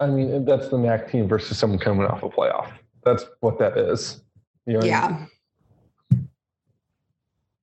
[0.00, 2.72] I mean, that's the MAC team versus someone coming off a playoff.
[3.04, 4.21] That's what that is.
[4.66, 4.88] You know what I?
[4.88, 5.26] Yeah.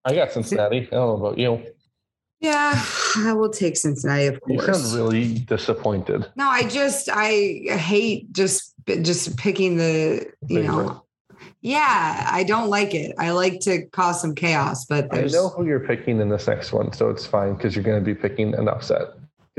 [0.05, 0.77] I got Cincinnati.
[0.79, 1.63] I don't know about you.
[2.39, 2.81] Yeah.
[3.17, 4.67] I will take Cincinnati, of course.
[4.67, 6.25] You sound really disappointed.
[6.35, 7.29] no, I just, I
[7.77, 10.85] hate just, just picking the, you Favorite.
[10.85, 11.05] know,
[11.61, 13.13] yeah, I don't like it.
[13.19, 16.71] I like to cause some chaos, but I know who you're picking in this next
[16.71, 19.09] one, so it's fine because you're going to be picking an upset.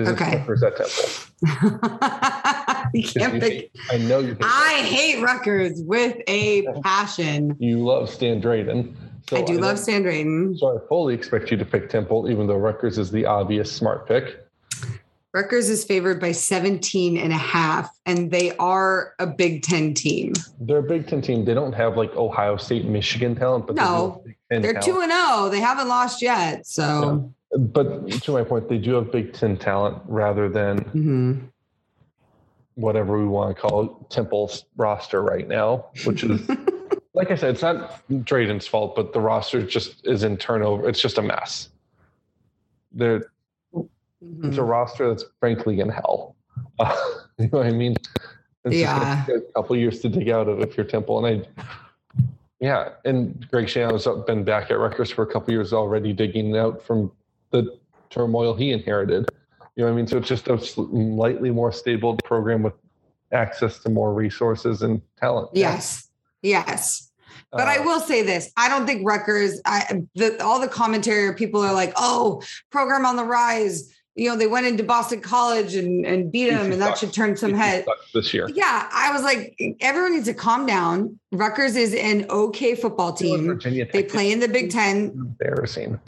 [0.09, 0.39] Okay.
[0.39, 1.31] it's Rutgers at Temple.
[2.95, 3.53] you can't you pick.
[3.53, 4.35] hate- I know you.
[4.35, 7.57] Hate I hate Rutgers with a passion.
[7.59, 8.97] You love Stan Drayton.
[9.29, 10.57] So I do don't- love Stan Drayton.
[10.59, 14.07] So I fully expect you to pick Temple, even though Rutgers is the obvious smart
[14.09, 14.47] pick.
[15.33, 20.33] Rutgers is favored by 17 and a half, and they are a Big Ten team.
[20.61, 21.45] They're a Big Ten team.
[21.45, 25.01] They don't have like Ohio State, Michigan talent, but No, have Big Ten They're two
[25.01, 25.49] and oh.
[25.49, 26.67] They haven't lost yet.
[26.67, 31.41] So But to my point, they do have Big Ten talent rather than Mhm.
[32.75, 36.49] whatever we want to call Temple's roster right now, which is
[37.15, 40.89] like I said, it's not Drayton's fault, but the roster just is in turnover.
[40.89, 41.71] It's just a mess.
[42.93, 43.33] There,
[44.43, 46.37] it's a roster that's frankly in hell.
[46.79, 46.97] Uh,
[47.39, 47.97] you know what I mean?
[48.65, 49.27] It's Yeah.
[49.27, 51.65] a couple years to dig out of if you're Temple, and I.
[52.61, 56.83] Yeah, and Greg Schiano's been back at Rutgers for a couple years already, digging out
[56.83, 57.11] from
[57.51, 57.79] the
[58.11, 59.27] turmoil he inherited.
[59.77, 60.07] You know what I mean?
[60.07, 62.75] So it's just a slightly more stable program with
[63.33, 65.51] access to more resources and talent.
[65.55, 66.09] Yes.
[66.43, 67.11] Yes.
[67.53, 69.61] But I Uh, will say this: I don't think Rutgers.
[69.65, 74.37] I the, all the commentary people are like, "Oh, program on the rise." You know,
[74.37, 77.57] they went into Boston College and and beat them, and that should turn some BC
[77.57, 77.87] head.
[78.15, 78.49] this year.
[78.55, 81.19] Yeah, I was like, everyone needs to calm down.
[81.33, 83.59] Rutgers is an okay football team.
[83.93, 85.11] They play in the Big Ten.
[85.11, 85.99] Embarrassing.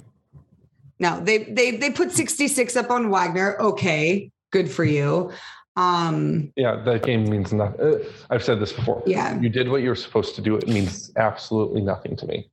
[1.02, 3.56] No, they they they put 66 up on Wagner.
[3.60, 5.32] Okay, good for you.
[5.74, 7.80] Um, Yeah, that game means nothing.
[7.80, 7.98] Uh,
[8.30, 9.02] I've said this before.
[9.04, 9.38] yeah.
[9.40, 10.56] You did what you were supposed to do.
[10.56, 12.48] It means absolutely nothing to me.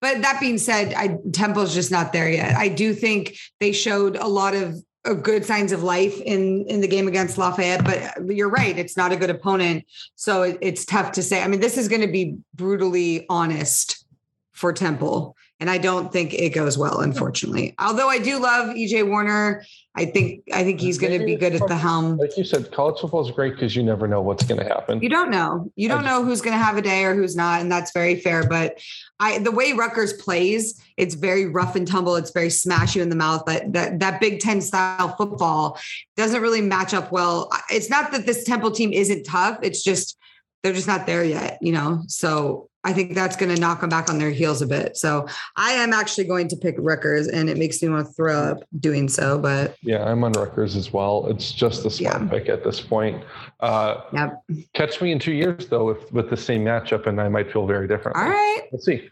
[0.00, 2.56] But that being said, I Temple's just not there yet.
[2.56, 6.80] I do think they showed a lot of, of good signs of life in in
[6.80, 7.84] the game against Lafayette.
[7.84, 9.84] But you're right; it's not a good opponent,
[10.14, 11.42] so it, it's tough to say.
[11.42, 14.06] I mean, this is going to be brutally honest
[14.52, 17.74] for Temple, and I don't think it goes well, unfortunately.
[17.78, 19.62] Although I do love EJ Warner,
[19.94, 22.16] I think I think he's going to be good at the helm.
[22.16, 25.02] Like you said, college football is great because you never know what's going to happen.
[25.02, 25.70] You don't know.
[25.76, 28.16] You don't know who's going to have a day or who's not, and that's very
[28.16, 28.48] fair.
[28.48, 28.80] But
[29.18, 32.16] I, the way Rutgers plays, it's very rough and tumble.
[32.16, 33.42] It's very smash you in the mouth.
[33.44, 35.78] But that that Big Ten style football
[36.16, 37.50] doesn't really match up well.
[37.68, 39.58] It's not that this Temple team isn't tough.
[39.62, 40.16] It's just
[40.62, 41.58] they're just not there yet.
[41.60, 42.02] You know.
[42.06, 44.96] So I think that's going to knock them back on their heels a bit.
[44.96, 45.26] So
[45.56, 48.62] I am actually going to pick Rutgers, and it makes me want to throw up
[48.78, 49.38] doing so.
[49.38, 51.26] But Yeah, I'm on Rutgers as well.
[51.28, 52.28] It's just the smart Yeah.
[52.28, 53.22] pick at this point.
[53.60, 54.42] Uh, Yep.
[54.72, 57.66] Catch me in two years though, if, with the same matchup, and I might feel
[57.66, 58.16] very different.
[58.16, 59.10] all right, Let's see.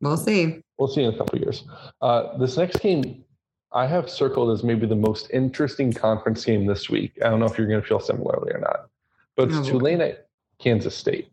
[0.00, 0.60] we'll see.
[0.78, 1.64] We'll see in a couple years.
[2.00, 3.24] Uh, this next game
[3.72, 7.12] I have circled as maybe the most interesting conference game this week.
[7.24, 8.86] I don't know if you're going to feel similarly or not,
[9.34, 9.64] but it's Oh.
[9.64, 10.26] Tulane at
[10.60, 11.31] Kansas State.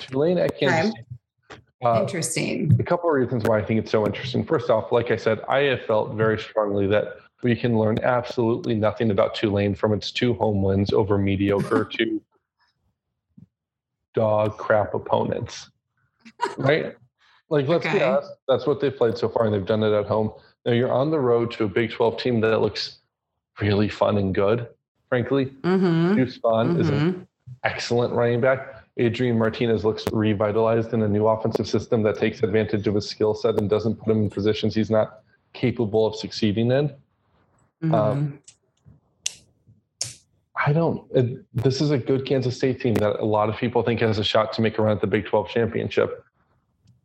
[0.00, 1.58] Tulane at Kansas Okay.
[1.84, 2.76] Uh, Interesting.
[2.78, 4.44] a couple of reasons why I think it's so interesting.
[4.44, 8.76] First off, like I said, I have felt very strongly that we can learn absolutely
[8.76, 12.22] nothing about Tulane from its two home wins over mediocre to
[14.14, 15.70] dog crap opponents.
[16.56, 16.94] Right?
[17.50, 20.06] Like, let's be honest, that's what they've played so far, and they've done it at
[20.06, 20.32] home.
[20.64, 22.98] Now you're on the road to a Big 12 team that looks
[23.60, 24.68] really fun and good,
[25.08, 25.46] frankly.
[25.62, 26.14] Mm-hmm.
[26.14, 27.26] Deuce Vaughn is an Mhm.
[27.64, 28.81] excellent running back.
[28.98, 33.34] Adrian Martinez looks revitalized in a new offensive system that takes advantage of his skill
[33.34, 35.20] set and doesn't put him in positions he's not
[35.54, 36.94] capable of succeeding in.
[37.82, 37.94] Mhm.
[37.94, 38.38] Um,
[40.64, 41.10] I don't.
[41.12, 44.18] It, this is a good Kansas State team that a lot of people think has
[44.18, 46.24] a shot to make a run at the Big 12 championship.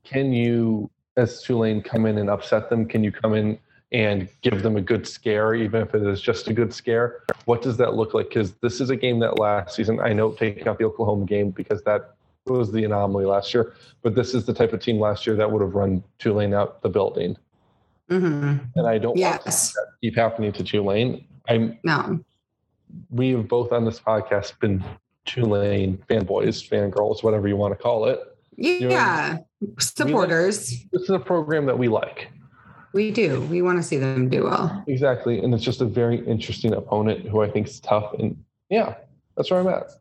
[0.03, 2.85] Can you, as Tulane, come in and upset them?
[2.85, 3.57] Can you come in
[3.91, 7.23] and give them a good scare, even if it is just a good scare?
[7.45, 8.29] What does that look like?
[8.29, 11.51] Because this is a game that last season, I know taking out the Oklahoma game
[11.51, 12.15] because that
[12.45, 13.73] was the anomaly last year.
[14.01, 16.81] But this is the type of team last year that would have run Tulane out
[16.81, 17.37] the building.
[18.09, 21.25] hmm And I don't want that to keep happening to Tulane.
[21.49, 22.19] I'm No.
[23.09, 24.83] we have both on this podcast been
[25.25, 28.19] Tulane fanboys, fangirls, whatever you want to call it.
[28.57, 29.37] know, Yeah.
[29.79, 30.69] Supporters.
[30.91, 32.29] This is a program that we like.
[32.93, 33.41] We do.
[33.41, 34.83] We want to see them do well.
[34.87, 35.39] Exactly.
[35.39, 38.13] And it's just a very interesting opponent who I think is tough.
[38.17, 38.95] And yeah,
[39.35, 39.91] that's where I'm at.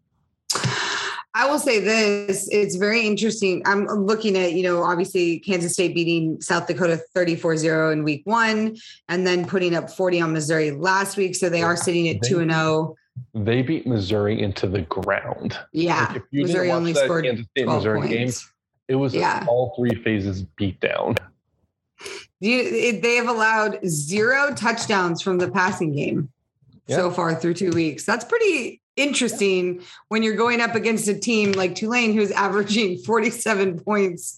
[1.34, 3.62] I will say this it's very interesting.
[3.66, 8.22] I'm looking at, you know, obviously Kansas State beating South Dakota 34 0 in week
[8.24, 8.76] one
[9.10, 11.34] and then putting up 40 on Missouri last week.
[11.34, 12.96] So they are sitting at 2 and oh.
[13.34, 13.44] 0.
[13.44, 15.58] They beat Missouri into the ground.
[15.72, 16.06] Yeah.
[16.06, 18.52] Like, if you didn't Missouri only scored Kansas State 12 Missouri game, points.
[18.88, 19.44] it was Yeah.
[19.46, 21.16] all three phases beat down.
[22.40, 26.30] You, it, they have allowed zero touchdowns from the passing game
[26.88, 28.04] so far through two weeks.
[28.04, 33.80] That's pretty interesting when you're going up against a team like Tulane, who's averaging 47
[33.80, 34.36] points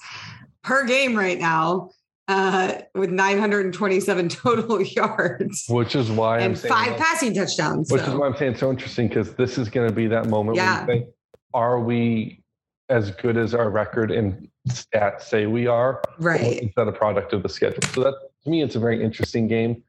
[0.62, 1.90] per game right now,
[2.28, 7.90] uh, with 927 total yards Which is why I'm and saying five passing touchdowns.
[7.90, 8.12] Which so.
[8.12, 10.56] is why I'm saying it's so interesting because this is going to be that moment
[10.56, 10.84] Yeah.
[10.84, 11.14] where you think,
[11.54, 12.42] are we
[12.90, 16.02] as good as our record and stats say we are?
[16.18, 16.62] Right.
[16.62, 17.80] is that a product of the schedule?
[17.92, 18.14] So that
[18.44, 19.82] to me, it's a very interesting game.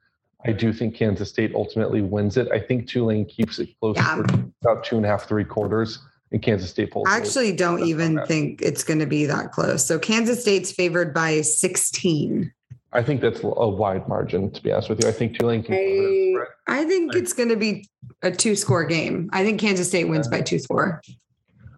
[0.46, 2.50] I do think Kansas State ultimately wins it.
[2.52, 4.16] I think Tulane keeps it close Yeah.
[4.16, 4.24] for
[4.62, 6.00] about two and a half, three quarters,
[6.32, 7.08] and Kansas State pulls.
[7.10, 9.86] I actually don't even think it's going to be that close.
[9.86, 12.52] So Kansas State's favored by 16.
[12.92, 14.50] I think that's a wide margin.
[14.52, 15.76] To be honest with you, I think Tulane can.
[15.76, 16.80] I.
[16.82, 17.88] I think it's going to be
[18.24, 19.30] a two score game.
[19.34, 21.02] I think Kansas State wins by two score.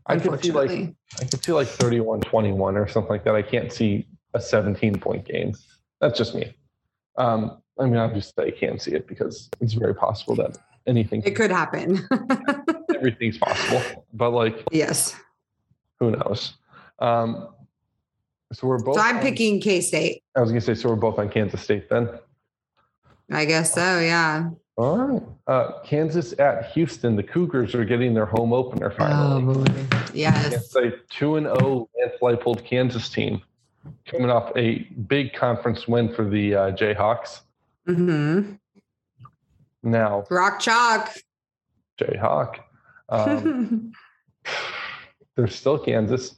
[0.06, 3.36] I could see like I could see like 31-21 or something like that.
[3.36, 5.54] I can't see a 17 point game.
[6.00, 6.56] That's just me.
[7.18, 10.58] Um, I mean, obviously I can't see it because it's very possible that
[10.88, 12.08] anything, it could happen.
[12.96, 14.06] everything's possible.
[14.14, 15.16] But like, yes.
[16.00, 16.54] who knows?
[17.00, 17.50] Um,
[18.54, 18.96] so we're both.
[18.96, 20.24] So I'm on- picking K State.
[20.36, 22.10] I was gonna say, so we're both on Kansas State then.
[23.32, 24.00] I guess so.
[24.00, 24.50] Yeah.
[24.78, 25.22] All right.
[25.48, 27.16] Uh, Kansas at Houston.
[27.16, 29.54] The Cougars are getting their home opener finally.
[29.54, 29.66] boy.
[30.14, 30.54] Yes.
[30.54, 33.42] It's a two and zero Lance Leipold Kansas team
[34.06, 37.42] coming off a big conference win for the uh, Jayhawks.
[37.86, 38.54] hmm
[39.84, 41.10] Now Rock chalk.
[42.00, 42.56] Jayhawk,
[43.10, 43.92] um,
[45.36, 46.36] they're still Kansas,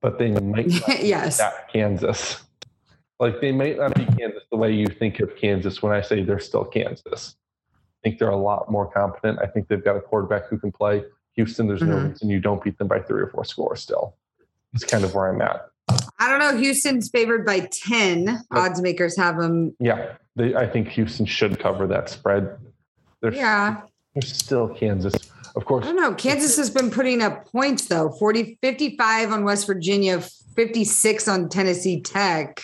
[0.00, 1.40] but they might not yes.
[1.72, 2.42] Kansas.
[3.20, 6.22] Like they might not be Kansas the way you think of Kansas when I say
[6.22, 7.36] they're still Kansas.
[8.04, 9.38] I think they're a lot more competent.
[9.40, 11.04] I think they've got a quarterback who can play.
[11.36, 12.10] Houston, there's no Mhm.
[12.10, 14.14] reason you don't beat them by three or four scores still.
[14.74, 15.68] It's kind of where I'm at.
[16.18, 16.54] I don't know.
[16.60, 18.44] Houston's favored by 10.
[18.50, 19.74] Odds makers have them.
[19.80, 22.58] Yeah, they, I think Houston should cover that spread.
[23.22, 23.80] They're, Yeah.
[24.14, 25.14] they're still Kansas.
[25.56, 26.12] Of course, I don't know.
[26.14, 30.20] Kansas has been putting up points though 40, 55 on West Virginia,
[30.54, 32.60] 56 on Tennessee Tech.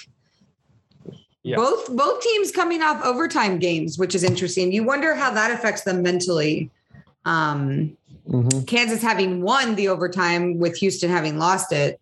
[1.43, 1.57] Yeah.
[1.57, 4.73] Both both teams coming off overtime games, which is interesting.
[4.73, 6.71] You wonder how that affects them mentally.
[7.25, 7.97] Um,
[8.29, 8.67] Mhm.
[8.67, 12.01] Kansas having won the overtime with Houston having lost it.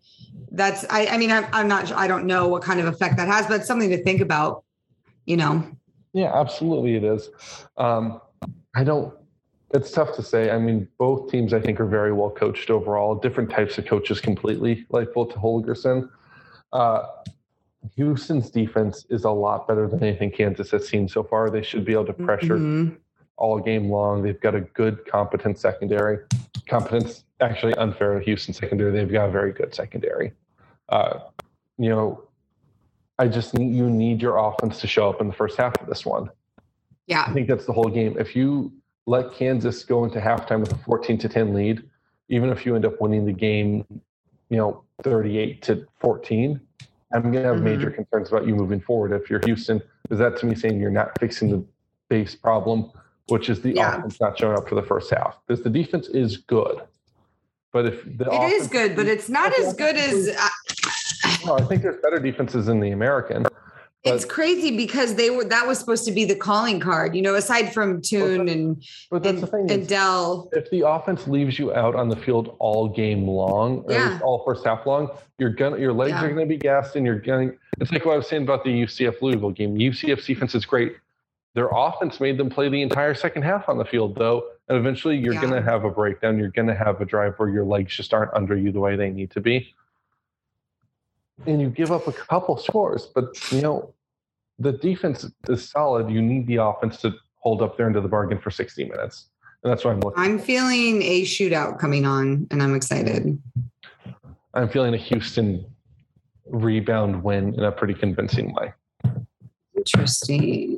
[0.51, 3.27] That's I, I mean I'm, I'm not I don't know what kind of effect that
[3.27, 4.63] has, but it's something to think about.
[5.25, 5.63] You know,
[6.13, 7.29] Yeah, absolutely it is.
[7.77, 8.19] Um,
[8.75, 9.13] I don't,
[9.73, 10.49] it's tough to say.
[10.49, 14.19] I mean, both teams I think are very well coached overall, different types of coaches
[14.19, 16.09] completely, like both to Holgorsen.
[16.73, 17.03] Uh,
[17.95, 21.49] Houston's defense is a lot better than anything Kansas has seen so far.
[21.49, 22.97] They should be able to pressure Mhm.
[23.37, 24.21] all game long.
[24.21, 26.19] They've got a good, competent secondary.
[26.67, 28.91] Competence, actually unfair to Houston secondary.
[28.91, 30.33] They've got a very good secondary.
[30.89, 31.19] Uh,
[31.77, 32.23] you know,
[33.17, 35.87] I just need you need your offense to show up in the first half of
[35.87, 36.29] this one.
[37.07, 38.15] Yeah, I think that's the whole game.
[38.19, 38.71] If you
[39.07, 41.81] let Kansas go into halftime with a 14 to 10 lead,
[42.29, 43.83] even if you end up winning the game,
[44.49, 46.61] you know, 38 to 14,
[47.13, 47.63] I'm going to have Mhm.
[47.63, 49.11] major concerns about you moving forward.
[49.11, 51.63] If you're Houston, is that to me saying you're not fixing the
[52.09, 52.91] base problem,
[53.29, 53.97] which is the Yeah.
[53.97, 55.39] offense not showing up for the first half?
[55.47, 56.81] Because the defense is good.
[57.71, 60.47] But if the it is offense- good, but it's not as good as uh,
[61.45, 63.45] No, I think there's better defenses in the American.
[64.03, 67.35] It's crazy because they were that was supposed to be the calling card, you know,
[67.35, 69.71] aside from Tune and But that's and, the thing.
[69.71, 70.49] and Dell.
[70.53, 74.09] if the offense leaves you out on the field all game long, or at Yeah.
[74.11, 76.25] least all first half long, you're gonna your legs Yeah.
[76.25, 77.57] are gonna be gassed, and you're going.
[77.81, 79.75] It's like what I was saying about the UCF Louisville game.
[79.77, 80.95] UCF's defense is great.
[81.55, 85.17] Their offense made them play the entire second half on the field, though, and eventually
[85.17, 85.41] you're Yeah.
[85.41, 86.37] gonna have a breakdown.
[86.39, 89.09] You're gonna have a drive where your legs just aren't under you the way they
[89.09, 89.73] need to be,
[91.45, 93.07] and you give up a couple scores.
[93.13, 93.93] But you know,
[94.57, 96.09] the defense is solid.
[96.09, 99.29] You need the offense to hold up there into the bargain for 60 minutes,
[99.63, 100.23] and that's what I'm looking.
[100.23, 103.41] I'm feeling a shootout coming on, and I'm excited.
[104.53, 105.65] I'm feeling a Houston
[106.47, 108.73] rebound win in a pretty convincing way.
[109.77, 110.75] Interesting.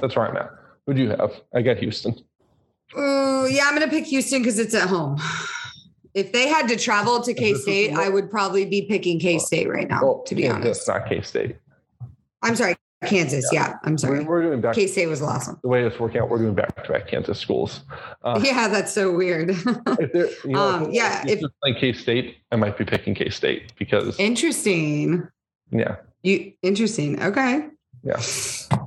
[0.00, 0.50] That's where I'm at.
[0.86, 1.32] Who do you have?
[1.54, 2.14] I got Houston.
[2.96, 5.20] Ooh, yeah, I'm gonna pick Houston because it's at home.
[6.14, 9.68] If they had to travel to K State, I would probably be picking K State
[9.68, 10.00] right now.
[10.02, 11.56] Well, to be Kansas, honest, not K State.
[12.42, 13.48] I'm sorry, Kansas.
[13.52, 14.24] Yeah, I'm sorry.
[14.24, 15.58] we're doing back K State was awesome.
[15.62, 16.28] the way it's working out.
[16.28, 17.82] We're doing back to back Kansas schools.
[18.24, 19.50] Uh, Yeah, that's so weird.
[19.98, 22.84] if there- you know, Um, if yeah, it's just playing K State, I might be
[22.84, 25.28] picking K State because interesting.
[25.70, 27.22] yeah, You interesting?
[27.22, 27.68] Okay.
[28.02, 28.20] yeah.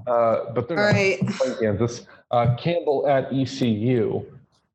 [0.05, 1.19] Uh, but they're All not right.
[1.37, 2.05] playing Kansas.
[2.31, 4.25] Uh, Campbell at ECU.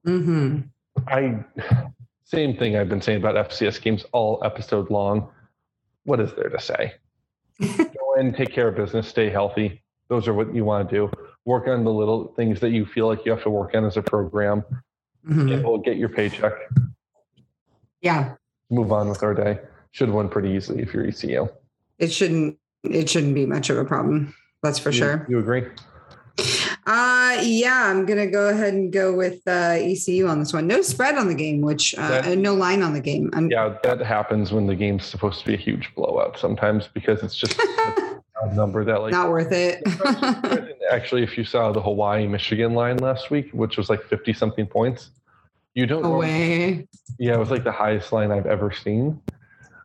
[0.07, 0.61] Mm-hmm.
[1.09, 1.45] I
[2.29, 5.31] same thing I've been saying about FCS games all episode long.
[6.05, 6.93] What is there to say?
[7.61, 9.83] Go in, take care of business, stay healthy.
[10.09, 11.11] Those are what you want to do.
[11.47, 13.97] Work on the little things that you feel like you have to work on as
[13.97, 14.63] a program.
[15.27, 15.55] Mhm.
[15.55, 16.53] And we'll get your paycheck.
[18.03, 18.35] Yeah,
[18.71, 19.59] Move on with our day.
[19.93, 21.49] Should win pretty easily if you're ECU.
[21.99, 22.59] it shouldn't.
[22.85, 24.35] It shouldn't be much of a problem.
[24.63, 25.27] That's for You- sure.
[25.29, 25.65] You agree?
[26.89, 30.67] Uh yeah, I'm gonna go ahead and go with uh, ECU on this one.
[30.67, 33.29] No spread on the game, which uh, That- no line on the game.
[33.35, 37.23] I'm, Yeah, that happens when the game's supposed to be a huge blowout sometimes because
[37.23, 37.61] it's just
[38.43, 39.83] a number that like not worth it.
[40.91, 44.67] actually if you saw the Hawaii Michigan line last week, which was like 50 something
[44.67, 45.11] points,
[45.75, 46.89] you don't no normally-
[47.19, 49.21] yeah, it was like the highest line I've ever seen.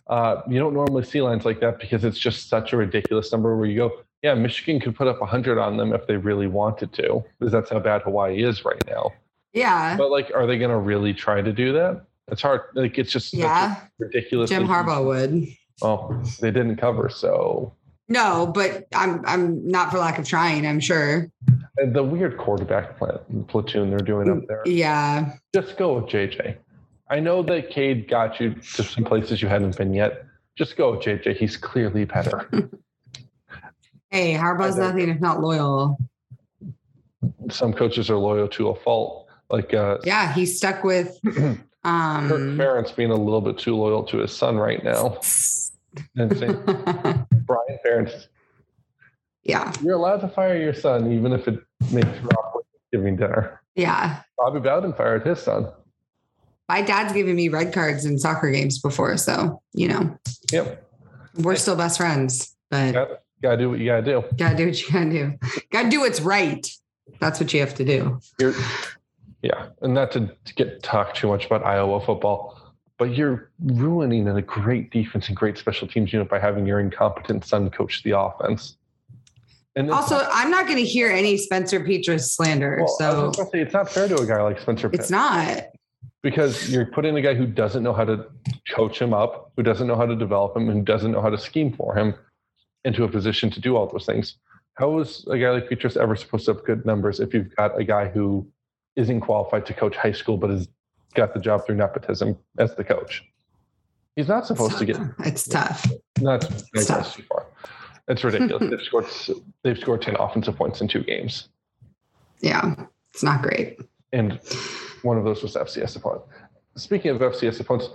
[0.08, 3.58] Uh, you don't normally see lines like that because it's just such a ridiculous number
[3.58, 3.92] where you go,
[4.24, 7.70] yeah, Michigan could put up 100 on them if they really wanted to, because that's
[7.70, 9.12] how bad Hawaii is right now.
[9.52, 12.06] Yeah, But like, are they going to really try to do that?
[12.30, 12.62] It's hard.
[12.74, 13.82] Like, it's just yeah.
[14.00, 14.50] ridiculous.
[14.50, 15.48] Jim Harbaugh would.
[15.82, 17.10] Oh, they didn't cover.
[17.10, 17.74] So,
[18.08, 20.66] No, but I'm I'm not for lack of trying.
[20.66, 21.30] I'm sure.
[21.78, 23.18] and the weird quarterback pla-
[23.48, 24.64] platoon they're doing up there.
[24.66, 26.56] Yeah, Just go with JJ.
[27.10, 30.26] I know that Cade got you to some places you hadn't been yet.
[30.56, 31.36] Just go with JJ.
[31.36, 32.50] He's clearly better.
[34.14, 35.98] hey, Harbaugh's nothing if not loyal.
[37.50, 39.28] some coaches are loyal to a fault.
[39.50, 41.20] Like uh, Yeah, he's stuck with.
[41.26, 45.20] Kirk Um, Ferentz being a little bit too loyal to his son right now.
[46.16, 48.28] And saying, Brian Ferentz,
[49.44, 51.60] yeah, you're allowed to fire your son even if it
[51.92, 52.08] makes
[52.38, 53.62] awkward Thanksgiving dinner.
[53.76, 54.22] yeah.
[54.38, 55.68] Bobby Bowden fired his son.
[56.70, 60.18] My dad's given me red cards in soccer games before, so you know
[60.54, 60.90] Yep.
[61.40, 62.56] we're still best friends.
[62.72, 63.10] But Got,
[63.44, 64.24] gotta do what you gotta do.
[64.38, 65.34] gotta do what you gotta do.
[65.72, 66.68] Gotta do what's right.
[67.20, 68.20] That's what you have to do.
[68.40, 68.54] You're,
[69.42, 69.68] yeah.
[69.82, 72.60] And not to, to get talk too much about Iowa football,
[72.98, 77.46] but you're ruining a great defense and great special teams unit by having your incompetent
[77.46, 78.78] son coach the offense.
[79.76, 83.62] And Also, not- I'm not going to hear any Spencer Petras slander, well, so say,
[83.62, 85.64] it's not fair to a guy like Spencer Pitt it's not.
[86.22, 88.26] because you're putting a guy who doesn't know how to
[88.70, 91.30] coach him up, who doesn't know how to develop him, and who doesn't know how
[91.30, 92.14] to scheme for him
[92.86, 94.36] into a position to do all those things.
[94.76, 97.80] How is a guy like Petras ever supposed to have good numbers if you've got
[97.80, 98.48] a guy who
[98.96, 100.68] isn't qualified to coach high school but has
[101.14, 103.24] got the job through nepotism as the coach?
[104.16, 105.86] He's not supposed to get It's tough.
[106.20, 106.44] not
[106.74, 107.16] It's tough.
[107.16, 107.46] too far.
[108.08, 108.70] It's ridiculous.
[108.70, 109.06] they've scored
[109.64, 111.48] they've scored ten offensive points in two games,
[112.42, 112.76] Yeah,
[113.14, 113.80] it's not great.
[114.12, 114.40] and
[115.04, 116.24] one of those was FCS opponent.
[116.76, 117.90] Speaking of FCS opponents,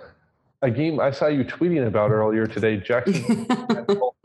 [0.62, 3.46] a game I saw you tweeting about earlier today, Jackson.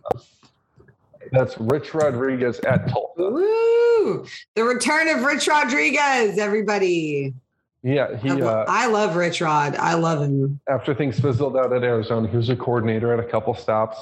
[1.34, 3.30] That's Rich Rodriguez at Tulsa.
[3.30, 4.26] Woo!
[4.56, 7.34] The return of Rich Rodriguez, everybody.
[7.82, 9.76] Yeah, he I, uh, I love Rich Rod.
[9.76, 10.60] I love him.
[10.70, 13.98] after things fizzled out at Arizona, he was a coordinator at a couple stops.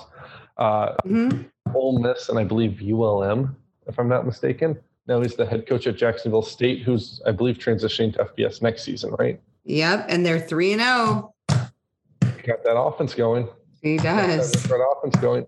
[0.57, 1.45] Uh, Mhm.
[1.73, 3.55] Ole Miss and I believe ULM,
[3.87, 4.77] if I'm not mistaken.
[5.07, 8.83] Now he's the head coach at Jacksonville State, who's I believe transitioning to FBS next
[8.83, 9.39] season, right?
[9.63, 11.33] Yep, and they're three and zero.
[11.47, 13.47] Got that offense going.
[13.81, 14.65] He Got that does.
[14.65, 15.47] Offense going.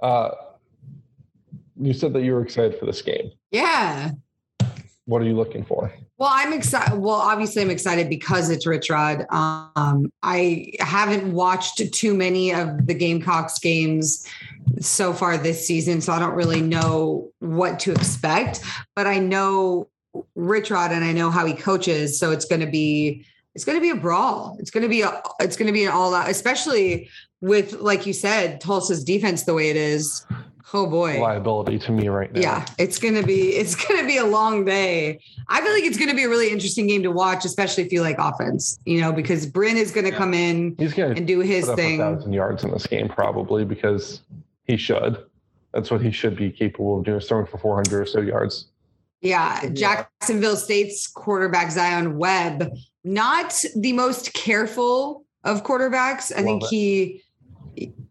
[0.00, 0.30] Uh,
[1.82, 3.32] you said that you were excited for this game.
[3.50, 4.12] Yeah.
[5.06, 5.92] What are you looking for?
[6.16, 6.96] Well, I'm excited.
[6.96, 9.26] Well, obviously, I'm excited because it's Rich Rod.
[9.30, 14.24] Um, I haven't watched too many of the Gamecocks games
[14.80, 18.60] so far this season, so I don't really know what to expect.
[18.94, 19.88] But I know
[20.36, 23.76] Rich Rod, and I know how he coaches, so it's going to be it's going
[23.76, 24.56] to be a brawl.
[24.60, 27.10] It's going to be a it's going to be an all out, especially
[27.40, 30.24] with like you said, Tulsa's defense the way it is.
[30.74, 32.40] Oh boy, Liability to me right now.
[32.40, 35.20] yeah, it's gonna be it's gonna be a long day.
[35.48, 38.00] I feel like it's gonna be a really interesting game to watch, especially if you
[38.00, 41.40] like offense, you know, because Brin is gonna come in He's going to and do
[41.40, 41.98] his put up a thing.
[41.98, 44.22] thousand yards in this game probably because
[44.64, 45.18] he should.
[45.74, 48.66] That's what he should be capable of doing, throwing for 400 or so yards.
[49.20, 52.72] Yeah, Jacksonville State's quarterback Zion Webb,
[53.04, 56.32] not the most careful of quarterbacks.
[56.36, 57.22] I think Love he,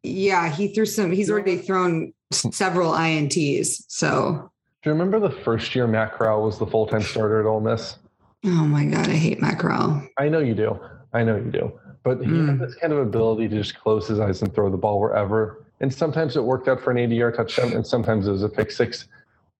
[0.03, 1.11] yeah, he threw some.
[1.11, 2.13] He's already thrown
[2.51, 3.83] several ints.
[3.87, 4.49] So,
[4.83, 7.61] Do you remember the first year Matt Corral was the full time starter at Ole
[7.61, 7.97] Miss?
[8.45, 10.07] oh my god, I hate Matt Corral.
[10.17, 10.79] I know you do.
[11.13, 11.71] I know you do.
[12.03, 12.47] But he Mm.
[12.49, 15.63] had this kind of ability to just close his eyes and throw the ball wherever.
[15.81, 18.49] And sometimes it worked out for an 80 yard touchdown, and sometimes it was a
[18.49, 19.07] pick six.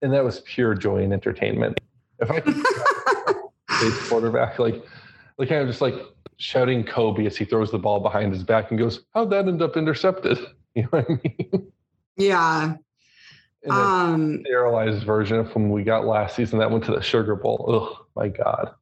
[0.02, 1.78] And that was pure joy and entertainment.
[2.18, 2.54] If I could
[3.68, 4.82] play quarterback, like,
[5.38, 5.94] like kind of just like
[6.38, 9.62] shouting Kobe as he throws the ball behind his back and goes, How'd that end
[9.62, 10.38] up intercepted?
[10.74, 11.71] You know what I mean?
[12.28, 12.74] Yeah.
[13.64, 14.40] And Um.
[14.44, 17.64] sterilized version from we got last season that went to the Sugar Bowl.
[17.68, 18.72] Oh my God.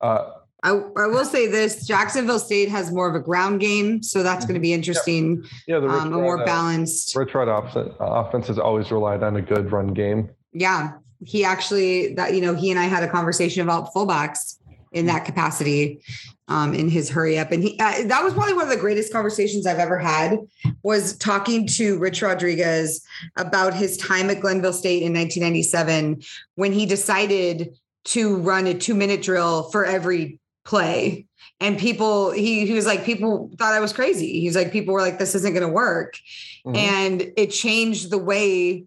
[0.00, 0.30] Uh,
[0.62, 4.46] I, I will say this: Jacksonville State has more of a ground game, so that's
[4.46, 5.44] going to be interesting.
[5.66, 7.14] yeah, the Um, a more uh, balanced.
[7.14, 10.30] Rich Rod offense, offense has always relied on a good run game.
[10.52, 10.92] Yeah,
[11.22, 14.56] he actually that you know he and I had a conversation about fullbacks
[14.94, 16.00] in that capacity
[16.48, 19.12] um, in his hurry up, and he uh, that was probably one of the greatest
[19.12, 20.38] conversations I've ever had
[20.82, 23.04] was talking to Rich Rodriguez
[23.36, 26.22] about his time at Glenville State in 1997
[26.54, 31.26] when he decided to run a two minute drill for every play.
[31.60, 34.40] And people, he, he was like, people thought I was crazy.
[34.40, 36.18] He's like, people were like, this isn't going to work.
[36.66, 36.76] Mhm.
[36.76, 38.84] And it changed the way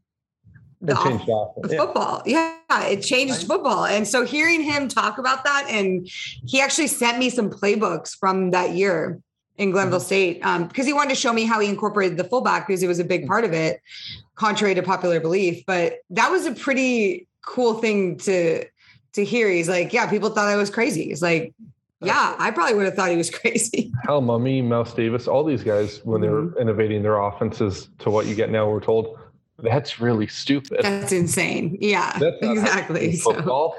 [0.86, 1.72] It off- changed offense.
[1.74, 1.78] Yeah.
[1.80, 2.22] football.
[2.26, 3.86] Yeah, it changed football.
[3.86, 6.08] And so hearing him talk about that, and
[6.46, 9.20] he actually sent me some playbooks from that year
[9.58, 10.06] in Glenville Mm-hmm.
[10.06, 13.00] State because he wanted to show me how he incorporated the fullback because it was
[13.00, 13.28] a big Mm-hmm.
[13.28, 13.82] part of it,
[14.36, 15.66] contrary to popular belief.
[15.66, 18.66] But that was a pretty cool thing to
[19.14, 19.50] to hear.
[19.50, 21.06] He's like, yeah, people thought I was crazy.
[21.06, 21.56] He's like,
[22.02, 23.92] yeah, I probably would have thought he was crazy.
[24.04, 28.28] Hal Mumme, Mouse Davis, all these guys, when they were innovating their offenses to what
[28.28, 29.18] you get now, we're told
[29.60, 30.80] that's really stupid.
[30.82, 31.78] That's insane.
[31.82, 33.00] Yeah, That's you exactly.
[33.00, 33.76] play So,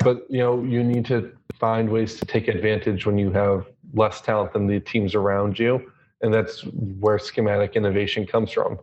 [0.00, 4.20] but you know, you need to find ways to take advantage when you have less
[4.20, 5.92] talent than the teams around you,
[6.22, 8.78] and that's where schematic innovation comes from.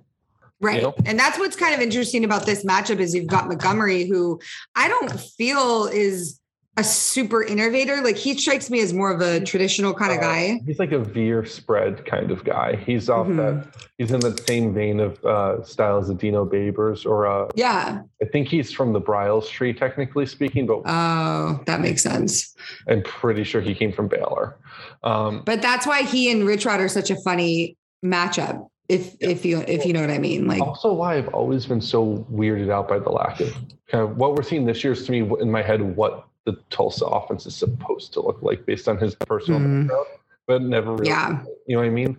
[0.60, 0.82] Right.
[0.82, 0.96] know?
[1.06, 4.40] And that's what's kind of interesting about this matchup is you've got Montgomery, who
[4.76, 6.40] I don't feel is
[6.78, 8.02] a super innovator.
[8.04, 10.60] Like he strikes me as more of a traditional kind of Uh, guy.
[10.66, 12.76] He's like a veer spread kind of guy.
[12.86, 13.38] He's off Mhm.
[13.38, 13.68] that.
[13.98, 18.02] He's in the same vein of uh, style as a Dino Babers, or uh, Yeah.
[18.22, 22.56] I think he's from the Briles tree, technically speaking, but Oh, that makes sense.
[22.88, 24.58] I'm pretty sure he came from Baylor.
[25.04, 27.76] Um, But that's why he and Rich Rod are such a funny
[28.06, 28.68] matchup.
[28.88, 30.48] If if you if you know what I mean.
[30.48, 33.54] Like also, why I've always been so weirded out by the lack of
[33.92, 36.58] kind of what we're seeing this year is to me in my head what the
[36.70, 39.88] Tulsa offense is supposed to look like based on his personal Mhm.
[39.90, 40.08] background,
[40.48, 41.10] but never really.
[41.10, 41.44] Yeah.
[41.68, 42.18] You know what I mean?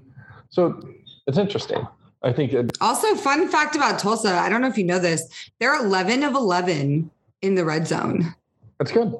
[0.50, 0.78] So
[1.26, 1.88] it's interesting.
[2.22, 4.34] I think it, also fun fact about Tulsa.
[4.36, 5.26] I don't know if you know this.
[5.60, 7.10] They're 11 of 11
[7.40, 8.34] in the red zone.
[8.78, 9.12] that's good.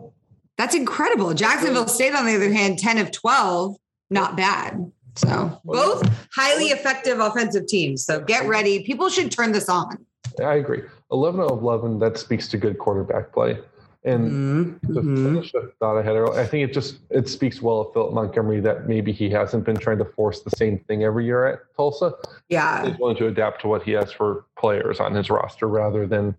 [0.58, 1.32] That's incredible.
[1.34, 3.76] Jacksonville State, on the other hand, 10 of 12,
[4.10, 4.92] not bad.
[5.16, 8.04] So both highly effective offensive teams.
[8.04, 8.82] So get ready.
[8.84, 10.04] People should turn this on.
[10.44, 10.82] I agree.
[11.10, 13.58] 11 of 11, that speaks to good quarterback play.
[14.04, 15.24] And Mhm, mhm.
[15.24, 18.14] finish the thought I had earlier, I think it just it speaks well of Philip
[18.14, 21.60] Montgomery that maybe he hasn't been trying to force the same thing every year at
[21.76, 22.12] Tulsa.
[22.48, 22.86] Yeah.
[22.86, 26.34] He's willing to adapt to what he has for players on his roster rather than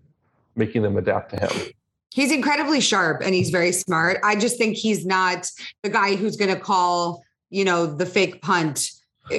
[0.56, 1.72] making them adapt to him.
[2.12, 4.18] He's incredibly sharp and he's very smart.
[4.24, 5.46] I just think he's not
[5.82, 8.90] the guy who's going to call, you know, the fake punt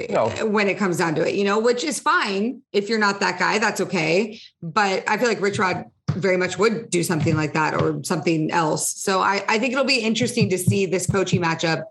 [0.09, 0.29] No.
[0.47, 2.61] when it comes down to it, you know, which is fine.
[2.71, 4.39] If you're not that guy, that's okay.
[4.61, 5.85] But I feel like Rich Rod
[6.15, 8.93] very much would do something like that or something else.
[8.93, 11.83] So I, I think it'll be interesting to see this coaching matchup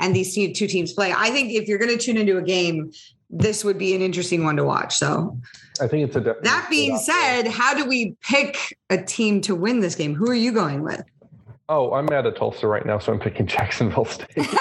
[0.00, 1.12] and these two teams play.
[1.16, 2.92] I think if you're going to tune into a game,
[3.30, 4.96] this would be an interesting one to watch.
[4.96, 5.38] So
[5.80, 9.54] I think it's a definite that being said, how do we pick a team to
[9.54, 10.14] win this game?
[10.14, 11.04] Who are you going with?
[11.68, 14.28] Oh, I'm at Tulsa right now, so I'm picking Jacksonville State.
[14.48, 14.54] I'm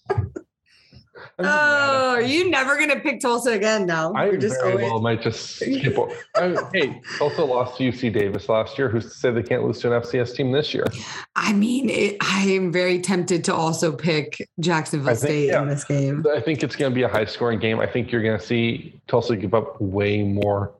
[0.00, 3.86] just mad at oh, are you never going to pick Tulsa again?
[3.86, 5.98] No, I You're just very always- well might just skip.
[5.98, 6.14] over.
[6.34, 8.88] I, hey, Tulsa lost to UC Davis last year.
[8.88, 10.86] Who's to say they can't lose to an FCS team this year?
[11.34, 15.62] I mean, it, I am very tempted to also pick Jacksonville think- State yeah.
[15.62, 16.24] in this game.
[16.34, 17.80] I think it's going to be a high scoring game.
[17.80, 20.74] I think you're going to see Tulsa give up way more,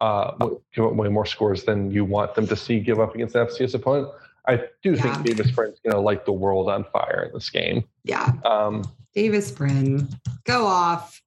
[0.00, 0.32] uh,
[0.74, 3.46] give up way more scores than you want them to see give up against an
[3.46, 4.08] FCS opponent.
[4.48, 5.02] I do Yeah.
[5.02, 7.82] think Davis Brin's going to light the world on fire in this game.
[8.04, 8.84] Yeah, Um,
[9.16, 10.06] Davis Brin,
[10.44, 11.20] go off.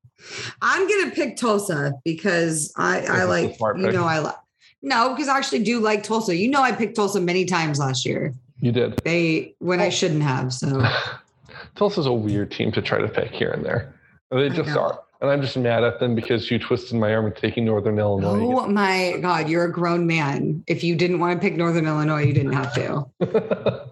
[0.61, 3.93] I'm going to pick Tulsa because I, I This is a like, you pick.
[3.93, 4.35] know, I like.
[4.81, 6.35] No, because I actually do like Tulsa.
[6.35, 8.33] You know, I picked Tulsa many times last year.
[8.61, 8.97] you did.
[9.03, 10.53] They when I shouldn't have.
[10.53, 10.83] So
[11.75, 13.93] Tulsa's a weird team to try to pick here and there.
[14.31, 15.01] They just are.
[15.21, 18.55] And I'm just mad at them because you twisted my arm into taking Northern Illinois.
[18.55, 20.63] Oh my God, you're a grown man.
[20.67, 23.05] If you didn't want to pick Northern Illinois, you didn't have to.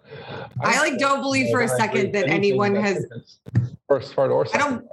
[0.63, 3.03] I like don't believe for a second that anyone has.
[3.03, 3.39] happens.
[3.87, 4.85] First part or I don't.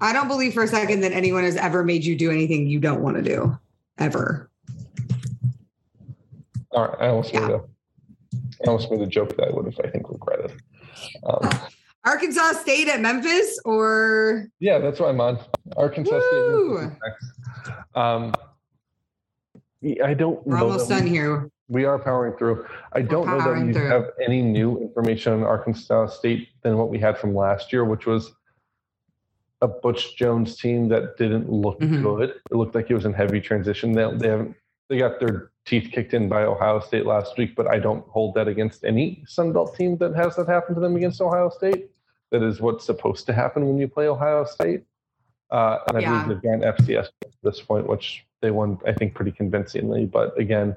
[0.00, 2.80] I don't believe for a second that anyone has ever made you do anything you
[2.80, 3.56] don't want to do,
[3.98, 4.50] ever.
[6.72, 7.40] All right, I almost Yeah.
[7.40, 7.60] made a,
[8.62, 10.60] I almost made a joke that I would have, I think, regretted.
[11.24, 11.48] Um,
[12.04, 15.38] Arkansas State at Memphis, or yeah, that's what I'm on.
[15.76, 16.78] Arkansas Woo!
[16.98, 17.74] State.
[17.94, 18.34] Um,
[20.04, 20.44] I don't.
[20.44, 21.50] we're almost done here.
[21.68, 22.66] We are powering through.
[22.92, 23.88] I don't know that we through.
[23.88, 28.04] have any new information on Arkansas State than what we had from last year, which
[28.06, 28.32] was
[29.62, 32.02] a Butch Jones team that didn't look Mhm.
[32.02, 32.30] good.
[32.50, 33.92] It looked like it was in heavy transition.
[33.92, 34.54] They, they haven't.
[34.90, 38.34] They got their teeth kicked in by Ohio State last week, but I don't hold
[38.34, 41.90] that against any Sun Belt team that has that happen to them against Ohio State.
[42.30, 44.82] That is what's supposed to happen when you play Ohio State.
[45.50, 46.24] Uh, and I Yeah.
[46.24, 50.04] believe they've gone FCS at this point, which they won, I think, pretty convincingly.
[50.04, 50.76] But again,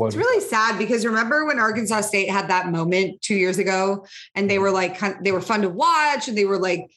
[0.00, 4.06] what It's really sad because remember when Arkansas State had that moment two years ago,
[4.34, 6.90] and they were like they were fun to watch, and they were like,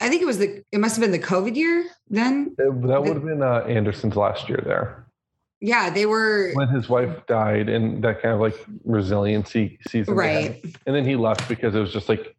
[0.00, 2.54] I think it was the it must have been the COVID year then.
[2.58, 5.06] It- that would have been uh, Anderson's last year there
[5.60, 10.14] Yeah, they were when his wife died, and that kind of like resiliency season.
[10.14, 10.64] right.
[10.86, 12.34] And then he left because it was just like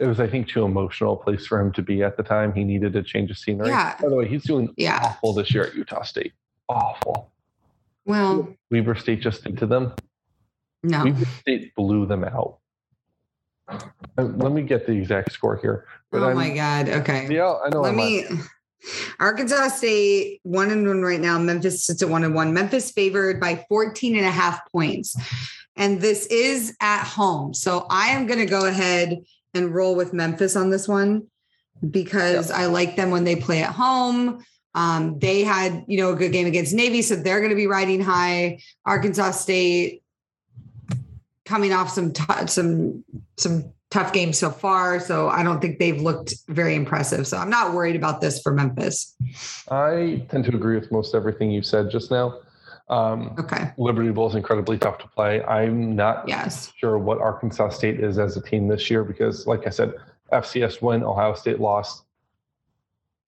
[0.00, 2.54] it was, I think, too emotional a place for him to be at the time.
[2.54, 3.68] He needed a change of scenery.
[3.68, 3.96] Yeah.
[4.00, 5.00] By the way, he's doing Yeah.
[5.02, 6.32] awful this year at Utah State.
[6.68, 7.32] Awful.
[8.12, 9.92] Well, Weber State just did to them.
[10.82, 11.14] no.
[11.40, 12.56] State blew them out.
[13.68, 13.78] Uh,
[14.16, 15.84] Let me get the exact score here.
[16.10, 16.88] But Oh I'm- my God.
[16.88, 17.28] Okay.
[17.30, 17.82] Yeah, I know.
[17.82, 18.24] Let I'm me.
[19.20, 21.38] Arkansas State one and one right now.
[21.38, 22.54] Memphis sits at one and one.
[22.54, 25.14] Memphis favored by 14 and a half points.
[25.76, 27.52] And this is at home.
[27.52, 29.18] So I am going to go ahead
[29.52, 31.26] and roll with Memphis on this one
[31.90, 34.42] because I like them when they play at home.
[34.74, 37.66] Um, they had, you know, a good game against Navy, so they're going to be
[37.66, 38.60] riding high.
[38.84, 40.02] Arkansas State
[41.44, 43.04] coming off some tou- some
[43.36, 47.26] some tough games so far, so I don't think they've looked very impressive.
[47.26, 49.14] So I'm not worried about this for Memphis.
[49.70, 52.38] I tend to agree with most everything you said just now.
[52.90, 53.70] Um, Okay.
[53.78, 55.42] Liberty Bowl is incredibly tough to play.
[55.44, 56.72] I'm not Yes.
[56.76, 59.94] sure what Arkansas State is as a team this year because, like I said,
[60.32, 62.04] FCS win, Ohio State lost.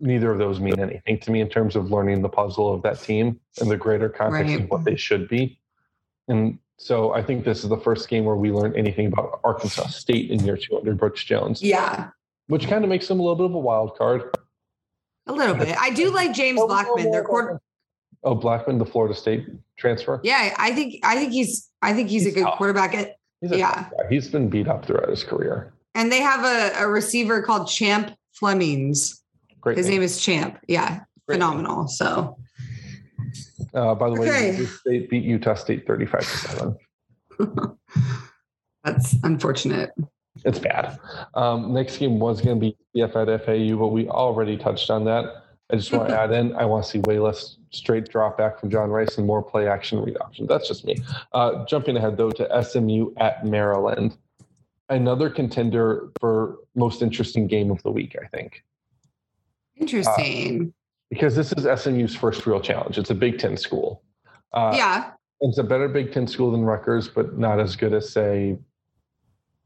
[0.01, 3.01] Neither of those mean anything to me in terms of learning the puzzle of that
[3.01, 4.63] team and the greater context Right.
[4.63, 5.59] of what they should be.
[6.29, 9.89] And so I think this is the first game where we learn anything about Arkansas
[9.89, 12.09] State in year two under Butch Jones, Yeah.
[12.47, 14.23] which kind of makes them a little bit of a wild card.
[15.27, 15.77] A little bit.
[15.79, 17.11] I do like James Blackman.
[17.11, 17.61] Their quarter.
[18.25, 19.47] Oh, Blackman, the Florida State
[19.77, 20.21] transfer.
[20.25, 22.57] Yeah, I think I think he's I think he's, He's a good tough.
[22.59, 22.95] quarterback.
[22.95, 23.89] At, He's Yeah.
[24.09, 25.73] He's been beat up throughout his career.
[25.95, 29.23] and they have a, a receiver called Champ Flemings.
[29.61, 29.77] Great.
[29.77, 30.59] His name is Champ.
[30.69, 31.89] Yeah, Great phenomenal.
[31.89, 32.37] So
[33.75, 34.51] Uh, by the way, Okay.
[34.53, 36.77] Mississippi State beat Utah State 35 to 7.
[38.85, 39.91] that's unfortunate.
[40.45, 40.99] It's bad.
[41.35, 45.05] Um, next game was going to be CF at FAU, but we already touched on
[45.05, 45.45] that.
[45.71, 48.59] I just want to add in, I want to see way less straight drop back
[48.59, 50.47] from John Rhys and more play action read option.
[50.47, 50.97] That's just me.
[51.33, 54.17] Uh, jumping ahead, though, to SMU at Maryland.
[54.89, 58.65] Another contender for most interesting game of the week, I think,
[59.81, 60.73] Interesting.
[61.11, 62.99] because this is SMU's first real challenge.
[62.99, 64.03] It's a Big Ten school.
[64.53, 65.11] Uh, yeah.
[65.41, 68.59] It's a better Big Ten school than Rutgers, but not as good as, say,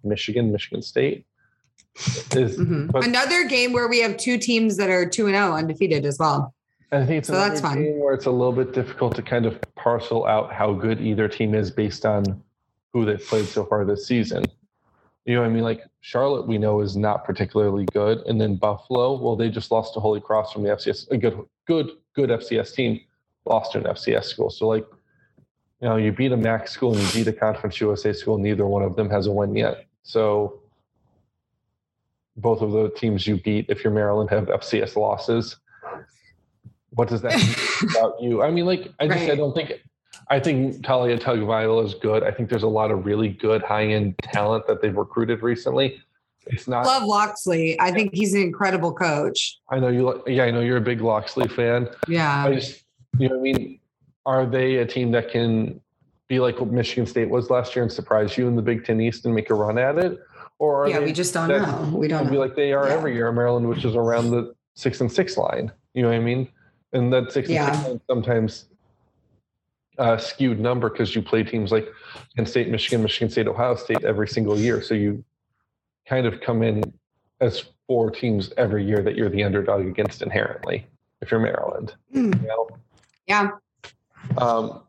[0.02, 1.26] Michigan, Michigan State.
[2.34, 2.90] Is Mhm.
[2.90, 6.18] but- Another game where we have two teams that are two and zero undefeated as
[6.18, 6.54] well.
[6.92, 7.82] I think it's So that's fun.
[7.82, 11.28] game where it's a little bit difficult to kind of parcel out how good either
[11.28, 12.24] team is based on
[12.92, 14.44] who they've played so far this season.
[15.24, 15.62] You know what I mean?
[15.62, 19.94] Like Charlotte, we know is not particularly good, and then Buffalo, well, they just lost
[19.94, 23.00] to Holy Cross from the FCS, a good, good, good FCS team,
[23.46, 24.50] lost to an FCS school.
[24.50, 24.86] So like,
[25.80, 28.38] you know, you beat a MAC school and you beat a Conference USA school.
[28.38, 29.86] Neither one of them has a win yet.
[30.02, 30.60] So
[32.36, 35.56] both of the teams you beat, if you're Maryland, have FCS losses.
[36.90, 38.42] What does that mean about you?
[38.42, 39.72] I mean, like, I just I don't think
[40.28, 42.22] I think Taulia Tagovailoa is good.
[42.22, 46.00] I think there's a lot of really good high end talent that they've recruited recently.
[46.46, 46.84] It's not.
[46.86, 47.78] Love Locksley.
[47.80, 49.58] I think he's an incredible coach.
[49.70, 50.22] I know you.
[50.26, 51.88] Yeah, I know you're a big Locksley fan.
[52.08, 52.44] Yeah.
[52.44, 52.84] I just,
[53.18, 53.80] you know, I mean,
[54.26, 55.80] are they a team that can
[56.28, 59.00] be like what Michigan State was last year and surprise you in the Big Ten
[59.00, 60.18] East and make a run at it?
[60.58, 61.92] Or Yeah, we just don't know.
[61.96, 62.94] We don't and be like they are Yeah.
[62.94, 65.72] every year in Maryland, which is around the six and six line.
[65.94, 66.48] You know what I mean?
[66.92, 67.72] And that six and Yeah.
[67.72, 68.66] six line sometimes
[69.98, 71.88] uh, skewed number because you play teams like
[72.36, 74.82] Penn State, Michigan, Michigan State, Ohio State every single year.
[74.82, 75.24] So you
[76.06, 76.82] kind of come in
[77.40, 80.86] as four teams every year that you're the underdog against inherently
[81.20, 81.94] if you're Maryland.
[82.12, 82.32] Hmm.
[82.32, 82.68] You know?
[83.26, 83.50] Yeah.
[84.38, 84.80] Um,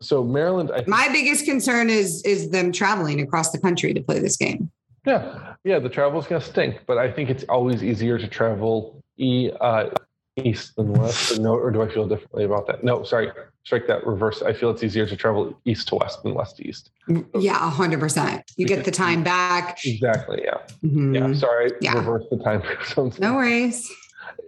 [0.00, 4.00] so Maryland, I think, My biggest concern is is them traveling across the country to
[4.00, 4.70] play this game.
[5.04, 5.78] Yeah, yeah.
[5.78, 9.90] The travel's gonna stink, but I think it's always easier to travel e uh,
[10.36, 11.38] east than west.
[11.38, 12.84] Or no, or do I feel differently about that?
[12.84, 13.32] No, sorry.
[13.64, 14.40] Strike that reverse.
[14.40, 16.90] I feel it's easier to travel east to west than west to east.
[17.38, 18.42] Yeah, hundred percent.
[18.56, 19.78] You get the time back.
[19.84, 20.40] Exactly.
[20.44, 20.58] Yeah.
[20.82, 21.14] Mhm.
[21.14, 21.38] Yeah.
[21.38, 21.72] Sorry.
[21.82, 21.94] Yeah.
[21.98, 22.62] Reverse the time.
[22.86, 23.18] zones.
[23.20, 23.90] No worries.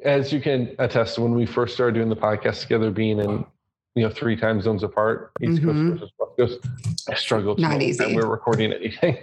[0.04, 3.44] As you can attest, when we first started doing the podcast together, being in
[3.94, 5.64] you know three time zones apart, East Mhm.
[5.66, 7.58] Coast versus West Coast, I struggled.
[7.58, 8.14] to Not easy.
[8.14, 9.18] We're recording anything.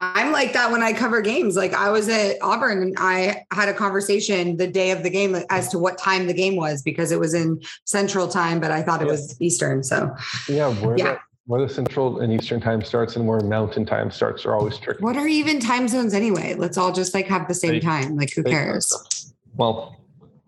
[0.00, 1.56] I'm like that when I cover games.
[1.56, 5.36] Like I was at Auburn and I had a conversation the day of the game
[5.50, 8.82] as to what time the game was because it was in Central Time, but I
[8.82, 9.12] thought it Yeah.
[9.12, 9.82] was Eastern.
[9.82, 10.14] So
[10.48, 10.72] Yeah.
[10.74, 11.04] Where Yeah.
[11.14, 14.76] The, where the Central and Eastern time starts and where Mountain time starts are always
[14.78, 15.02] tricky.
[15.02, 16.54] what are even time zones anyway?
[16.54, 18.16] Let's all just like have the same They- time.
[18.16, 19.32] Like who cares?
[19.56, 19.96] Well,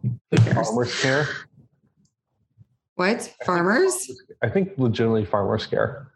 [0.03, 0.69] Who cares?
[0.69, 1.27] farmers care.
[2.95, 3.35] What?
[3.47, 4.11] Farmers?
[4.43, 6.07] I think legitimately farmers care.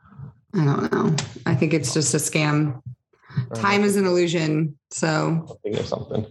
[0.54, 1.16] I don't know.
[1.46, 2.80] I think it's just a scam.
[3.54, 4.76] Time is an illusion.
[4.90, 6.26] So think of something.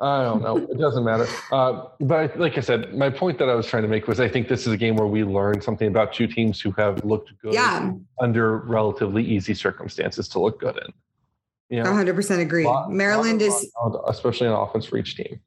[0.00, 0.56] I don't know.
[0.56, 1.26] It doesn't matter.
[1.52, 4.18] Uh, but I, like I said, my point that I was trying to make was
[4.18, 7.04] I think this is a game where we learn something about two teams who have
[7.04, 10.92] looked good yeah, under relatively easy circumstances to look good in.
[11.76, 12.64] You know, 100% agree.
[12.64, 15.40] lot- Maryland lot is of- especially on offense for each team.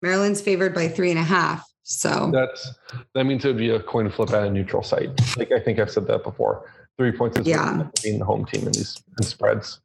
[0.00, 1.66] Maryland's favored by three and a half.
[1.82, 2.72] So That's
[3.14, 5.10] that means it would be a coin flip at a neutral site.
[5.36, 6.70] Like I think I've said that before.
[6.96, 7.88] Three points is Yeah.
[8.02, 9.80] being the home team in these in spreads.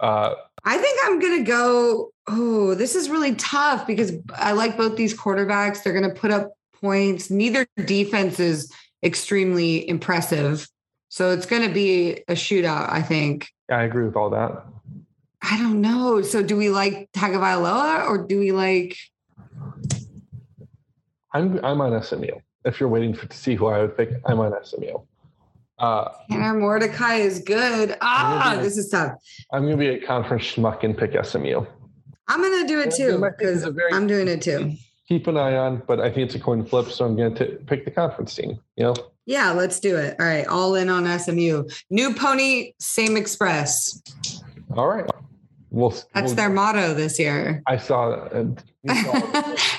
[0.00, 0.34] Uh,
[0.64, 2.10] I think I'm gonna go.
[2.26, 5.82] Oh, this is really tough because I like both these quarterbacks.
[5.82, 7.30] They're gonna put up points.
[7.30, 8.72] Neither defense is
[9.02, 10.68] extremely impressive.
[11.08, 13.48] So it's gonna be a shootout, I think.
[13.70, 14.64] I agree with all that.
[15.42, 16.22] I don't know.
[16.22, 18.96] So do we like Tagovailoa or do we like
[21.34, 22.40] I'm I'm on SMU.
[22.64, 24.98] If you're waiting for to see who I would pick, I'm on SMU.
[25.78, 27.96] Uh, Tanner Mordecai is good.
[28.00, 28.62] Ah, Yeah.
[28.62, 29.12] this is tough.
[29.52, 31.64] I'm going to be a conference schmuck and pick SMU.
[32.26, 34.72] I'm gonna do it too because is a very- I'm doing it too.
[35.08, 37.44] Keep an eye on, but I think it's a coin flip, so I'm going to
[37.66, 38.58] pick the conference team.
[38.76, 38.94] You know,
[39.26, 40.16] Yeah, let's do it.
[40.18, 41.64] All right, all in on SMU.
[41.90, 44.00] New pony, same express.
[44.74, 45.04] all right.
[45.70, 47.62] We'll, That's we'll- their motto this year.
[47.66, 48.42] I saw saw.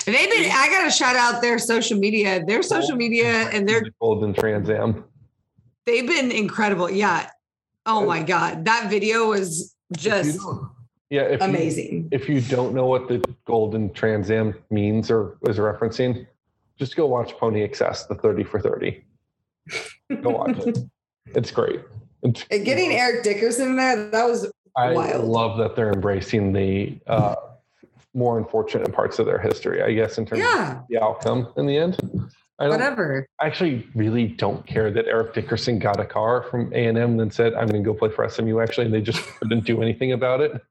[0.04, 0.50] They've been.
[0.52, 2.44] I gotta shout out their social media.
[2.46, 5.02] Their social media and their The Golden Trans Am.
[5.86, 6.90] They've been incredible.
[6.90, 7.30] Yeah.
[7.86, 10.40] Oh my god, that video was just
[11.08, 12.08] yeah, if you- amazing.
[12.10, 16.26] if you don't know what the Golden Trans Am means or is referencing,
[16.78, 19.04] just go watch Pony Excess, the 30 for 30.
[20.22, 20.78] Go watch it.
[21.34, 21.80] It's great.
[22.22, 25.24] It's, And getting Eric Dickerson in there, that was I wild.
[25.24, 27.34] love that they're embracing the uh,
[28.14, 31.66] more unfortunate parts of their history, I guess, in terms yeah, of the outcome in
[31.66, 31.98] the end.
[32.58, 33.28] I whatever.
[33.40, 37.20] I actually really don't care that Eric Dickerson got a car from A and M
[37.20, 39.82] and said, "I'm going to go play for SMU." Actually, and they just couldn't do
[39.82, 40.62] anything about it.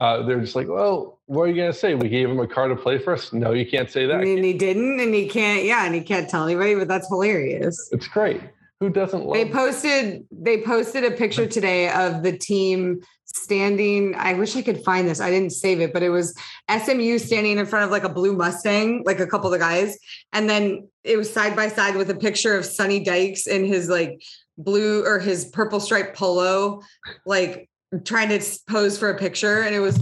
[0.00, 1.94] Uh, they're just like, "Well, what are you going to say?
[1.94, 4.20] We gave him a car to play for us." No, you can't say that.
[4.20, 5.64] And he didn't, and he can't.
[5.64, 6.74] Yeah, and he can't tell anybody.
[6.74, 7.88] But that's hilarious.
[7.92, 8.40] It's great.
[8.80, 9.34] Who doesn't love?
[9.34, 14.14] They posted they posted a picture today of the team standing.
[14.14, 15.20] I wish I could find this.
[15.20, 16.36] I didn't save it, but it was
[16.70, 19.98] SMU standing in front of like a blue Mustang, like a couple of the guys,
[20.32, 23.88] and then it was side by side with a picture of Sonny Dykes in his
[23.88, 24.22] like
[24.58, 26.82] blue or his purple striped polo,
[27.24, 27.70] like
[28.04, 29.98] trying to pose for a picture, and it was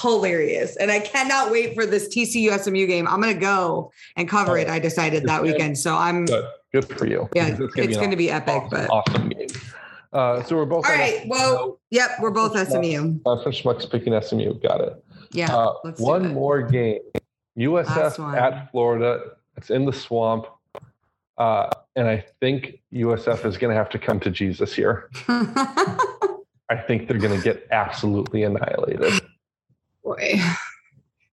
[0.00, 0.76] hilarious.
[0.76, 3.06] And I cannot wait for this TCU SMU game.
[3.06, 4.68] I'm gonna go and cover it.
[4.68, 4.72] Oh.
[4.72, 6.26] I decided that weekend, so I'm.
[6.72, 7.28] Good for you.
[7.34, 8.54] yeah, it's an going to be epic.
[8.54, 9.48] awesome, But awesome game.
[10.12, 11.20] Uh, so we're both All right.
[11.22, 11.28] SMU.
[11.30, 13.18] well, yep, we're both SMU.
[13.26, 14.54] Uh, for Schmucks picking SMU.
[14.60, 15.04] Got it.
[15.32, 17.00] Yeah, Uh, let's do one more game.
[17.58, 19.20] USF at Florida.
[19.56, 20.46] It's in the swamp.
[21.36, 25.10] Uh, and I think USF is going to have to come to Jesus here.
[25.28, 29.12] I think they're going to get absolutely annihilated.
[30.04, 30.40] Boy.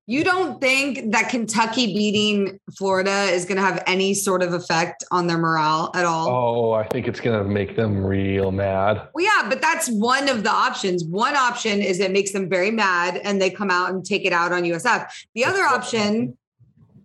[0.07, 5.03] You don't think that Kentucky beating Florida is going to have any sort of effect
[5.10, 6.30] on their morale at all?
[6.30, 9.07] Oh, I think it's going to make them real mad.
[9.15, 11.03] Well, yeah, but that's one of the options.
[11.03, 14.34] One option is it makes them very mad and they come out and take it
[14.34, 15.07] out on USF.
[15.34, 16.38] The other option,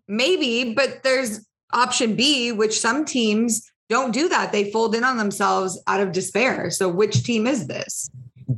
[0.07, 4.53] maybe, but there's option B, which some teams don't do that.
[4.53, 6.71] They fold in on themselves out of despair.
[6.71, 8.11] So, which team is this?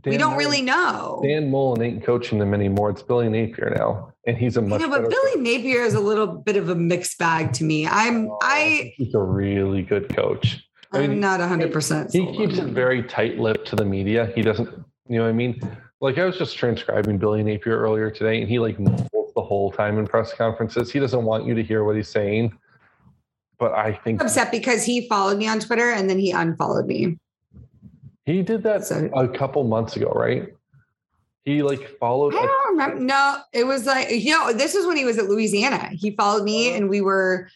[0.05, 1.20] We don't Mullen- really know.
[1.24, 2.90] Dan Mullen ain't coaching them anymore.
[2.90, 5.40] It's Billy Napier now, and he's a much know, but Billy coach.
[5.43, 7.86] Napier is a little bit of a mixed bag to me.
[7.86, 10.66] I'm Oh, I he's a really good coach.
[10.93, 12.12] I I'm mean, not hundred percent.
[12.12, 14.31] He keeps it very tight-lipped to the media.
[14.35, 14.69] He doesn't,
[15.09, 15.60] you know what I mean?
[16.01, 19.70] Like I was just transcribing Billy Napier earlier today, and he like mumbles the whole
[19.70, 20.90] time in press conferences.
[20.93, 22.52] He doesn't want you to hear what he's saying.
[23.59, 27.16] But I think upset because he followed me on Twitter and then he unfollowed me.
[28.24, 30.48] He did that So- a couple months ago, right?
[31.44, 32.34] He like followed.
[32.34, 33.00] I don't remember.
[33.00, 35.88] No, it was like you know, this is when he was at Louisiana.
[35.92, 37.48] He followed me, and we were,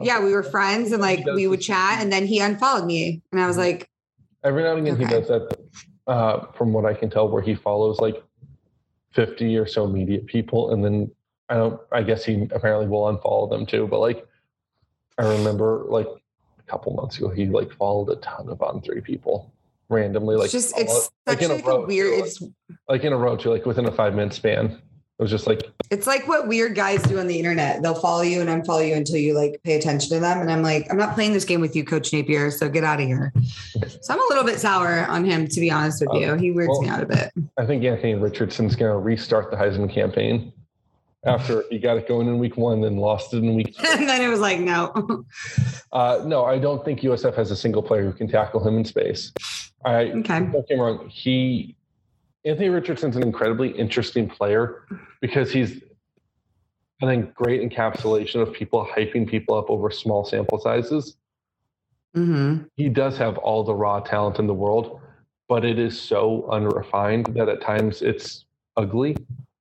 [0.00, 3.40] yeah, we were friends, and like we would chat, and then he unfollowed me, and
[3.40, 3.90] I was like,
[4.44, 5.58] every now and again he does that.
[6.06, 8.22] Uh, from what I can tell, where he follows like
[9.12, 11.10] fifty or so media people, and then
[11.50, 11.78] I don't.
[11.92, 13.86] I guess he apparently will unfollow them too.
[13.86, 14.26] But like,
[15.18, 16.08] I remember like
[16.58, 19.53] a couple months ago, he like followed a ton of on three people
[19.88, 22.18] randomly, like it's just it's like such in a like a row, weird.
[22.18, 22.42] too, It's
[22.88, 24.80] like in a row too, like within a five minute span.
[25.16, 25.62] It was just like
[25.92, 27.82] it's like what weird guys do on the internet.
[27.82, 30.40] They'll follow you and unfollow you until you like pay attention to them.
[30.40, 32.50] And I'm like, I'm not playing this game with you, Coach Napier.
[32.50, 33.32] So get out of here.
[34.00, 36.34] So I'm a little bit sour on him, to be honest with uh, you.
[36.34, 37.30] He weirds well- me out a bit.
[37.56, 40.52] I think Anthony Richardson's going to restart the Heisman campaign
[41.26, 43.86] after he got it going in week one and lost it in week two.
[43.90, 45.24] and then it was like, no.
[45.92, 48.84] Uh, no, I don't think USF has a single player who can tackle him in
[48.84, 49.30] space.
[49.84, 50.40] I okay.
[50.40, 51.08] don't get wrong.
[51.08, 51.76] He
[52.44, 54.86] Anthony Richardson's an incredibly interesting player
[55.20, 55.82] because he's
[57.00, 61.16] I think great encapsulation of people hyping people up over small sample sizes.
[62.14, 65.00] hmm He does have all the raw talent in the world,
[65.48, 68.46] but it is so unrefined that at times it's
[68.76, 69.16] ugly.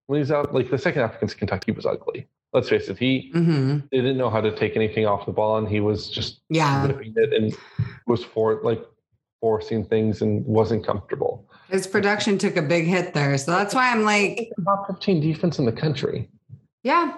[0.07, 2.27] When he's out, like the second half against Kentucky was ugly.
[2.51, 5.67] Let's face it, he hmm didn't know how to take anything off the ball, and
[5.67, 6.85] he was just Yeah.
[6.85, 7.55] whipping it and
[8.05, 8.83] was for like
[9.41, 11.47] forcing things and wasn't comfortable.
[11.69, 13.37] His production took a big hit there.
[13.37, 16.29] So that's why I'm like, Top 15 defense in the country.
[16.83, 17.17] yeah.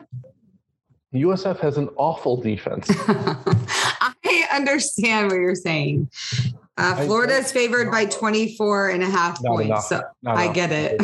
[1.14, 2.88] USF has an awful defense.
[3.08, 6.10] I understand what you're saying.
[6.78, 9.66] Uh, Florida is favored by 24 and a half points.
[9.66, 9.84] enough.
[9.86, 11.00] So, I get it.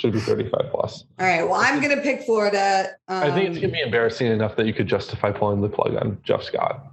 [0.00, 1.04] Should be 35 plus.
[1.18, 1.42] all right.
[1.42, 2.90] Well, I'm going to pick Florida.
[3.08, 5.68] Um, I think it's going to be embarrassing enough that you could justify pulling the
[5.68, 6.86] plug on Jeff Scott.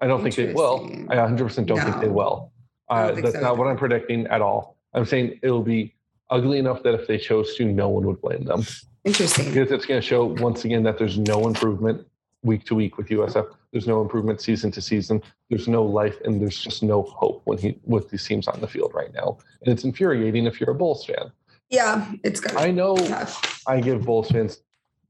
[0.00, 0.86] I don't think they will.
[1.08, 2.52] I 100% don't think they will.
[2.88, 4.76] Uh, think that's so not what I'm predicting at all.
[4.94, 5.94] I'm saying it'll be
[6.30, 8.64] ugly enough that if they chose to, no one would blame them.
[9.04, 9.46] interesting.
[9.46, 12.06] because it's going to show once again that there's no improvement
[12.42, 13.46] week to week with USF.
[13.72, 15.22] There's no improvement season to season.
[15.50, 18.66] There's no life, and there's just no hope when he with these teams on the
[18.66, 19.38] field right now.
[19.62, 21.30] And it's infuriating if you're a Bulls fan.
[21.70, 22.56] Yeah, it's good.
[22.56, 23.62] I know Tough.
[23.66, 24.60] I give Bulls fans,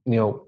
[0.05, 0.47] you know,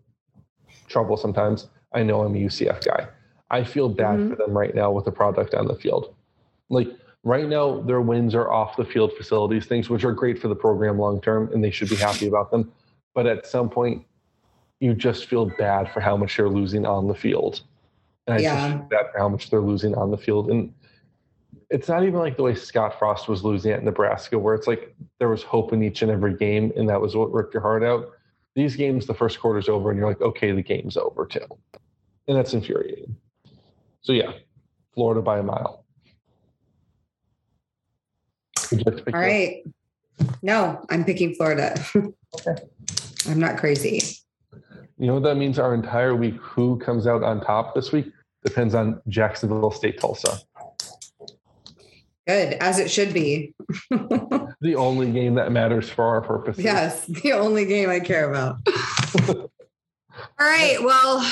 [0.88, 1.68] trouble sometimes.
[1.94, 3.08] I know I'm a UCF guy.
[3.50, 4.30] I feel bad Mhm.
[4.30, 6.14] for them right now with the product on the field.
[6.68, 6.88] Like
[7.24, 10.54] right now, their wins are off the field facilities, things which are great for the
[10.54, 12.70] program long term, and they should be happy about them.
[13.14, 14.04] But at some point,
[14.80, 17.62] you just feel bad for how much they're losing on the field.
[18.26, 18.54] And I Yeah.
[18.54, 20.50] just feel bad for how much they're losing on the field.
[20.50, 20.74] And
[21.72, 24.94] it's not even like the way Scott Frost was losing at Nebraska, where it's like
[25.18, 27.82] there was hope in each and every game, and that was what ripped your heart
[27.82, 28.10] out.
[28.54, 31.46] These games, the first quarter's over, and you're like, okay, the game's over too.
[32.28, 33.16] And that's infuriating.
[34.02, 34.32] So, yeah,
[34.94, 35.86] Florida by a mile.
[38.70, 39.64] Would you like to pick All yours?
[40.42, 41.82] No, I'm picking Florida.
[41.96, 42.62] Okay.
[43.28, 44.18] I'm not crazy.
[44.98, 45.58] You know what that means?
[45.58, 48.12] Our entire week, who comes out on top this week
[48.44, 50.38] depends on Jacksonville State Tulsa.
[52.26, 53.54] Good, as it should be.
[54.60, 56.62] The only game that matters for our purposes.
[56.62, 58.58] yes, the only game I care about.
[59.28, 59.48] All
[60.38, 60.76] right.
[60.80, 61.28] Well,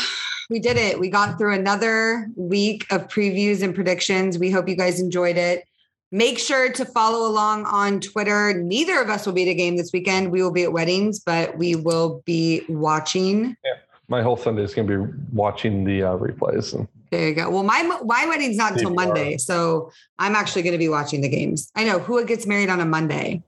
[0.48, 0.98] we did it.
[0.98, 4.36] We got through another week of previews and predictions.
[4.36, 5.62] We hope you guys enjoyed it.
[6.10, 8.52] Make sure to follow along on Twitter.
[8.52, 10.32] Neither of us will be at a game this weekend.
[10.32, 13.56] We will be at weddings, but we will be watching.
[14.08, 16.74] My whole Sunday is going to be watching the uh, replays.
[16.74, 17.50] And There you go.
[17.50, 21.28] Well, my my wedding's not until Monday, so I'm actually going to be watching the
[21.28, 21.70] games.
[21.74, 23.42] I know who gets married on a Monday.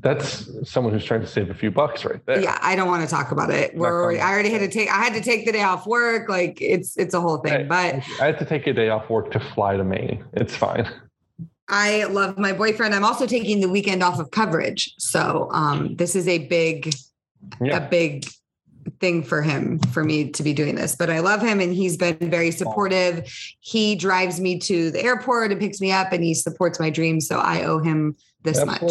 [0.00, 2.40] that's someone who's trying to save a few bucks right there.
[2.40, 3.76] Yeah, I don't want to talk about it.
[3.76, 4.20] We're already.
[4.20, 4.88] I already had to take.
[4.88, 6.28] I had to take the day off work.
[6.28, 7.68] Like it's it's a whole thing.
[7.68, 10.24] But I had to take a day off work to fly to Maine.
[10.32, 10.88] It's fine.
[11.68, 12.94] I love my boyfriend.
[12.94, 14.94] I'm also taking the weekend off of coverage.
[14.98, 16.94] So um, this is a big,
[17.60, 17.78] Yeah.
[17.78, 18.26] a big
[19.00, 20.96] thing for him, for me to be doing this.
[20.96, 23.26] But I love him and he's been very supportive.
[23.60, 27.26] He drives me to the airport and picks me up and he supports my dreams.
[27.26, 28.82] So I owe him this much.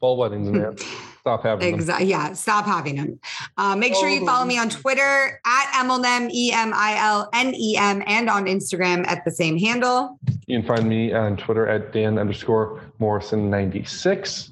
[0.00, 0.76] Fall weddings, man.
[1.20, 1.74] Stop having them.
[1.74, 2.06] Exactly.
[2.06, 2.32] Yeah.
[2.32, 3.20] Stop having them.
[3.58, 7.54] Uh, make sure you follow me on Twitter at Emilnem, E M I L N
[7.54, 10.18] E M, and on Instagram at the same handle.
[10.46, 14.50] You can find me on Twitter at Dan underscore Morrison96.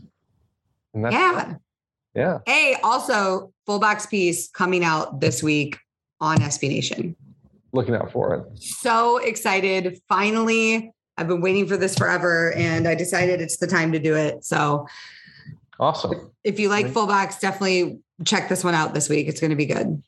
[0.93, 1.55] And that's Yeah.
[2.17, 2.39] Yeah.
[2.47, 5.79] Hey, also, fullbacks piece coming out this week
[6.21, 7.15] on SB Nation.
[7.73, 8.59] Looking out for it.
[8.59, 10.01] So excited.
[10.09, 14.17] Finally, I've been waiting for this forever and I decided it's the time to do
[14.17, 14.45] it.
[14.45, 14.87] So
[15.79, 16.31] Awesome.
[16.43, 19.29] if you like fullbacks, definitely check this one out this week.
[19.29, 20.03] It's going to be good.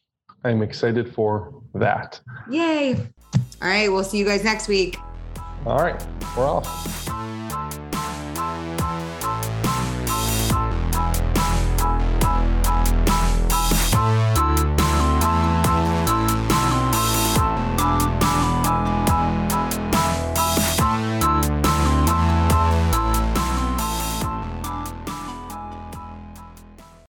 [0.45, 2.21] I'm excited for that.
[2.51, 2.95] Yay.
[2.95, 3.93] All right.
[3.93, 4.97] We'll see you guys next week.
[5.67, 6.03] All right.
[6.37, 7.48] We're off.